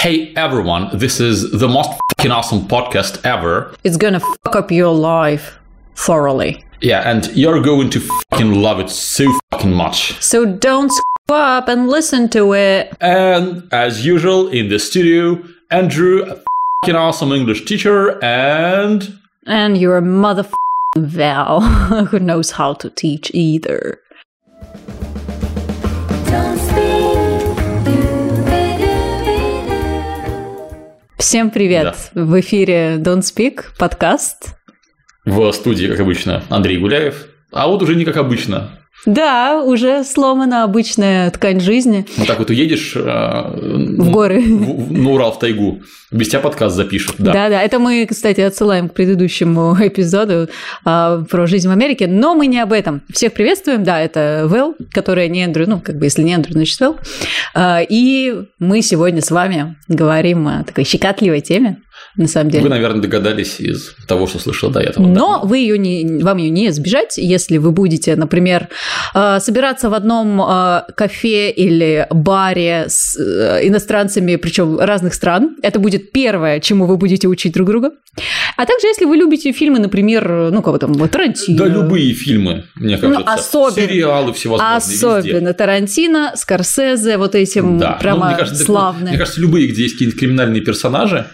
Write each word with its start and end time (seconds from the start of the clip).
Hey 0.00 0.32
everyone, 0.36 0.96
this 0.96 1.18
is 1.18 1.50
the 1.50 1.66
most 1.66 1.90
fucking 2.10 2.30
awesome 2.30 2.68
podcast 2.68 3.26
ever. 3.26 3.74
It's 3.82 3.96
gonna 3.96 4.20
fuck 4.20 4.54
up 4.54 4.70
your 4.70 4.94
life 4.94 5.58
thoroughly. 5.96 6.64
Yeah, 6.80 7.00
and 7.10 7.26
you're 7.36 7.60
going 7.60 7.90
to 7.90 8.00
fucking 8.30 8.54
love 8.62 8.78
it 8.78 8.90
so 8.90 9.26
fucking 9.50 9.72
much. 9.72 10.22
So 10.22 10.46
don't 10.46 10.92
screw 10.92 11.36
up 11.36 11.66
and 11.66 11.88
listen 11.88 12.28
to 12.28 12.54
it. 12.54 12.96
And 13.00 13.66
as 13.72 14.06
usual, 14.06 14.46
in 14.50 14.68
the 14.68 14.78
studio, 14.78 15.42
Andrew, 15.72 16.22
a 16.22 16.36
fucking 16.84 16.94
awesome 16.94 17.32
English 17.32 17.64
teacher, 17.64 18.22
and 18.22 19.18
And 19.46 19.76
your 19.76 20.00
motherfucking 20.00 20.54
Val, 20.96 21.60
who 22.06 22.20
knows 22.20 22.52
how 22.52 22.74
to 22.74 22.88
teach 22.88 23.32
either. 23.34 24.00
Всем 31.18 31.50
привет! 31.50 32.10
В 32.14 32.38
эфире 32.38 32.94
Don't 32.98 33.22
Speak, 33.22 33.76
подкаст. 33.76 34.56
в 35.24 35.52
студии, 35.52 35.88
как 35.88 35.98
обычно, 35.98 36.44
Андрей 36.48 36.78
Гуляев. 36.78 37.26
А 37.50 37.66
вот 37.66 37.82
уже 37.82 37.96
не 37.96 38.04
как 38.04 38.18
обычно. 38.18 38.77
Да, 39.06 39.62
уже 39.64 40.04
сломана 40.04 40.64
обычная 40.64 41.30
ткань 41.30 41.60
жизни 41.60 42.04
Вот 42.16 42.26
так 42.26 42.38
вот 42.38 42.50
уедешь 42.50 42.94
э, 42.96 43.00
в 43.00 44.10
горы. 44.10 44.40
в- 44.42 44.92
на 44.92 45.10
Урал 45.12 45.32
в 45.32 45.38
тайгу. 45.38 45.82
Без 46.10 46.28
тебя 46.28 46.40
подкаст 46.40 46.74
запишут. 46.74 47.16
Да. 47.18 47.32
Да, 47.32 47.48
да, 47.50 47.62
это 47.62 47.78
мы, 47.78 48.06
кстати, 48.08 48.40
отсылаем 48.40 48.88
к 48.88 48.94
предыдущему 48.94 49.76
эпизоду 49.80 50.48
а, 50.84 51.22
про 51.30 51.46
жизнь 51.46 51.68
в 51.68 51.70
Америке, 51.70 52.06
но 52.06 52.34
мы 52.34 52.46
не 52.46 52.58
об 52.60 52.72
этом. 52.72 53.02
Всех 53.12 53.34
приветствуем, 53.34 53.84
да, 53.84 54.00
это 54.00 54.44
Вэл, 54.46 54.74
которая 54.92 55.28
не 55.28 55.44
Эндрю, 55.44 55.68
ну, 55.68 55.80
как 55.80 55.96
бы, 55.98 56.06
если 56.06 56.22
не 56.22 56.32
Эндрю, 56.32 56.52
значит 56.54 56.80
Вэл. 56.80 56.96
А, 57.54 57.80
и 57.86 58.34
мы 58.58 58.80
сегодня 58.82 59.20
с 59.22 59.30
вами 59.30 59.76
говорим 59.88 60.48
о 60.48 60.64
такой 60.64 60.84
щекотливой 60.84 61.40
теме, 61.42 61.78
на 62.16 62.26
самом 62.26 62.50
деле. 62.50 62.64
Вы, 62.64 62.70
наверное, 62.70 63.00
догадались 63.02 63.60
из 63.60 63.94
того, 64.06 64.26
что 64.26 64.38
слышал 64.38 64.70
до 64.70 64.80
этого. 64.80 65.06
да? 65.06 65.14
Но 65.14 65.40
вы 65.44 65.58
ее 65.58 65.78
не, 65.78 66.22
вам 66.22 66.38
ее 66.38 66.50
не 66.50 66.68
избежать, 66.68 67.18
если 67.18 67.58
вы 67.58 67.70
будете, 67.72 68.16
например, 68.16 68.68
э, 69.14 69.38
собираться 69.40 69.90
в 69.90 69.94
одном 69.94 70.40
э, 70.40 70.82
кафе 70.96 71.50
или 71.50 72.06
баре 72.10 72.86
с 72.88 73.16
э, 73.18 73.66
иностранцами, 73.68 74.36
причем 74.36 74.78
разных 74.78 75.14
стран. 75.14 75.56
Это 75.62 75.78
будет 75.78 76.12
первое, 76.12 76.60
чему 76.60 76.86
вы 76.86 76.96
будете 76.96 77.28
учить 77.28 77.52
друг 77.54 77.68
друга. 77.68 77.90
А 78.56 78.66
также, 78.66 78.88
если 78.88 79.04
вы 79.04 79.16
любите 79.16 79.52
фильмы, 79.52 79.78
например, 79.78 80.50
ну, 80.50 80.62
кого 80.62 80.78
там, 80.78 80.92
вот, 80.94 81.10
Тарантино. 81.10 81.58
Да, 81.58 81.66
любые 81.68 82.12
фильмы, 82.14 82.64
мне 82.74 82.98
кажется. 82.98 83.24
Ну, 83.24 83.32
особенно- 83.32 83.86
Сериалы 83.88 84.32
всевозможные. 84.32 84.76
Особенно 84.76 85.38
везде. 85.48 85.52
Тарантино, 85.52 86.32
Скорсезе, 86.34 87.16
вот 87.16 87.34
этим 87.34 87.78
Да. 87.78 87.92
Ну, 87.92 88.00
прямо 88.00 88.26
мне 88.28 88.36
кажется, 88.36 88.64
славные. 88.64 89.10
Мне 89.10 89.18
кажется, 89.18 89.40
любые, 89.40 89.68
где 89.68 89.82
есть 89.82 89.94
какие-нибудь 89.94 90.18
криминальные 90.18 90.62
персонажи, 90.62 91.26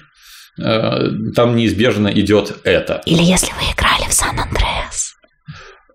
там 0.57 1.57
неизбежно 1.57 2.09
идет 2.09 2.59
это. 2.65 3.03
Или 3.07 3.23
если 3.23 3.53
вы 3.53 3.73
играли 3.73 4.09
в 4.09 4.13
Сан-Андреас. 4.13 5.15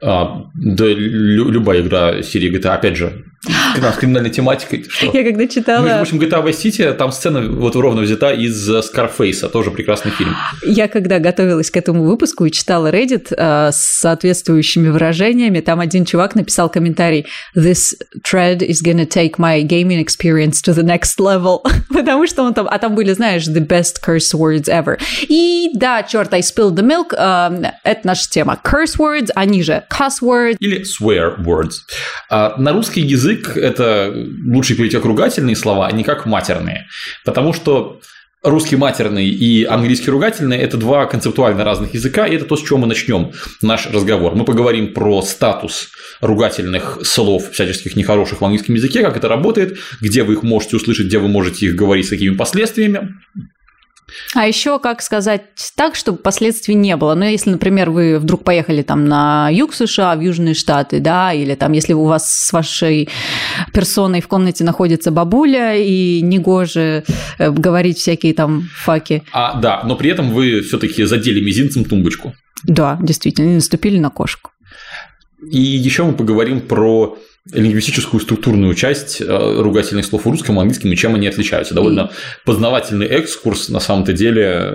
А, 0.02 0.43
да, 0.55 0.85
лю- 0.85 1.49
любая 1.49 1.81
игра 1.81 2.21
серии 2.23 2.52
GTA, 2.55 2.75
опять 2.75 2.95
же, 2.97 3.25
с 3.43 3.97
криминальной 3.97 4.29
тематикой. 4.29 4.85
Что? 4.89 5.11
Я 5.13 5.23
когда 5.23 5.47
читала... 5.47 5.85
Между 5.85 6.17
прочим, 6.17 6.19
GTA 6.19 6.45
Vice 6.45 6.63
City, 6.63 6.93
там 6.93 7.11
сцена 7.11 7.41
вот 7.49 7.75
ровно 7.75 8.01
взята 8.01 8.31
из 8.31 8.69
Скарфейса, 8.85 9.47
тоже 9.49 9.71
прекрасный 9.71 10.11
фильм. 10.11 10.35
Я 10.63 10.87
когда 10.87 11.19
готовилась 11.19 11.71
к 11.71 11.77
этому 11.77 12.03
выпуску 12.03 12.45
и 12.45 12.51
читала 12.51 12.91
Reddit 12.91 13.33
э, 13.35 13.71
с 13.71 13.99
соответствующими 13.99 14.89
выражениями, 14.89 15.61
там 15.61 15.79
один 15.79 16.05
чувак 16.05 16.35
написал 16.35 16.69
комментарий 16.69 17.27
«This 17.55 17.93
thread 18.23 18.59
is 18.59 18.83
gonna 18.83 19.07
take 19.07 19.37
my 19.37 19.61
gaming 19.63 20.03
experience 20.03 20.61
to 20.65 20.73
the 20.73 20.83
next 20.83 21.17
level», 21.19 21.59
потому 21.93 22.27
что 22.27 22.43
он 22.43 22.53
там... 22.53 22.67
А 22.69 22.77
там 22.77 22.95
были, 22.95 23.13
знаешь, 23.13 23.47
the 23.47 23.65
best 23.65 23.95
curse 24.05 24.33
words 24.33 24.65
ever. 24.65 24.99
И 25.29 25.69
да, 25.75 26.03
черт, 26.03 26.33
I 26.33 26.41
spilled 26.41 26.75
the 26.75 26.83
milk, 26.83 27.13
э, 27.17 27.71
это 27.83 28.01
наша 28.03 28.29
тема. 28.29 28.59
Curse 28.61 28.97
words, 28.97 29.29
они 29.35 29.63
же 29.63 29.83
cuss 29.89 30.21
words, 30.21 30.57
Или 30.59 30.83
swear 30.83 31.37
words. 31.39 31.85
А 32.30 32.55
на 32.58 32.73
русский 32.73 33.02
язык 33.02 33.28
это 33.35 34.13
лучше 34.45 34.75
перейти 34.75 34.95
как 34.95 35.05
ругательные 35.05 35.55
слова, 35.55 35.87
а 35.87 35.91
не 35.91 36.03
как 36.03 36.25
матерные. 36.25 36.87
Потому 37.25 37.53
что 37.53 38.01
русский 38.43 38.75
матерный 38.75 39.27
и 39.27 39.63
английский 39.65 40.11
ругательный– 40.11 40.57
это 40.59 40.77
два 40.77 41.05
концептуально 41.05 41.63
разных 41.63 41.93
языка, 41.93 42.25
и 42.25 42.35
это 42.35 42.45
то, 42.45 42.55
с 42.55 42.63
чего 42.63 42.77
мы 42.79 42.87
начнем 42.87 43.31
наш 43.61 43.87
разговор. 43.87 44.35
Мы 44.35 44.45
поговорим 44.45 44.93
про 44.93 45.21
статус 45.21 45.89
ругательных 46.21 46.99
слов, 47.03 47.51
всяческих 47.51 47.95
нехороших 47.95 48.41
в 48.41 48.45
английском 48.45 48.75
языке, 48.75 49.01
как 49.01 49.17
это 49.17 49.27
работает, 49.27 49.77
где 50.01 50.23
вы 50.23 50.33
их 50.33 50.43
можете 50.43 50.77
услышать, 50.77 51.07
где 51.07 51.19
вы 51.19 51.27
можете 51.27 51.67
их 51.67 51.75
говорить, 51.75 52.07
с 52.07 52.09
какими 52.09 52.35
последствиями. 52.35 53.15
А 54.35 54.47
еще 54.47 54.80
как 54.80 55.02
сказать 55.02 55.43
так, 55.75 55.95
чтобы 55.95 56.17
последствий 56.19 56.75
не 56.75 56.95
было. 56.95 57.15
Ну, 57.15 57.25
если, 57.25 57.49
например, 57.52 57.89
вы 57.89 58.19
вдруг 58.19 58.43
поехали 58.43 58.81
там 58.81 59.05
на 59.05 59.49
юг 59.49 59.73
США, 59.73 60.15
в 60.15 60.21
Южные 60.21 60.53
Штаты, 60.53 60.99
да, 60.99 61.33
или 61.33 61.55
там, 61.55 61.71
если 61.71 61.93
у 61.93 62.03
вас 62.03 62.31
с 62.31 62.53
вашей 62.53 63.09
персоной 63.73 64.21
в 64.21 64.27
комнате 64.27 64.63
находится 64.63 65.11
бабуля, 65.11 65.75
и 65.75 66.21
негоже 66.21 67.03
э, 67.37 67.52
говорить 67.52 67.97
всякие 67.97 68.33
там 68.33 68.69
факи. 68.75 69.23
А, 69.33 69.59
да, 69.59 69.81
но 69.83 69.95
при 69.95 70.11
этом 70.11 70.31
вы 70.31 70.61
все-таки 70.61 71.03
задели 71.03 71.41
мизинцем 71.41 71.85
тумбочку. 71.85 72.33
Да, 72.63 72.97
действительно, 73.02 73.52
и 73.52 73.55
наступили 73.55 73.97
на 73.99 74.09
кошку. 74.09 74.52
И 75.52 75.59
еще 75.59 76.03
мы 76.03 76.13
поговорим 76.13 76.61
про 76.61 77.17
лингвистическую 77.52 78.20
структурную 78.22 78.73
часть 78.76 79.22
э, 79.22 79.26
ругательных 79.61 80.05
слов 80.05 80.26
в 80.26 80.30
русском 80.30 80.58
и 80.58 80.60
английском 80.60 80.92
и 80.92 80.95
чем 80.95 81.16
они 81.16 81.27
отличаются. 81.27 81.73
Довольно 81.73 82.11
познавательный 82.45 83.08
экскурс, 83.08 83.70
на 83.70 83.80
самом-то 83.80 84.14
деле, 84.14 84.73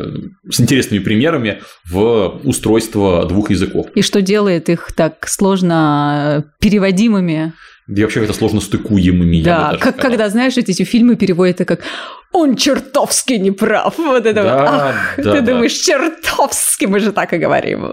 с 0.51 0.61
интересными 0.61 1.01
примерами 1.01 1.61
в 1.89 2.41
устройство 2.45 3.27
двух 3.27 3.51
языков. 3.51 3.87
И 3.95 4.03
что 4.03 4.21
делает 4.23 4.69
их 4.69 4.93
так 4.97 5.29
сложно 5.29 6.45
переводимыми? 6.61 7.53
И 7.87 8.03
вообще 8.03 8.25
это 8.25 8.33
сложно 8.33 8.61
стыкуемыми. 8.63 9.43
Да, 9.43 9.67
даже 9.73 9.79
как 9.79 9.95
сказал. 9.97 10.11
когда, 10.11 10.29
знаешь, 10.31 10.57
эти, 10.57 10.71
эти 10.71 10.85
фильмы 10.85 11.17
переводят 11.17 11.61
это 11.61 11.77
как 11.77 11.85
«он 12.33 12.57
чертовски 12.57 13.35
неправ». 13.35 13.95
Вот 13.99 14.25
это 14.25 14.43
Да, 14.43 14.57
вот. 14.59 14.69
Ах, 14.69 14.95
да, 15.19 15.33
ты 15.35 15.41
да. 15.43 15.53
думаешь, 15.53 15.73
чертовски, 15.75 16.87
мы 16.87 16.99
же 17.01 17.13
так 17.13 17.35
и 17.35 17.37
говорим. 17.37 17.93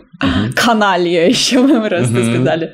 Каналья 0.56 1.28
еще 1.30 1.60
мы 1.60 1.88
просто 1.88 2.14
Мгм. 2.14 2.34
сказали. 2.36 2.72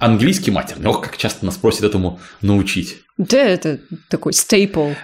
Английский 0.00 0.50
матерный. 0.50 0.88
Ох, 0.88 1.02
как 1.02 1.16
часто 1.16 1.46
нас 1.46 1.56
просят 1.56 1.84
этому 1.84 2.18
научить. 2.40 2.96
Да, 3.18 3.38
это 3.38 3.78
такой 4.08 4.32
staple 4.32 4.96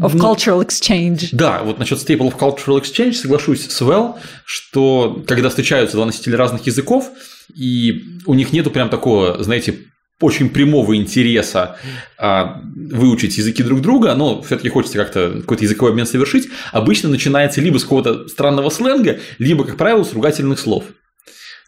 of 0.00 0.12
Ну, 0.14 0.34
cultural 0.34 0.66
exchange. 0.66 1.28
Да, 1.32 1.62
вот 1.62 1.78
насчет 1.78 1.98
Staple 1.98 2.32
of 2.32 2.38
Cultural 2.38 2.80
Exchange 2.80 3.12
соглашусь 3.14 3.68
с 3.68 3.80
Вэл, 3.80 4.16
что 4.46 5.22
когда 5.26 5.50
встречаются 5.50 5.96
два 5.96 6.06
носителя 6.06 6.38
разных 6.38 6.66
языков, 6.66 7.10
и 7.54 8.20
у 8.26 8.34
них 8.34 8.52
нету 8.52 8.70
прям 8.70 8.88
такого, 8.88 9.42
знаете, 9.42 9.78
очень 10.20 10.48
прямого 10.48 10.96
интереса 10.96 11.76
а, 12.16 12.62
выучить 12.74 13.36
языки 13.36 13.62
друг 13.62 13.80
друга, 13.82 14.14
но 14.14 14.40
все-таки 14.42 14.68
хочется 14.68 14.96
как-то 14.96 15.40
какой-то 15.40 15.64
языковой 15.64 15.90
обмен 15.90 16.06
совершить, 16.06 16.48
обычно 16.72 17.08
начинается 17.10 17.60
либо 17.60 17.78
с 17.78 17.82
какого-то 17.82 18.28
странного 18.28 18.70
сленга, 18.70 19.18
либо, 19.38 19.64
как 19.64 19.76
правило, 19.76 20.04
с 20.04 20.12
ругательных 20.12 20.58
слов. 20.58 20.84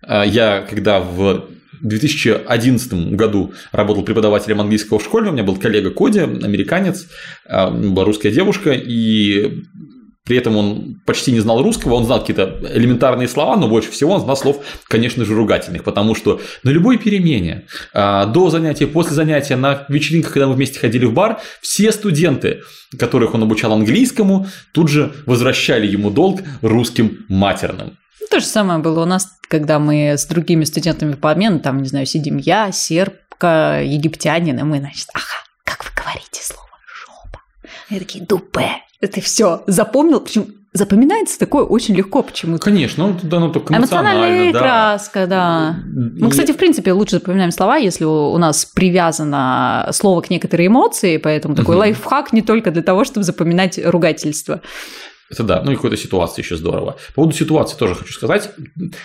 А, 0.02 0.24
Я 0.24 0.62
когда 0.62 1.00
в 1.00 1.48
2011 1.80 3.14
году 3.14 3.52
работал 3.72 4.04
преподавателем 4.04 4.60
английского 4.60 4.98
в 4.98 5.04
школе, 5.04 5.30
у 5.30 5.32
меня 5.32 5.44
был 5.44 5.56
коллега 5.56 5.90
Коди, 5.90 6.20
американец, 6.20 7.06
а, 7.46 7.70
была 7.70 8.04
русская 8.04 8.30
девушка, 8.30 8.72
и 8.72 9.64
при 10.26 10.36
этом 10.36 10.56
он 10.56 11.00
почти 11.06 11.30
не 11.30 11.38
знал 11.38 11.62
русского, 11.62 11.94
он 11.94 12.04
знал 12.04 12.20
какие-то 12.20 12.58
элементарные 12.74 13.28
слова, 13.28 13.56
но 13.56 13.68
больше 13.68 13.92
всего 13.92 14.14
он 14.14 14.20
знал 14.20 14.36
слов, 14.36 14.64
конечно 14.88 15.24
же, 15.24 15.34
ругательных, 15.34 15.84
потому 15.84 16.16
что 16.16 16.40
на 16.64 16.70
любой 16.70 16.98
перемене, 16.98 17.66
а, 17.94 18.26
до 18.26 18.50
занятия, 18.50 18.88
после 18.88 19.14
занятия, 19.14 19.54
на 19.54 19.86
вечеринках, 19.88 20.32
когда 20.32 20.48
мы 20.48 20.54
вместе 20.54 20.80
ходили 20.80 21.04
в 21.04 21.12
бар, 21.12 21.38
все 21.62 21.92
студенты, 21.92 22.62
которых 22.98 23.34
он 23.34 23.44
обучал 23.44 23.72
английскому, 23.72 24.48
тут 24.72 24.88
же 24.88 25.12
возвращали 25.26 25.86
ему 25.86 26.10
долг 26.10 26.40
русским 26.60 27.24
матерным. 27.28 27.96
Ну, 28.20 28.26
То 28.30 28.40
же 28.40 28.46
самое 28.46 28.78
было 28.78 29.02
у 29.02 29.06
нас, 29.06 29.28
когда 29.48 29.78
мы 29.78 30.12
с 30.12 30.26
другими 30.26 30.64
студентами 30.64 31.14
по 31.14 31.30
обмену, 31.30 31.60
там, 31.60 31.82
не 31.82 31.88
знаю, 31.88 32.06
сидим 32.06 32.38
я, 32.38 32.72
сербка, 32.72 33.80
египтянин, 33.82 34.58
и 34.58 34.62
мы, 34.62 34.78
значит, 34.78 35.08
ага, 35.14 35.24
как 35.64 35.84
вы 35.84 35.90
говорите 35.94 36.42
слово 36.42 36.68
жопа? 37.04 37.40
И 37.90 37.98
такие, 37.98 38.24
дупе. 38.24 38.82
Это 39.00 39.20
все 39.20 39.62
запомнил, 39.66 40.20
причем 40.20 40.46
запоминается 40.76 41.38
такое 41.38 41.64
очень 41.64 41.94
легко 41.94 42.22
почему-то. 42.22 42.62
Конечно, 42.62 43.08
ну, 43.08 43.18
да, 43.22 43.40
ну, 43.40 43.50
только 43.50 43.74
Эмоциональная 43.74 44.52
да. 44.52 44.58
краска, 44.58 45.26
да. 45.26 45.76
Мы, 45.84 46.28
И- 46.28 46.30
кстати, 46.30 46.52
в 46.52 46.56
принципе, 46.56 46.92
лучше 46.92 47.16
запоминаем 47.16 47.50
слова, 47.50 47.76
если 47.76 48.04
у 48.04 48.36
нас 48.38 48.64
привязано 48.64 49.88
слово 49.92 50.20
к 50.20 50.30
некоторой 50.30 50.66
эмоции, 50.66 51.16
поэтому 51.16 51.54
такой 51.54 51.76
лайфхак 51.76 52.32
не 52.32 52.42
только 52.42 52.70
для 52.70 52.82
того, 52.82 53.04
чтобы 53.04 53.24
запоминать 53.24 53.78
ругательство. 53.82 54.60
Это 55.30 55.42
да, 55.42 55.62
ну 55.62 55.72
и 55.72 55.76
какой-то 55.76 55.96
ситуации 55.96 56.42
еще 56.42 56.56
здорово. 56.56 56.96
По 57.08 57.14
поводу 57.14 57.34
ситуации 57.34 57.76
тоже 57.76 57.94
хочу 57.94 58.12
сказать. 58.12 58.50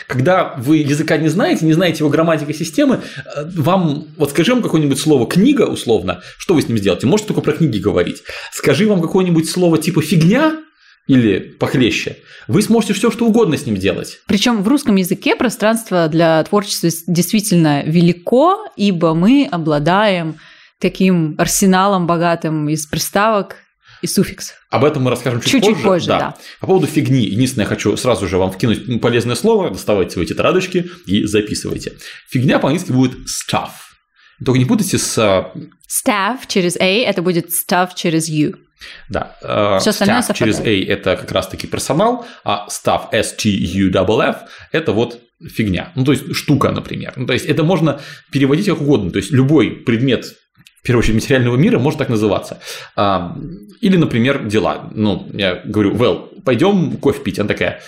Когда 0.08 0.56
вы 0.58 0.78
языка 0.78 1.18
не 1.18 1.30
знаете, 1.30 1.66
не 1.66 1.74
знаете 1.74 2.00
его 2.00 2.10
грамматики 2.10 2.52
системы, 2.52 3.02
э, 3.36 3.50
вам, 3.56 4.06
вот 4.18 4.30
скажи 4.30 4.54
вам 4.54 4.62
какое-нибудь 4.62 5.00
слово 5.00 5.28
«книга» 5.28 5.64
условно, 5.64 6.22
что 6.38 6.54
вы 6.54 6.62
с 6.62 6.68
ним 6.68 6.78
сделаете? 6.78 7.08
Можете 7.08 7.30
только 7.30 7.42
про 7.42 7.54
книги 7.54 7.80
говорить. 7.80 8.22
Скажи 8.52 8.88
вам 8.88 9.02
какое-нибудь 9.02 9.50
слово 9.50 9.78
типа 9.78 10.02
«фигня», 10.02 10.58
или 11.08 11.40
похлеще, 11.40 12.18
вы 12.48 12.62
сможете 12.62 12.94
все, 12.94 13.12
что 13.12 13.26
угодно 13.26 13.58
с 13.58 13.66
ним 13.66 13.76
делать. 13.76 14.20
Причем 14.28 14.62
в 14.62 14.68
русском 14.68 14.96
языке 14.96 15.36
пространство 15.36 16.08
для 16.08 16.44
творчества 16.44 16.90
действительно 17.08 17.84
велико, 17.84 18.68
ибо 18.78 19.14
мы 19.14 19.48
обладаем 19.52 20.36
таким 20.80 21.36
арсеналом 21.38 22.08
богатым 22.08 22.70
из 22.70 22.86
приставок 22.86 23.58
и 24.01 24.07
суффиксов. 24.07 24.56
Об 24.69 24.83
этом 24.83 25.03
мы 25.03 25.09
расскажем 25.09 25.42
чуть, 25.42 25.51
Чуть-чуть 25.51 25.75
позже. 25.75 25.88
позже, 25.88 26.07
да. 26.07 26.36
По 26.59 26.68
поводу 26.68 26.88
фигни, 26.88 27.25
единственное, 27.25 27.65
я 27.65 27.69
хочу 27.69 27.95
сразу 27.98 28.27
же 28.27 28.38
вам 28.38 28.51
вкинуть 28.51 29.01
полезное 29.01 29.36
слово, 29.36 29.69
доставайте 29.69 30.12
свои 30.13 30.25
тетрадочки 30.25 30.89
и 31.06 31.25
записывайте. 31.25 31.94
Фигня 32.30 32.59
по-английски 32.59 32.92
будет 32.92 33.13
stuff. 33.27 33.69
Только 34.44 34.57
не 34.59 34.65
путайте 34.65 34.98
с 34.98 35.18
а, 35.18 35.51
Staff 35.88 36.39
через 36.48 36.75
A 36.77 36.86
это 36.86 37.21
будет 37.21 37.50
stuff 37.50 37.89
через 37.95 38.27
U. 38.30 38.56
Да, 39.09 39.38
э, 39.42 39.77
Всё 39.80 39.92
остальное 39.92 40.21
staff 40.21 40.33
через 40.33 40.59
A 40.59 40.69
это 40.69 41.15
как 41.15 41.31
раз-таки 41.31 41.68
персонал, 41.68 42.25
а 42.44 42.68
staff 42.69 43.09
S-T-U-F-F 43.12 44.38
это 44.71 44.94
вот 44.94 45.19
фигня. 45.48 45.92
Ну, 45.95 46.06
то 46.06 46.12
есть 46.12 46.33
штука, 46.36 46.71
например. 46.71 47.13
Ну, 47.15 47.25
то 47.25 47.33
есть 47.33 47.45
это 47.45 47.63
можно 47.63 48.00
переводить 48.31 48.68
как 48.68 48.81
угодно. 48.81 49.12
То 49.12 49.18
есть 49.18 49.31
любой 49.31 49.71
предмет, 49.71 50.33
в 50.81 50.88
первую 50.88 51.04
очередь, 51.04 51.16
материального 51.16 51.56
мира 51.57 51.78
может 51.80 52.00
так 52.00 52.10
называться. 52.10 52.60
А, 52.95 53.38
Или, 53.81 53.98
например, 53.98 54.45
дела. 54.45 54.89
Ну, 54.95 55.30
я 55.33 55.62
говорю, 55.63 55.94
well, 55.94 56.42
пойдем 56.44 56.98
кофе 56.98 57.22
пить. 57.22 57.39
Она 57.39 57.48
такая, 57.48 57.81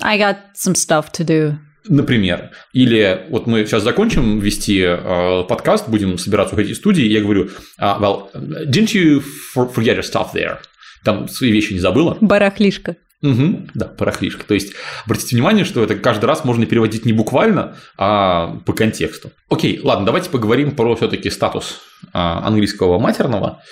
I 0.00 0.18
got 0.18 0.36
some 0.56 0.74
stuff 0.74 1.06
to 1.18 1.24
do. 1.24 1.56
Например. 1.86 2.50
Или 2.72 3.26
вот 3.28 3.46
мы 3.46 3.66
сейчас 3.66 3.82
закончим 3.82 4.38
вести 4.40 4.80
э, 4.80 5.44
подкаст, 5.46 5.86
будем 5.88 6.16
собираться 6.16 6.54
уходить 6.54 6.72
из 6.72 6.78
студии, 6.78 7.04
и 7.04 7.12
я 7.12 7.20
говорю, 7.20 7.50
а, 7.78 7.98
well, 8.00 8.30
didn't 8.66 8.94
you 8.94 9.22
for- 9.54 9.70
forget 9.74 9.98
your 9.98 10.02
stuff 10.02 10.28
there? 10.34 10.56
Там 11.04 11.28
свои 11.28 11.52
вещи 11.52 11.74
не 11.74 11.80
забыла? 11.80 12.16
Барахлишка. 12.22 12.96
Мгм, 13.20 13.70
да, 13.74 13.86
барахлишка. 13.98 14.44
То 14.46 14.54
есть, 14.54 14.72
обратите 15.04 15.36
внимание, 15.36 15.64
что 15.66 15.82
это 15.82 15.94
каждый 15.94 16.24
раз 16.26 16.44
можно 16.44 16.64
переводить 16.66 17.04
не 17.04 17.12
буквально, 17.12 17.76
а 17.98 18.58
по 18.66 18.72
контексту. 18.72 19.30
Окей, 19.50 19.80
ладно, 19.82 20.06
давайте 20.06 20.30
поговорим 20.30 20.70
про 20.76 20.94
все-таки 20.96 21.28
статус 21.30 21.80
английского 22.12 22.98
матерного. 22.98 23.62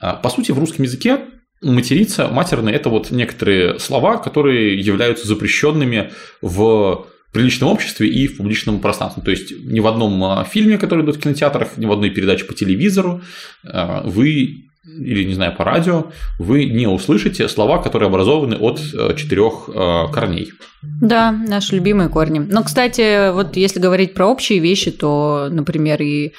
А, 0.00 0.14
По 0.14 0.28
сути, 0.28 0.52
в 0.52 0.58
русском 0.58 0.84
языке 0.84 1.20
материться, 1.62 2.28
матерный– 2.28 2.72
это 2.74 2.88
вот 2.90 3.10
некоторые 3.10 3.78
слова, 3.78 4.18
которые 4.18 4.78
являются 4.78 5.26
запрещенными 5.26 6.10
в 6.42 7.06
приличном 7.32 7.70
обществе 7.70 8.08
и 8.08 8.28
в 8.28 8.36
публичном 8.36 8.80
пространстве. 8.80 9.22
То 9.22 9.30
есть 9.30 9.50
ни 9.50 9.80
в 9.80 9.86
одном 9.86 10.22
а, 10.22 10.44
фильме, 10.44 10.78
который 10.78 11.04
идут 11.04 11.16
в 11.16 11.20
кинотеатрах, 11.20 11.76
ни 11.76 11.86
в 11.86 11.92
одной 11.92 12.10
передаче 12.10 12.44
по 12.44 12.54
телевизору 12.54 13.22
а, 13.66 14.02
вы 14.04 14.64
или, 14.86 15.24
не 15.24 15.32
знаю, 15.32 15.56
по 15.56 15.64
радио, 15.64 16.08
вы 16.38 16.66
не 16.66 16.86
услышите 16.86 17.48
слова, 17.48 17.78
которые 17.78 18.08
образованы 18.08 18.56
от 18.56 18.78
э, 18.92 19.14
четырех 19.16 19.70
корней. 20.12 20.52
Да, 20.82 21.32
наши 21.32 21.76
любимые 21.76 22.10
корни. 22.10 22.38
Но, 22.38 22.62
кстати, 22.62 23.32
вот 23.32 23.56
если 23.56 23.80
говорить 23.80 24.12
про 24.12 24.26
общие 24.26 24.58
вещи, 24.58 24.90
то, 24.90 25.48
например, 25.50 26.02
и 26.02 26.34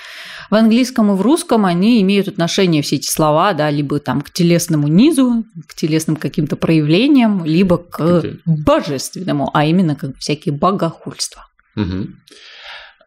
в 0.50 0.56
английском, 0.56 1.12
и 1.12 1.16
в 1.16 1.22
русском 1.22 1.66
они 1.66 2.02
имеют 2.02 2.28
отношение, 2.28 2.82
все 2.82 2.98
эти 2.98 3.10
слова, 3.10 3.54
да, 3.54 3.70
либо 3.70 4.00
там 4.00 4.22
к 4.22 4.30
телесному 4.32 4.88
низу, 4.88 5.46
к 5.68 5.76
телесным 5.76 6.16
каким-то 6.16 6.56
проявлениям, 6.56 7.46
либо 7.46 7.78
к 7.78 8.24
божественному, 8.46 9.50
а 9.54 9.66
именно 9.66 9.96
как 9.96 10.18
всякие 10.18 10.54
богохульства. 10.54 11.48
Мгм. 11.76 12.20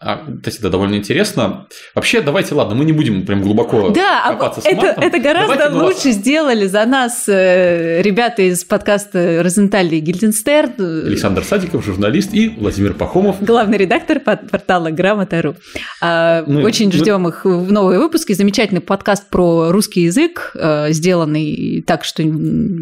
А, 0.01 0.25
кстати, 0.39 0.61
да, 0.63 0.69
довольно 0.69 0.95
интересно. 0.95 1.67
Вообще, 1.95 2.21
давайте, 2.21 2.55
ладно, 2.55 2.75
мы 2.77 2.85
не 2.85 2.93
будем 2.93 3.27
прям 3.27 3.43
глубоко 3.43 3.91
Да, 3.91 4.23
а 4.27 4.31
копаться 4.35 4.61
с 4.61 4.67
это, 4.67 4.77
матом. 4.77 5.03
это 5.03 5.19
гораздо 5.19 5.55
Давайте 5.57 5.75
мы 5.77 5.85
вас- 5.87 5.95
лучше 5.97 6.11
сделали 6.13 6.67
за 6.67 6.85
нас 6.87 7.25
э, 7.29 8.01
ребята 8.03 8.43
из 8.43 8.63
подкаста 8.65 9.41
«Розенталь 9.43 9.93
и 9.95 9.99
Гильденстерн», 10.01 11.07
Александр 11.07 11.43
Садиков, 11.43 11.85
журналист, 11.85 12.33
и 12.33 12.49
Владимир 12.49 12.95
Пахомов. 12.95 13.43
главный 13.43 13.77
редактор 13.79 14.21
под- 14.21 14.49
портала 14.51 14.91
Грамота.ру. 14.91 15.57
А, 16.01 16.45
Мы- 16.47 16.63
Очень 16.65 16.87
мы- 16.87 16.93
ждем 16.93 17.27
их 17.29 17.45
в 17.45 17.73
новые 17.73 17.99
выпуски. 17.99 18.33
Замечательный 18.35 18.81
подкаст 18.81 19.29
про 19.31 19.73
русский 19.73 20.03
язык, 20.03 20.53
э, 20.55 20.93
сделанный 20.93 21.83
так, 21.87 22.05
что 22.05 22.23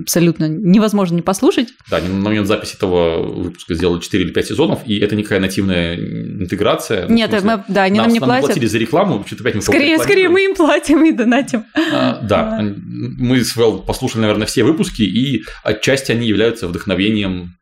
абсолютно 0.03 0.49
невозможно 0.49 1.17
не 1.17 1.23
послушать. 1.23 1.69
Да, 1.91 1.99
на 2.01 2.15
момент 2.15 2.47
записи 2.47 2.77
этого 2.77 3.23
выпуска 3.23 3.75
сделали 3.75 4.01
4 4.01 4.25
или 4.25 4.33
5 4.33 4.47
сезонов, 4.49 4.81
и 4.85 4.99
это 4.99 5.17
никакая 5.17 5.41
нативная 5.41 5.97
интеграция. 5.97 7.06
Ну, 7.09 7.15
Нет, 7.15 7.31
мы, 7.43 7.65
да, 7.69 7.85
они 7.85 7.99
нам, 7.99 8.07
нас- 8.07 8.15
не 8.15 8.21
платят. 8.21 8.47
платили 8.47 8.67
за 8.67 8.79
рекламу, 8.79 9.25
что-то 9.27 9.43
опять 9.43 9.55
мы 9.57 9.63
Скорее, 9.63 9.99
скорее 9.99 10.29
мы 10.29 10.45
им 10.45 10.55
платим 10.55 11.05
и 11.05 11.13
донатим. 11.13 11.65
А, 11.93 12.21
да, 12.23 12.61
мы 12.61 13.45
с 13.45 13.57
Вэл 13.57 13.81
послушали, 13.81 14.23
наверное, 14.23 14.47
все 14.47 14.65
выпуски, 14.65 15.03
и 15.03 15.43
отчасти 15.63 16.13
они 16.13 16.27
являются 16.27 16.69
вдохновением 16.69 17.57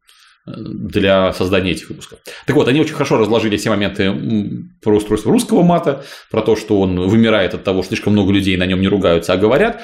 э, 0.47 0.53
для 0.57 1.33
создания 1.33 1.73
этих 1.73 1.89
выпусков. 1.89 2.19
Так 2.47 2.57
вот, 2.57 2.69
они 2.69 2.81
очень 2.81 2.95
хорошо 2.95 3.19
разложили 3.19 3.57
все 3.57 3.71
моменты 3.71 4.15
про 4.83 4.97
устройство 4.97 5.33
русского 5.33 5.63
мата, 5.63 6.05
про 6.31 6.43
то, 6.43 6.57
что 6.57 6.81
он 6.81 7.01
вымирает 7.09 7.55
от 7.55 7.65
того, 7.65 7.83
что 7.83 7.91
слишком 7.91 8.13
много 8.13 8.33
людей 8.33 8.57
на 8.57 8.67
нем 8.67 8.81
не 8.81 8.89
ругаются, 8.89 9.33
а 9.33 9.37
говорят. 9.37 9.83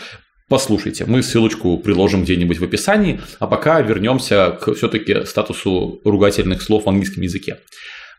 Послушайте, 0.51 1.05
мы 1.07 1.23
ссылочку 1.23 1.79
приложим 1.79 2.25
где-нибудь 2.25 2.59
в 2.59 2.65
описании, 2.65 3.21
а 3.39 3.47
пока 3.47 3.81
вернемся 3.83 4.59
к 4.61 4.75
все-таки 4.75 5.25
статусу 5.25 6.01
ругательных 6.05 6.61
слов 6.61 6.87
в 6.87 6.89
английском 6.89 7.23
языке. 7.23 7.59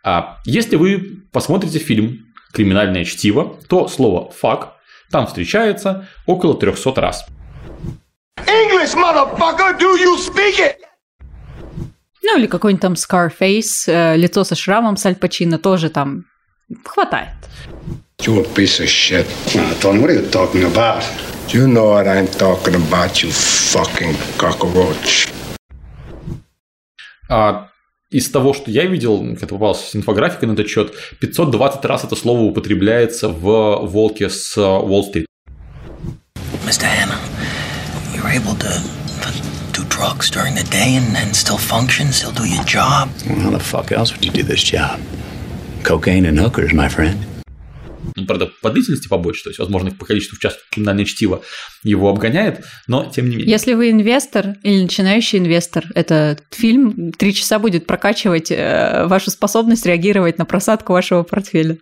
А 0.03 0.39
если 0.45 0.75
вы 0.75 1.23
посмотрите 1.31 1.79
фильм 1.79 2.25
«Криминальное 2.53 3.05
чтиво», 3.05 3.59
то 3.67 3.87
слово 3.87 4.31
«fuck» 4.41 4.69
там 5.11 5.27
встречается 5.27 6.07
около 6.25 6.55
300 6.55 7.01
раз. 7.01 7.25
English, 8.47 8.95
motherfucker, 8.95 9.77
do 9.77 9.95
you 9.97 10.17
speak 10.17 10.59
it? 10.59 10.77
Ну, 12.23 12.37
или 12.37 12.47
какой-нибудь 12.47 12.81
там 12.81 12.93
Scarface, 12.93 13.87
э, 13.87 14.15
лицо 14.15 14.43
со 14.43 14.55
шрамом 14.55 14.95
с 14.95 15.05
Аль 15.05 15.15
Пачино 15.15 15.57
тоже 15.57 15.89
там 15.89 16.25
хватает. 16.85 17.33
You're 18.19 18.41
a 18.41 18.53
piece 18.53 18.79
of 18.79 18.87
shit. 18.87 19.25
Nah, 19.55 19.73
Tony, 19.81 19.99
what 19.99 20.09
are 20.09 20.13
you 20.13 20.29
talking 20.29 20.63
about? 20.63 21.03
You 21.49 21.67
know 21.67 21.95
what 21.95 22.07
I'm 22.07 22.27
talking 22.27 22.75
about, 22.75 23.21
you 23.23 23.31
fucking 23.31 24.15
cockroach. 24.37 25.27
А 27.27 27.70
из 28.11 28.29
того, 28.29 28.53
что 28.53 28.69
я 28.69 28.85
видел, 28.85 29.19
когда 29.39 29.47
попалась 29.47 29.95
инфографика 29.95 30.45
на 30.45 30.51
этот 30.51 30.67
счет, 30.67 30.93
520 31.19 31.85
раз 31.85 32.03
это 32.03 32.15
слово 32.15 32.41
употребляется 32.41 33.29
в 33.29 33.87
«Волке 33.87 34.29
с 34.29 34.57
Уолл-стрит». 34.57 35.25
Mr. 36.65 36.85
Hanna, 36.85 37.17
you're 38.13 38.29
able 38.29 38.55
to, 38.55 38.71
to 39.21 39.31
do 39.71 39.83
drugs 39.89 40.29
during 40.29 40.53
the 40.55 40.63
day 40.69 40.95
and, 40.95 41.15
and 41.17 41.35
still 41.35 41.57
function, 41.57 42.11
still 42.11 42.31
do 42.31 42.45
your 42.45 42.63
job. 42.65 43.09
Well, 43.27 43.39
how 43.39 43.49
the 43.49 43.59
fuck 43.59 43.91
else 43.91 44.11
would 44.13 44.25
you 44.25 44.31
do 44.31 44.43
this 44.43 44.61
job? 44.61 44.99
Cocaine 45.83 46.25
and 46.25 46.37
hookers, 46.37 46.73
my 46.73 46.89
friend. 46.89 47.25
Ну, 48.21 48.27
правда, 48.27 48.49
по 48.61 48.69
длительности 48.69 49.07
побольше, 49.07 49.43
то 49.43 49.49
есть, 49.49 49.59
возможно, 49.59 49.91
по 49.91 50.05
количеству 50.05 50.37
часов 50.37 50.59
криминальное 50.71 51.05
чтиво 51.05 51.41
его 51.83 52.09
обгоняет, 52.09 52.63
но 52.87 53.05
тем 53.05 53.29
не 53.29 53.35
менее. 53.35 53.51
Если 53.51 53.73
вы 53.73 53.91
инвестор 53.91 54.55
или 54.63 54.83
начинающий 54.83 55.39
инвестор, 55.39 55.85
этот 55.95 56.43
фильм 56.51 57.11
три 57.13 57.33
часа 57.33 57.59
будет 57.59 57.87
прокачивать 57.87 58.51
э, 58.51 59.05
вашу 59.07 59.31
способность 59.31 59.85
реагировать 59.85 60.37
на 60.37 60.45
просадку 60.45 60.93
вашего 60.93 61.23
портфеля. 61.23 61.77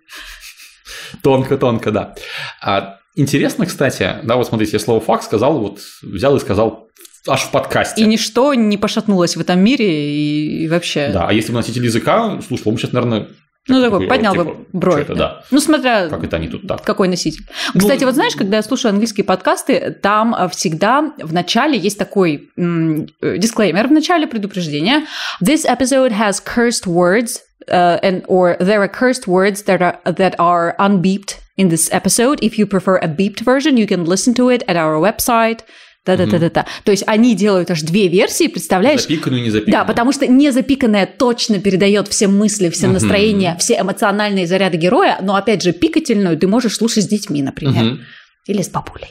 Тонко-тонко, 1.22 1.90
да. 1.90 2.14
А, 2.62 2.98
интересно, 3.14 3.66
кстати, 3.66 4.16
да, 4.22 4.36
вот 4.36 4.46
смотрите, 4.46 4.72
я 4.72 4.78
слово 4.78 5.00
«факт» 5.00 5.24
сказал, 5.24 5.58
вот 5.58 5.80
взял 6.02 6.36
и 6.36 6.40
сказал 6.40 6.88
аж 7.28 7.42
в 7.42 7.50
подкасте. 7.50 8.02
И 8.02 8.06
ничто 8.06 8.54
не 8.54 8.78
пошатнулось 8.78 9.36
в 9.36 9.40
этом 9.40 9.60
мире, 9.60 10.14
и, 10.14 10.64
и 10.64 10.68
вообще... 10.68 11.10
Да, 11.12 11.28
а 11.28 11.32
если 11.32 11.52
бы 11.52 11.58
носитель 11.58 11.84
языка 11.84 12.40
слушал, 12.46 12.68
он 12.68 12.74
бы 12.74 12.80
сейчас, 12.80 12.92
наверное, 12.92 13.28
Ну, 13.68 13.82
такой, 13.82 14.06
поднял 14.06 14.32
типа, 14.32 14.44
бы 14.44 14.56
бровь. 14.72 15.02
это, 15.02 15.14
да. 15.14 15.44
Ну, 15.50 15.60
смотря 15.60 16.08
как 16.08 16.24
это 16.24 16.36
они 16.36 16.48
тут 16.48 16.66
так. 16.66 16.82
какой 16.82 17.08
носитель. 17.08 17.44
Ну, 17.74 17.80
Кстати, 17.80 18.04
вот 18.04 18.14
знаешь, 18.14 18.34
когда 18.34 18.56
я 18.56 18.62
слушаю 18.62 18.90
английские 18.90 19.24
подкасты, 19.24 19.96
там 20.02 20.34
э, 20.34 20.48
всегда 20.48 21.12
в 21.18 21.32
начале 21.32 21.78
есть 21.78 21.98
такой 21.98 22.48
м, 22.56 23.06
э, 23.20 23.36
дисклеймер 23.36 23.88
в 23.88 23.92
начале 23.92 24.26
предупреждения. 24.26 25.06
This 25.42 25.66
episode 25.66 26.12
has 26.12 26.40
cursed 26.42 26.86
words 26.86 27.40
uh, 27.68 28.00
and 28.02 28.24
or 28.26 28.56
there 28.58 28.80
are 28.80 28.88
cursed 28.88 29.26
words 29.26 29.64
that 29.64 29.80
are 29.82 29.98
that 30.04 30.34
are 30.38 30.74
unbeeped 30.78 31.38
in 31.56 31.68
this 31.68 31.92
episode. 31.92 32.38
If 32.42 32.58
you 32.58 32.66
prefer 32.66 32.96
a 32.96 33.08
beeped 33.08 33.40
version, 33.40 33.76
you 33.76 33.86
can 33.86 34.04
listen 34.04 34.34
to 34.34 34.48
it 34.48 34.62
at 34.66 34.76
our 34.76 34.98
website. 34.98 35.60
Да-да-да-да-да. 36.06 36.66
То 36.84 36.92
есть 36.92 37.04
они 37.06 37.34
делают 37.36 37.70
аж 37.70 37.82
две 37.82 38.08
версии, 38.08 38.48
представляешь? 38.48 39.02
Запиканную, 39.02 39.42
не 39.42 39.50
запиканную. 39.50 39.82
Да, 39.82 39.84
потому 39.84 40.12
что 40.12 40.26
не 40.26 40.50
запиканная 40.50 41.06
точно 41.06 41.60
передает 41.60 42.08
все 42.08 42.26
мысли, 42.26 42.70
все 42.70 42.88
настроения, 42.88 43.56
все 43.58 43.78
эмоциональные 43.80 44.46
заряды 44.46 44.78
героя, 44.78 45.18
но 45.20 45.34
опять 45.34 45.62
же 45.62 45.72
пикательную 45.72 46.38
ты 46.38 46.46
можешь 46.46 46.76
слушать 46.76 47.04
с 47.04 47.08
детьми, 47.08 47.42
например, 47.42 47.98
или 48.46 48.62
с 48.62 48.68
бабулей. 48.70 49.08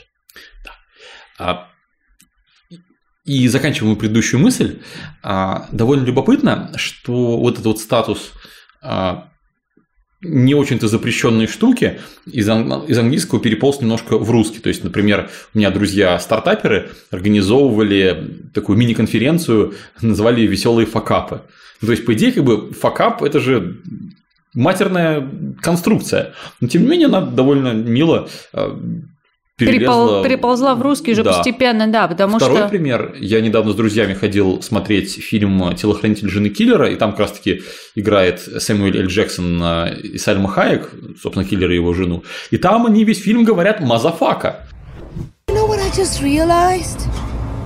А, 1.38 1.68
И 3.24 3.48
заканчивая 3.48 3.90
мою 3.90 3.98
предыдущую 3.98 4.40
мысль, 4.40 4.80
а, 5.22 5.68
довольно 5.72 6.04
любопытно, 6.04 6.70
что 6.76 7.38
вот 7.38 7.54
этот 7.54 7.66
вот 7.66 7.78
статус 7.78 8.32
а, 8.82 9.29
не 10.22 10.54
очень-то 10.54 10.86
запрещенные 10.86 11.48
штуки 11.48 12.00
из, 12.26 12.48
ан- 12.48 12.84
из 12.86 12.98
английского 12.98 13.40
переполз 13.40 13.80
немножко 13.80 14.18
в 14.18 14.30
русский. 14.30 14.58
То 14.60 14.68
есть, 14.68 14.84
например, 14.84 15.30
у 15.54 15.58
меня 15.58 15.70
друзья-стартаперы 15.70 16.90
организовывали 17.10 18.38
такую 18.52 18.78
мини-конференцию, 18.78 19.74
называли 20.02 20.42
«Веселые 20.42 20.86
факапы». 20.86 21.42
Ну, 21.80 21.86
То 21.86 21.92
есть, 21.92 22.04
по 22.04 22.12
идее, 22.12 22.32
как 22.32 22.44
бы 22.44 22.72
факап– 22.72 23.22
это 23.24 23.40
же 23.40 23.80
матерная 24.54 25.26
конструкция. 25.62 26.34
Но, 26.60 26.68
тем 26.68 26.82
не 26.82 26.88
менее, 26.88 27.06
она 27.06 27.22
довольно 27.22 27.72
мило 27.72 28.28
э, 28.52 28.78
перелезла... 29.66 30.20
Перепол- 30.20 30.22
переползла 30.24 30.74
в 30.74 30.82
русский 30.82 31.14
же 31.14 31.22
Да. 31.22 31.32
постепенно, 31.32 31.86
да, 31.86 32.08
потому 32.08 32.36
Второй 32.38 32.58
что... 32.58 32.68
пример. 32.68 33.14
Я 33.18 33.40
недавно 33.40 33.72
с 33.72 33.74
друзьями 33.76 34.14
ходил 34.14 34.62
смотреть 34.62 35.12
фильм 35.12 35.74
«Телохранитель 35.76 36.28
жены 36.28 36.48
киллера», 36.48 36.90
и 36.90 36.96
там 36.96 37.10
как 37.12 37.20
раз-таки 37.20 37.62
играет 37.94 38.40
Сэмюэль 38.40 38.98
Эль 38.98 39.06
Джексон 39.06 39.60
э, 39.62 40.00
и 40.00 40.18
Сальма 40.18 40.48
Хайек, 40.48 40.90
собственно, 41.20 41.44
киллер 41.44 41.70
и 41.70 41.74
его 41.74 41.92
жену. 41.94 42.24
И 42.50 42.56
там 42.56 42.86
они 42.86 43.04
весь 43.04 43.20
фильм 43.22 43.44
говорят 43.44 43.80
«мазафака». 43.80 44.66
You 45.48 45.54
know 45.54 45.68
what 45.68 45.78
I 45.80 45.90
just 45.90 46.22
realized? 46.22 47.08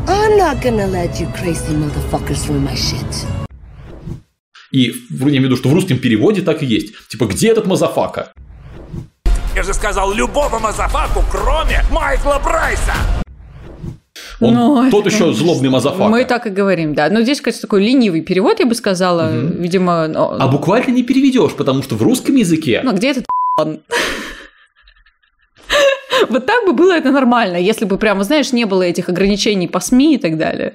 I'm 0.07 0.37
not 0.39 0.63
gonna 0.63 0.87
let 0.87 1.19
you 1.21 1.27
crazy 1.35 1.73
motherfuckers 1.75 2.49
ruin 2.49 2.63
my 2.63 2.75
shit. 2.75 3.27
И 4.73 4.93
я 5.11 5.29
имею 5.29 5.43
в 5.43 5.45
виду, 5.45 5.57
что 5.57 5.69
в 5.69 5.73
русском 5.75 5.99
переводе 5.99 6.43
так 6.43 6.63
и 6.63 6.67
есть. 6.67 6.95
Типа, 7.09 7.27
где 7.27 7.49
этот 7.51 7.67
мазафака? 7.67 8.33
Я 9.55 9.63
же 9.63 9.73
сказал 9.73 10.13
любого 10.13 10.59
мазафаку, 10.59 11.23
кроме 11.31 11.85
Майкла 11.93 12.41
Прайса. 12.43 12.93
Он 14.41 14.53
Ну, 14.53 14.91
тот 14.91 15.07
еще 15.07 15.33
злобный 15.33 15.71
мазафака. 15.71 16.09
Мы 16.09 16.25
так 16.25 16.49
и 16.49 16.51
говорим, 16.51 16.95
да. 16.95 17.09
Но 17.09 17.23
здесь, 17.23 17.41
конечно, 17.41 17.63
такой 17.63 17.85
ленивый 17.85 18.21
перевод, 18.21 18.59
я 18.59 18.67
бы 18.67 18.75
сказала. 18.75 19.31
Видимо, 19.33 20.09
ну, 20.09 20.37
А 20.41 20.49
буквально 20.49 20.91
не 20.91 21.05
переведешь, 21.05 21.53
потому 21.53 21.85
что 21.85 21.95
в 21.95 22.03
русском 22.03 22.35
языке 22.35 22.81
ну, 22.83 22.93
где 22.95 23.13
этот 23.13 23.27
он? 23.57 23.79
Вот 26.31 26.47
так 26.47 26.65
бы 26.67 26.73
было 26.73 26.93
это 26.93 27.11
нормально, 27.11 27.57
если 27.57 27.85
бы 27.85 27.99
прямо, 27.99 28.25
знаешь, 28.25 28.53
не 28.53 28.65
было 28.65 28.83
этих 28.83 29.09
ограничений 29.09 29.69
по 29.69 29.81
СМИ 29.81 30.15
и 30.15 30.19
так 30.19 30.37
далее. 30.39 30.75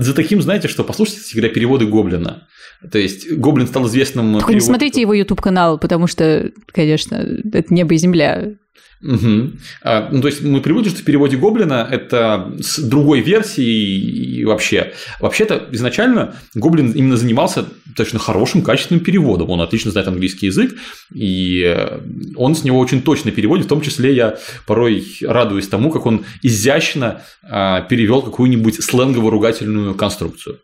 за 0.00 0.14
таким, 0.14 0.42
знаете, 0.42 0.68
что 0.68 0.84
послушайте 0.84 1.22
всегда 1.22 1.48
переводы 1.48 1.86
Гоблина. 1.86 2.46
То 2.90 2.98
есть 2.98 3.30
Гоблин 3.30 3.66
стал 3.66 3.86
известным. 3.86 4.32
Только 4.32 4.46
не 4.48 4.54
перевод- 4.54 4.66
смотрите 4.66 5.00
его 5.00 5.14
YouTube-канал, 5.14 5.78
потому 5.78 6.06
что, 6.06 6.50
конечно, 6.72 7.24
это 7.52 7.72
небо 7.72 7.94
и 7.94 7.96
земля. 7.96 8.54
Мгм. 9.02 9.58
А, 9.82 10.08
ну, 10.12 10.20
то 10.20 10.28
есть 10.28 10.42
мы 10.42 10.60
приводим, 10.60 10.92
что 10.92 11.00
в 11.00 11.04
переводе 11.04 11.36
Гоблина 11.36 11.86
это 11.90 12.54
с 12.60 12.78
другой 12.78 13.20
версией 13.20 13.98
и 14.38 14.44
вообще. 14.44 14.92
Вообще-то 15.18 15.68
изначально 15.72 16.36
Гоблин 16.54 16.92
именно 16.92 17.16
занимался 17.16 17.66
достаточно 17.84 18.20
хорошим, 18.20 18.62
качественным 18.62 19.04
переводом. 19.04 19.50
Он 19.50 19.60
отлично 19.60 19.90
знает 19.90 20.06
английский 20.06 20.46
язык, 20.46 20.74
и 21.12 21.62
э, 21.64 22.00
он 22.36 22.54
с 22.54 22.62
него 22.62 22.78
очень 22.78 23.02
точно 23.02 23.32
переводит. 23.32 23.66
В 23.66 23.68
том 23.68 23.80
числе 23.80 24.14
я 24.14 24.38
порой 24.66 25.04
радуюсь 25.22 25.66
тому, 25.66 25.90
как 25.90 26.06
он 26.06 26.24
изящно 26.42 27.22
а, 27.42 27.80
перевел 27.82 28.22
какую-нибудь 28.22 28.82
сленгово-ругательную 28.82 29.94
конструкцию. 29.94 30.60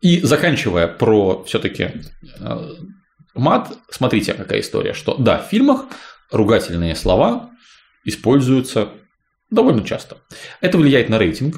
И 0.00 0.20
заканчивая 0.20 0.88
про 0.88 1.44
все-таки 1.44 1.90
мат, 3.34 3.72
смотрите, 3.90 4.34
какая 4.34 4.60
история, 4.60 4.92
что 4.94 5.16
да, 5.16 5.38
в 5.38 5.50
фильмах 5.50 5.86
ругательные 6.30 6.94
слова 6.94 7.50
используются 8.04 8.88
довольно 9.50 9.84
часто. 9.84 10.18
Это 10.60 10.78
влияет 10.78 11.08
на 11.08 11.18
рейтинг. 11.18 11.56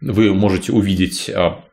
Вы 0.00 0.34
можете 0.34 0.72
увидеть 0.72 1.30
а, 1.30 1.64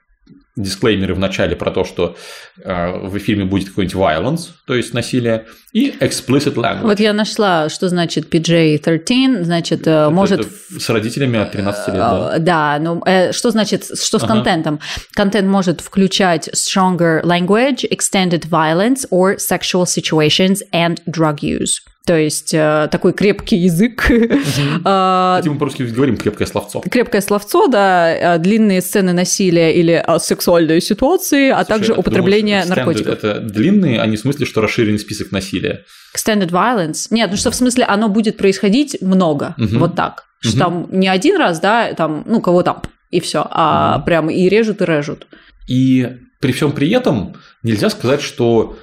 дисклеймеры 0.56 1.14
в 1.16 1.20
начале 1.20 1.56
про 1.56 1.72
то, 1.72 1.84
что 1.84 2.16
а, 2.64 2.98
в 3.08 3.18
фильме 3.20 3.46
будет 3.46 3.70
какой-нибудь 3.70 3.96
violence, 3.96 4.50
то 4.68 4.76
есть 4.76 4.94
насилие, 4.94 5.46
и 5.74 5.92
explicit 5.92 6.56
language. 6.56 6.84
Вот 6.84 7.00
я 7.00 7.14
нашла, 7.14 7.70
что 7.70 7.90
значит 7.90 8.34
PJ-13, 8.34 9.44
значит, 9.44 9.86
э, 9.88 9.92
Это- 9.92 10.10
может... 10.10 10.40
это 10.40 10.50
с 10.80 10.90
родителями 10.90 11.40
от 11.40 11.52
13 11.52 11.88
лет, 11.90 11.98
да. 11.98 12.32
Э, 12.36 12.40
Да, 12.40 12.80
ну 12.80 13.02
э, 13.06 13.32
что 13.34 13.52
значит, 13.52 13.84
что 13.86 14.18
с 14.20 14.24
Ага. 14.24 14.34
контентом? 14.36 14.80
Контент 15.14 15.48
может 15.48 15.82
включать 15.82 16.50
stronger 16.50 17.22
language, 17.24 17.88
extended 17.90 18.48
violence 18.50 19.06
or 19.12 19.38
sexual 19.38 19.84
situations 19.86 20.62
and 20.74 20.98
drug 21.06 21.38
use. 21.42 21.80
То 22.06 22.18
есть 22.18 22.54
э, 22.54 22.88
такой 22.92 23.14
крепкий 23.14 23.58
язык, 23.58 24.02
Кстати, 24.02 25.48
мы 25.50 25.58
по-русски 25.58 25.84
говорим 25.84 26.18
крепкое 26.18 26.48
словцо. 26.48 26.82
крепкое 26.82 27.22
словцо, 27.22 27.68
да, 27.68 28.36
э, 28.36 28.40
длинные 28.40 28.82
сцены 28.82 29.14
насилия 29.14 29.74
или 29.74 30.04
э, 30.06 30.20
сексуальные 30.20 30.82
ситуации, 30.82 31.50
а 31.50 31.64
также 31.66 31.94
а 31.94 32.00
употребление 32.00 32.64
думаешь, 32.64 32.78
наркотиков. 32.78 33.14
Это 33.14 33.40
длинные, 33.42 34.02
а 34.02 34.08
не 34.08 34.18
в 34.18 34.20
смысле, 34.20 34.46
что 34.46 34.62
расширенный 34.62 35.00
список 35.00 35.32
насилия. 35.32 35.84
Extended 36.16 36.50
violence. 36.50 37.08
Нет, 37.12 37.30
ну 37.32 37.38
что 37.38 37.52
в 37.52 37.56
смысле 37.56 37.84
оно 37.84 38.10
будет 38.10 38.38
происходить 38.38 38.98
много, 39.02 39.56
вот 39.58 39.96
так. 39.96 40.26
Что 40.42 40.58
там 40.58 40.88
не 40.92 41.08
один 41.10 41.38
раз, 41.38 41.60
да, 41.60 41.94
там, 41.94 42.24
ну, 42.26 42.40
кого 42.42 42.64
там, 42.64 42.82
и 43.12 43.20
все, 43.20 43.46
а 43.52 43.98
Мгм. 43.98 44.06
прям 44.06 44.30
и 44.30 44.48
режут, 44.48 44.82
и 44.82 44.86
режут. 44.86 45.28
И 45.68 46.08
при 46.40 46.54
всем 46.54 46.72
при 46.72 46.90
этом 46.92 47.36
нельзя 47.62 47.90
сказать, 47.90 48.22
что 48.22 48.78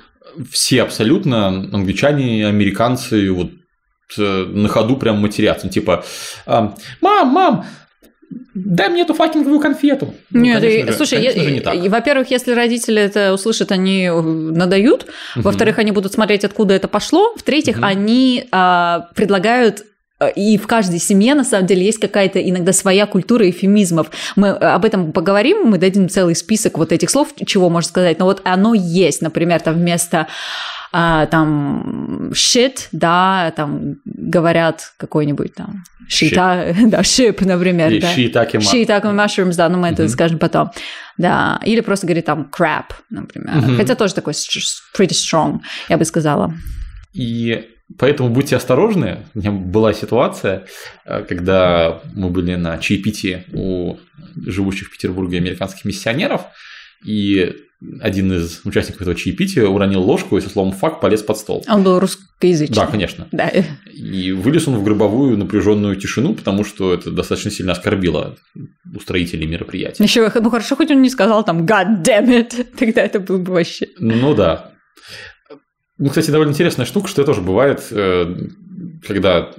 все 0.50 0.82
абсолютно 0.82 1.46
англичане 1.48 2.40
и 2.40 2.42
американцы 2.42 3.30
вот 3.32 3.50
э, 4.18 4.44
на 4.44 4.68
ходу 4.68 4.96
прям 4.96 5.18
матерятся. 5.18 5.68
Типа, 5.68 6.04
а, 6.46 6.74
мам, 7.00 7.28
мам, 7.28 7.66
дай 8.54 8.88
мне 8.88 9.02
эту 9.02 9.14
факинговую 9.14 9.60
конфету. 9.60 10.14
Ну, 10.30 10.40
Нет, 10.42 10.62
и- 10.62 10.66
конечно 10.68 10.92
же- 10.92 10.96
слушай, 10.96 11.16
конечно 11.16 11.38
я- 11.40 11.44
же, 11.44 11.52
не 11.54 11.60
так. 11.60 11.74
и, 11.74 11.88
во-первых, 11.88 12.30
если 12.30 12.52
родители 12.52 13.00
это 13.00 13.32
услышат, 13.32 13.72
они 13.72 14.04
э, 14.04 14.20
надают. 14.20 15.06
Во-вторых, 15.36 15.78
они 15.78 15.92
будут 15.92 16.12
смотреть, 16.12 16.44
откуда 16.44 16.74
это 16.74 16.88
пошло. 16.88 17.34
В-третьих, 17.36 17.76
Мгм. 17.76 17.84
они 17.84 18.48
а, 18.52 19.08
предлагают 19.14 19.84
и 20.34 20.56
в 20.56 20.66
каждой 20.66 20.98
семье, 20.98 21.34
на 21.34 21.44
самом 21.44 21.66
деле, 21.66 21.84
есть 21.84 21.98
какая-то 21.98 22.40
иногда 22.40 22.72
своя 22.72 23.06
культура 23.06 23.48
эфемизмов. 23.48 24.10
Мы 24.34 24.48
э, 24.48 24.52
об 24.52 24.84
этом 24.84 25.12
поговорим, 25.12 25.64
мы 25.64 25.78
дадим 25.78 26.08
целый 26.08 26.34
список 26.34 26.78
вот 26.78 26.92
этих 26.92 27.10
слов, 27.10 27.28
чего 27.44 27.68
можно 27.68 27.88
сказать. 27.88 28.18
Но 28.18 28.24
вот 28.24 28.40
оно 28.44 28.74
есть, 28.74 29.20
например, 29.20 29.60
там 29.60 29.74
вместо 29.74 30.26
а, 30.92 31.26
там 31.26 32.30
shit, 32.30 32.88
да, 32.92 33.52
там 33.54 33.96
говорят 34.06 34.92
какой-нибудь 34.96 35.54
там 35.54 35.84
шита, 36.08 36.74
да, 36.86 37.00
ship, 37.00 37.44
например, 37.44 37.90
Или 37.90 38.00
да. 38.00 38.14
shiitake 38.14 38.52
Shiitake 38.52 39.02
mushrooms, 39.02 39.56
да, 39.56 39.68
но 39.68 39.76
мы 39.76 39.88
это 39.88 40.04
Мгм. 40.04 40.08
скажем 40.10 40.38
потом. 40.38 40.70
Да, 41.18 41.60
или 41.62 41.80
просто 41.80 42.06
говорит 42.06 42.24
там 42.24 42.48
crap, 42.50 42.94
например. 43.10 43.56
Мгм. 43.56 43.76
Хотя 43.76 43.94
тоже 43.94 44.14
такой 44.14 44.32
pretty 44.32 45.10
strong, 45.10 45.60
я 45.90 45.98
бы 45.98 46.06
сказала. 46.06 46.54
И 47.12 47.66
поэтому 47.98 48.30
будьте 48.30 48.56
осторожны. 48.56 49.26
У 49.34 49.38
меня 49.38 49.52
была 49.52 49.92
ситуация, 49.92 50.66
э, 51.04 51.24
когда 51.28 52.02
мы 52.14 52.30
были 52.30 52.54
на 52.54 52.78
чаепитии 52.78 53.44
у 53.52 53.96
живущих 54.36 54.88
в 54.88 54.92
Петербурге 54.92 55.38
американских 55.38 55.84
миссионеров, 55.84 56.42
и 57.04 57.54
один 58.00 58.32
из 58.32 58.62
участников 58.64 59.02
этого 59.02 59.14
чаепития 59.14 59.66
уронил 59.66 60.00
ложку 60.02 60.38
и 60.38 60.40
со 60.40 60.48
словом 60.48 60.72
«фак» 60.72 61.00
полез 61.00 61.22
под 61.22 61.36
стол. 61.36 61.64
Он 61.68 61.82
был 61.82 61.98
русскоязычный. 61.98 62.74
Да, 62.74 62.86
конечно. 62.86 63.28
Да. 63.32 63.52
И 63.92 64.32
вылез 64.32 64.66
он 64.66 64.76
в 64.76 64.82
гробовую 64.82 65.36
напряженную 65.36 65.96
тишину, 65.96 66.34
потому 66.34 66.64
что 66.64 66.94
это 66.94 67.10
достаточно 67.10 67.50
сильно 67.50 67.72
оскорбило 67.72 68.36
устроителей 68.94 69.46
мероприятия. 69.46 70.02
Еще, 70.02 70.30
ну 70.34 70.50
хорошо, 70.50 70.74
хоть 70.76 70.90
он 70.90 71.02
не 71.02 71.10
сказал 71.10 71.44
там 71.44 71.66
God 71.66 72.02
damn 72.02 72.28
it, 72.28 72.64
тогда 72.78 73.02
это 73.02 73.20
было 73.20 73.38
бы 73.38 73.52
вообще. 73.52 73.88
Ну 73.98 74.34
да. 74.34 74.72
Ну, 75.98 76.08
кстати, 76.08 76.30
довольно 76.30 76.50
интересная 76.50 76.84
штука, 76.86 77.08
что 77.08 77.22
это 77.22 77.32
тоже 77.32 77.40
бывает, 77.40 77.86
э, 77.90 78.36
когда, 79.06 79.50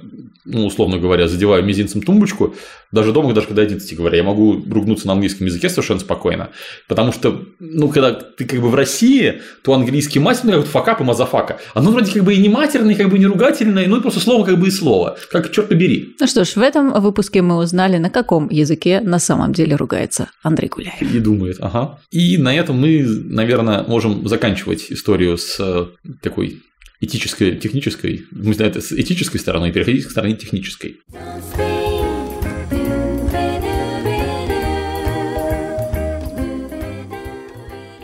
ну, 0.44 0.66
условно 0.66 0.98
говоря, 0.98 1.28
задеваю 1.28 1.64
мизинцем 1.64 2.02
тумбочку, 2.02 2.54
даже 2.90 3.12
дома, 3.12 3.34
даже 3.34 3.46
когда 3.46 3.62
11 3.62 3.96
говоря, 3.96 4.16
я 4.16 4.24
могу 4.24 4.62
ругнуться 4.70 5.06
на 5.06 5.12
английском 5.12 5.46
языке 5.46 5.68
совершенно 5.68 6.00
спокойно. 6.00 6.50
Потому 6.86 7.12
что, 7.12 7.44
ну, 7.58 7.88
когда 7.88 8.12
ты 8.12 8.46
как 8.46 8.60
бы 8.60 8.68
в 8.68 8.74
России, 8.74 9.42
то 9.62 9.74
английский 9.74 10.20
матерный, 10.20 10.52
как 10.52 10.62
вот 10.62 10.70
fuck 10.70 10.90
up 10.90 11.00
и 11.00 11.04
мазафака. 11.04 11.58
Оно 11.74 11.90
вроде 11.90 12.12
как 12.12 12.24
бы 12.24 12.34
и 12.34 12.38
не 12.38 12.48
матерное, 12.48 12.94
как 12.94 13.10
бы 13.10 13.16
и 13.16 13.20
не 13.20 13.26
ругательное, 13.26 13.86
ну, 13.86 13.98
и 13.98 14.00
просто 14.00 14.20
слово 14.20 14.44
как 14.46 14.58
бы 14.58 14.68
и 14.68 14.70
слово. 14.70 15.18
Как 15.30 15.52
черт 15.52 15.68
побери. 15.68 16.14
Ну 16.18 16.26
что 16.26 16.44
ж, 16.44 16.56
в 16.56 16.62
этом 16.62 16.98
выпуске 17.00 17.42
мы 17.42 17.56
узнали, 17.56 17.98
на 17.98 18.10
каком 18.10 18.48
языке 18.48 19.00
на 19.00 19.18
самом 19.18 19.52
деле 19.52 19.76
ругается 19.76 20.30
Андрей 20.42 20.68
Гуляев. 20.68 21.02
И 21.02 21.18
думает, 21.18 21.58
ага. 21.60 21.98
И 22.10 22.38
на 22.38 22.54
этом 22.54 22.80
мы, 22.80 23.04
наверное, 23.06 23.82
можем 23.82 24.26
заканчивать 24.26 24.86
историю 24.90 25.36
с 25.36 25.56
э, 25.60 25.86
такой 26.22 26.62
этической, 27.00 27.56
технической, 27.56 28.26
мы 28.30 28.54
знаем, 28.54 28.72
это 28.72 28.80
с 28.80 28.92
этической 28.92 29.40
стороны, 29.40 29.68
и 29.68 29.72
переходить 29.72 30.06
к 30.06 30.10
стороне 30.10 30.36
технической. 30.36 31.00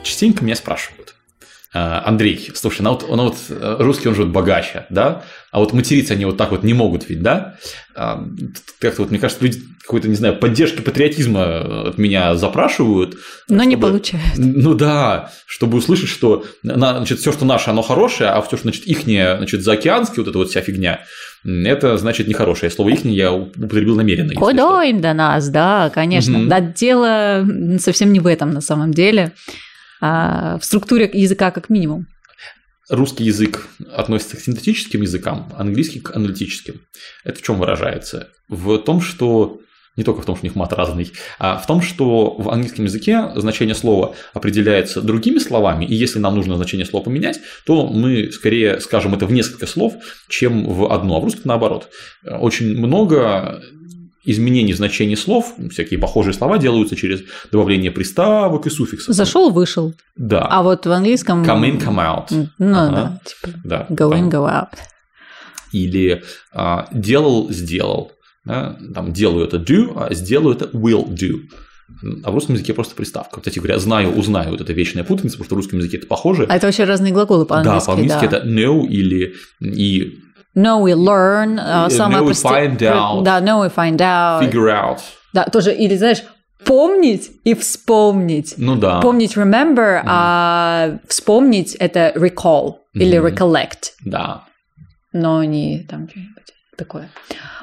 Частенько 0.03 0.45
меня 0.45 0.55
спрашивают, 0.55 1.14
Андрей, 1.75 2.51
слушай, 2.55 2.83
ну 2.83 2.91
вот, 2.91 3.05
ну 3.09 3.25
вот 3.25 3.37
э, 3.51 3.77
русский, 3.81 4.09
он 4.09 4.15
же 4.15 4.23
вот 4.23 4.33
богаче, 4.33 4.87
да? 4.91 5.23
А 5.51 5.59
вот 5.59 5.73
материться 5.73 6.15
они 6.15 6.25
вот 6.25 6.37
так 6.37 6.51
вот 6.53 6.63
не 6.63 6.73
могут 6.75 7.09
ведь, 7.09 7.23
да? 7.23 7.57
А, 7.97 8.25
Как-то 8.81 9.03
вот, 9.03 9.11
мне 9.11 9.19
кажется, 9.21 9.43
люди 9.45 9.61
какой-то, 9.85 10.09
не 10.09 10.15
знаю, 10.15 10.37
поддержки 10.37 10.81
патриотизма 10.81 11.89
от 11.89 11.99
меня 11.99 12.37
запрашивают. 12.37 13.17
Но 13.49 13.63
не 13.65 13.73
чтобы- 13.77 13.89
получают. 13.89 14.25
Ну 14.37 14.75
да, 14.75 15.31
чтобы 15.47 15.79
услышать, 15.79 16.09
что 16.09 16.45
на- 16.63 16.97
значит, 16.97 17.19
все, 17.19 17.33
что 17.33 17.45
наше, 17.45 17.71
оно 17.71 17.83
хорошее, 17.83 18.31
а 18.31 18.41
все, 18.41 18.57
что 18.57 18.63
значит, 18.69 18.87
ихнее, 18.87 19.37
значит, 19.37 19.63
заокеанское, 19.63 20.25
вот 20.25 20.29
эта 20.29 20.39
вот 20.39 20.51
вся 20.51 20.61
фигня, 20.61 21.01
это 21.45 21.99
значит 21.99 22.29
нехорошее. 22.29 22.71
Слово 22.71 22.91
ихнее 22.91 23.17
я 23.17 23.33
употребил 23.33 23.97
намеренно. 23.97 24.33
им 24.83 25.01
до 25.01 25.13
нас, 25.13 25.49
да, 25.49 25.91
конечно. 25.93 26.39
Мгм. 26.39 26.49
Да, 26.49 26.61
дело 26.61 27.47
совсем 27.79 28.13
не 28.13 28.21
в 28.21 28.27
этом 28.27 28.53
на 28.53 28.61
самом 28.61 28.95
деле, 28.95 29.33
в 30.01 30.61
структуре 30.63 31.11
языка 31.13 31.51
как 31.51 31.71
минимум. 31.71 32.07
Русский 32.91 33.25
язык 33.25 33.67
относится 33.93 34.37
к 34.37 34.41
синтетическим 34.41 35.01
языкам, 35.01 35.51
английский 35.57 36.01
к 36.01 36.15
аналитическим. 36.15 36.83
Это 37.25 37.39
в 37.39 37.43
чем 37.43 37.59
выражается? 37.59 38.29
В 38.49 38.77
том, 38.79 39.01
что 39.01 39.61
не 39.97 40.05
только 40.05 40.23
в 40.23 40.25
том, 40.27 40.37
что 40.37 40.45
у 40.45 40.49
них 40.49 40.57
мат 40.57 40.73
разный, 40.73 41.13
а 41.39 41.57
в 41.57 41.67
том, 41.67 41.81
что 41.81 42.35
в 42.37 42.51
английском 42.51 42.85
языке 42.85 43.31
значение 43.37 43.75
слова 43.75 44.15
определяется 44.33 45.01
другими 45.01 45.39
словами, 45.39 45.85
и 45.85 45.95
если 45.95 46.19
нам 46.19 46.35
нужно 46.35 46.57
значение 46.57 46.87
слова 46.87 47.05
поменять, 47.05 47.41
то 47.65 47.87
мы 47.87 48.33
скорее 48.33 48.81
скажем 48.81 49.15
это 49.15 49.27
в 49.27 49.33
несколько 49.33 49.67
слов, 49.67 49.95
чем 50.29 50.67
в 50.67 50.93
одно, 50.93 51.17
а 51.17 51.21
в 51.21 51.25
русском 51.25 51.43
наоборот. 51.45 51.89
Очень 52.25 52.77
много 52.77 53.63
изменений 54.25 54.73
значений 54.73 55.17
слов, 55.17 55.55
всякие 55.71 55.99
похожие 55.99 56.35
слова 56.35 56.59
делаются 56.59 56.97
через 56.97 57.21
добавление 57.53 57.91
приставок 57.91 58.67
и 58.67 58.71
суффиксов. 58.71 59.15
Зашел, 59.15 59.51
вышел. 59.51 59.95
Да. 60.17 60.47
А 60.51 60.63
вот 60.63 60.87
в 60.87 60.91
английском... 60.93 61.45
Come 61.45 61.71
in, 61.71 61.81
come 61.81 61.97
out. 61.97 62.49
Ну 62.59 62.77
Ага. 62.77 62.91
да, 62.93 63.21
типа 63.25 63.59
Да, 63.65 63.87
go 63.91 64.11
in, 64.13 64.31
go 64.31 64.49
out. 64.49 64.69
или 65.73 66.23
а, 66.53 66.89
делал, 66.93 67.51
сделал. 67.51 68.13
Да? 68.45 68.77
Там 68.95 69.13
делаю 69.13 69.47
это 69.47 69.57
do, 69.57 69.93
а 69.97 70.15
сделаю 70.15 70.57
это 70.57 70.67
will 70.67 71.07
do. 71.09 71.41
А 72.23 72.31
в 72.31 72.35
русском 72.35 72.55
языке 72.55 72.73
просто 72.75 72.95
приставка. 72.95 73.41
Кстати 73.41 73.59
говоря, 73.59 73.79
знаю, 73.79 74.15
узнаю, 74.17 74.51
вот 74.51 74.61
это 74.61 74.73
вечная 74.73 75.05
путаница, 75.05 75.37
потому 75.37 75.45
что 75.45 75.55
в 75.55 75.59
русском 75.59 75.79
языке 75.79 75.99
это 75.99 76.07
похоже. 76.07 76.47
А 76.49 76.57
это 76.57 76.67
вообще 76.67 76.85
разные 76.85 77.13
глаголы 77.13 77.45
да, 77.45 77.49
по-английски. 77.63 77.87
по-английски 77.87 78.25
это 78.25 78.47
know 78.47 78.87
или 78.87 79.35
и 79.61 80.19
Know 80.57 80.81
we 80.83 80.95
learn. 80.95 81.59
а, 81.61 81.89
Know 81.89 81.91
самое 81.91 82.23
we 82.23 82.27
прости- 82.27 82.49
find 82.49 82.79
out. 82.83 83.25
Да, 83.25 83.41
know 83.41 83.61
we 83.67 83.71
find 83.75 83.97
out. 84.01 84.41
figure 84.43 84.69
out. 84.71 85.01
Да, 85.33 85.45
тоже, 85.45 85.75
или 85.75 85.97
знаешь, 85.97 86.23
помнить 86.65 87.31
и 87.45 87.55
вспомнить. 87.55 88.55
Ну 88.57 88.77
да. 88.77 89.01
Помнить 89.01 89.37
remember, 89.37 90.01
а 90.07 90.99
вспомнить 91.09 91.75
это 91.75 92.13
recall 92.15 92.77
или 92.95 93.19
Мгм. 93.19 93.27
recollect, 93.27 93.91
Да. 94.05 94.45
но 95.13 95.43
не 95.45 95.85
там 95.91 96.09
что-нибудь 96.09 96.54
такое. 96.77 97.11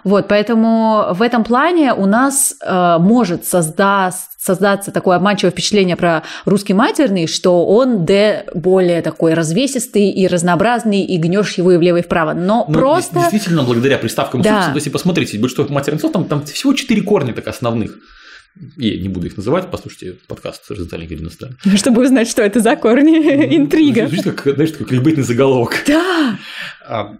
Вот, 0.03 0.27
поэтому 0.27 1.08
в 1.13 1.22
этом 1.22 1.44
плане 1.44 1.94
у 1.94 2.06
нас 2.06 2.56
э, 2.62 2.98
может 3.00 3.44
созда- 3.44 4.12
создаться 4.39 4.91
такое 4.91 5.18
обманчивое 5.18 5.51
впечатление 5.51 5.96
про 5.96 6.24
русский 6.46 6.74
матерный, 6.74 7.27
что 7.27 7.65
он 7.68 8.06
д 8.06 8.46
более 8.56 9.01
такой 9.03 9.34
развесистый 9.36 10.10
и 10.10 10.27
разнообразный, 10.27 11.01
и 11.01 11.18
гнешь 11.18 11.53
его 11.58 11.72
и 11.74 11.77
влево, 11.77 11.98
и 11.98 12.01
вправо. 12.01 12.34
Но 12.34 12.65
Ну, 12.68 12.74
просто... 12.74 13.20
Действительно, 13.20 13.63
благодаря 13.63 13.98
приставкам 14.00 14.41
Да. 14.41 14.70
то 14.70 14.75
есть, 14.75 14.91
посмотрите, 14.91 15.38
большинство 15.38 15.72
матерных 15.74 16.01
слов, 16.01 16.13
там, 16.13 16.25
там 16.25 16.44
всего 16.46 16.74
четыре 16.74 17.01
корня 17.03 17.34
так 17.34 17.48
основных. 17.48 17.98
Я 18.77 19.00
не 19.01 19.08
буду 19.08 19.27
их 19.27 19.38
называть, 19.38 19.72
послушайте 19.72 20.18
подкаст 20.27 20.70
Розентали 20.70 21.06
Геринста. 21.06 21.51
Чтобы 21.75 22.03
узнать, 22.03 22.27
что 22.27 22.41
это 22.41 22.60
за 22.60 22.75
корни, 22.75 23.56
интрига. 23.56 24.08
Звучит 24.08 24.25
как, 24.41 24.56
знаешь, 24.56 24.72
такой 24.72 24.88
кликбейтный 24.88 25.24
заголовок. 25.24 25.75
Да, 25.88 26.36
А, 26.86 27.13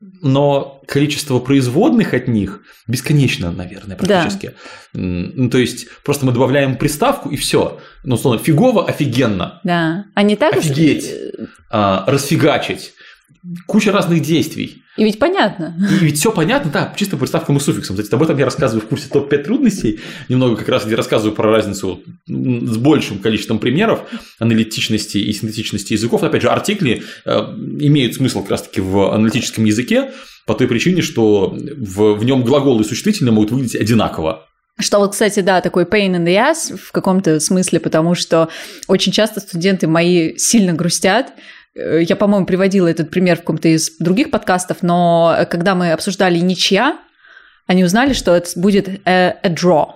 Но 0.00 0.82
количество 0.86 1.38
производных 1.38 2.12
от 2.12 2.28
них 2.28 2.60
бесконечно, 2.86 3.50
наверное, 3.50 3.96
практически. 3.96 4.52
М, 4.94 5.32
Ну, 5.34 5.50
то 5.50 5.58
есть, 5.58 5.88
просто 6.04 6.26
мы 6.26 6.32
добавляем 6.32 6.76
приставку 6.76 7.30
и 7.30 7.36
все. 7.36 7.80
Ну, 8.04 8.16
условно, 8.16 8.38
фигово, 8.42 8.86
офигенно, 8.86 9.60
да. 9.64 10.04
А 10.14 10.22
не 10.22 10.36
так? 10.36 10.54
Офигеть. 10.56 11.10
а, 11.70 12.04
расфигачить. 12.06 12.92
Куча 13.66 13.92
разных 13.92 14.22
действий. 14.22 14.82
И 14.96 15.04
ведь 15.04 15.18
понятно. 15.18 15.76
И 16.00 16.04
ведь 16.04 16.18
все 16.18 16.32
понятно, 16.32 16.70
да, 16.70 16.94
чисто 16.96 17.16
приставкам 17.16 17.56
и 17.58 17.60
суффиксам. 17.60 17.96
Кстати, 17.96 18.14
об 18.14 18.22
этом 18.22 18.36
я 18.38 18.44
рассказываю 18.44 18.84
в 18.84 18.88
курсе 18.88 19.08
топ-5 19.08 19.44
трудностей, 19.44 20.00
немного 20.28 20.56
как 20.56 20.68
раз 20.68 20.84
где 20.84 20.94
рассказываю 20.94 21.34
про 21.34 21.50
разницу 21.50 22.02
с 22.26 22.76
большим 22.76 23.18
количеством 23.18 23.58
примеров 23.58 24.00
аналитичности 24.38 25.18
и 25.18 25.32
синтетичности 25.32 25.92
языков. 25.92 26.22
Опять 26.22 26.42
же, 26.42 26.48
артикли 26.48 27.02
э, 27.24 27.30
имеют 27.30 28.14
смысл 28.14 28.42
как 28.42 28.52
раз-таки 28.52 28.80
в 28.80 29.14
аналитическом 29.14 29.64
языке 29.64 30.10
по 30.46 30.54
той 30.54 30.66
причине, 30.66 31.02
что 31.02 31.56
в, 31.56 32.14
в 32.14 32.24
нем 32.24 32.42
глаголы 32.42 32.82
и 32.82 32.86
существительные 32.86 33.32
могут 33.32 33.50
выглядеть 33.50 33.76
одинаково. 33.76 34.46
Что 34.78 34.98
вот, 34.98 35.12
кстати, 35.12 35.40
да, 35.40 35.62
такой 35.62 35.84
pain 35.84 36.16
in 36.16 36.24
the 36.24 36.34
ass 36.34 36.76
в 36.76 36.92
каком-то 36.92 37.40
смысле, 37.40 37.80
потому 37.80 38.14
что 38.14 38.50
очень 38.88 39.10
часто 39.10 39.40
студенты 39.40 39.86
мои 39.86 40.36
сильно 40.36 40.74
грустят. 40.74 41.32
Э, 41.76 42.02
Я, 42.02 42.16
по-моему, 42.16 42.46
приводила 42.46 42.86
этот 42.88 43.10
пример 43.10 43.36
в 43.36 43.40
каком-то 43.40 43.68
из 43.68 43.96
других 43.98 44.30
подкастов, 44.30 44.78
но 44.82 45.36
когда 45.50 45.74
мы 45.74 45.92
обсуждали 45.92 46.38
ничья, 46.38 46.98
они 47.66 47.84
узнали, 47.84 48.12
что 48.12 48.34
это 48.34 48.48
будет 48.58 48.88
a, 49.06 49.36
a 49.42 49.48
draw, 49.52 49.90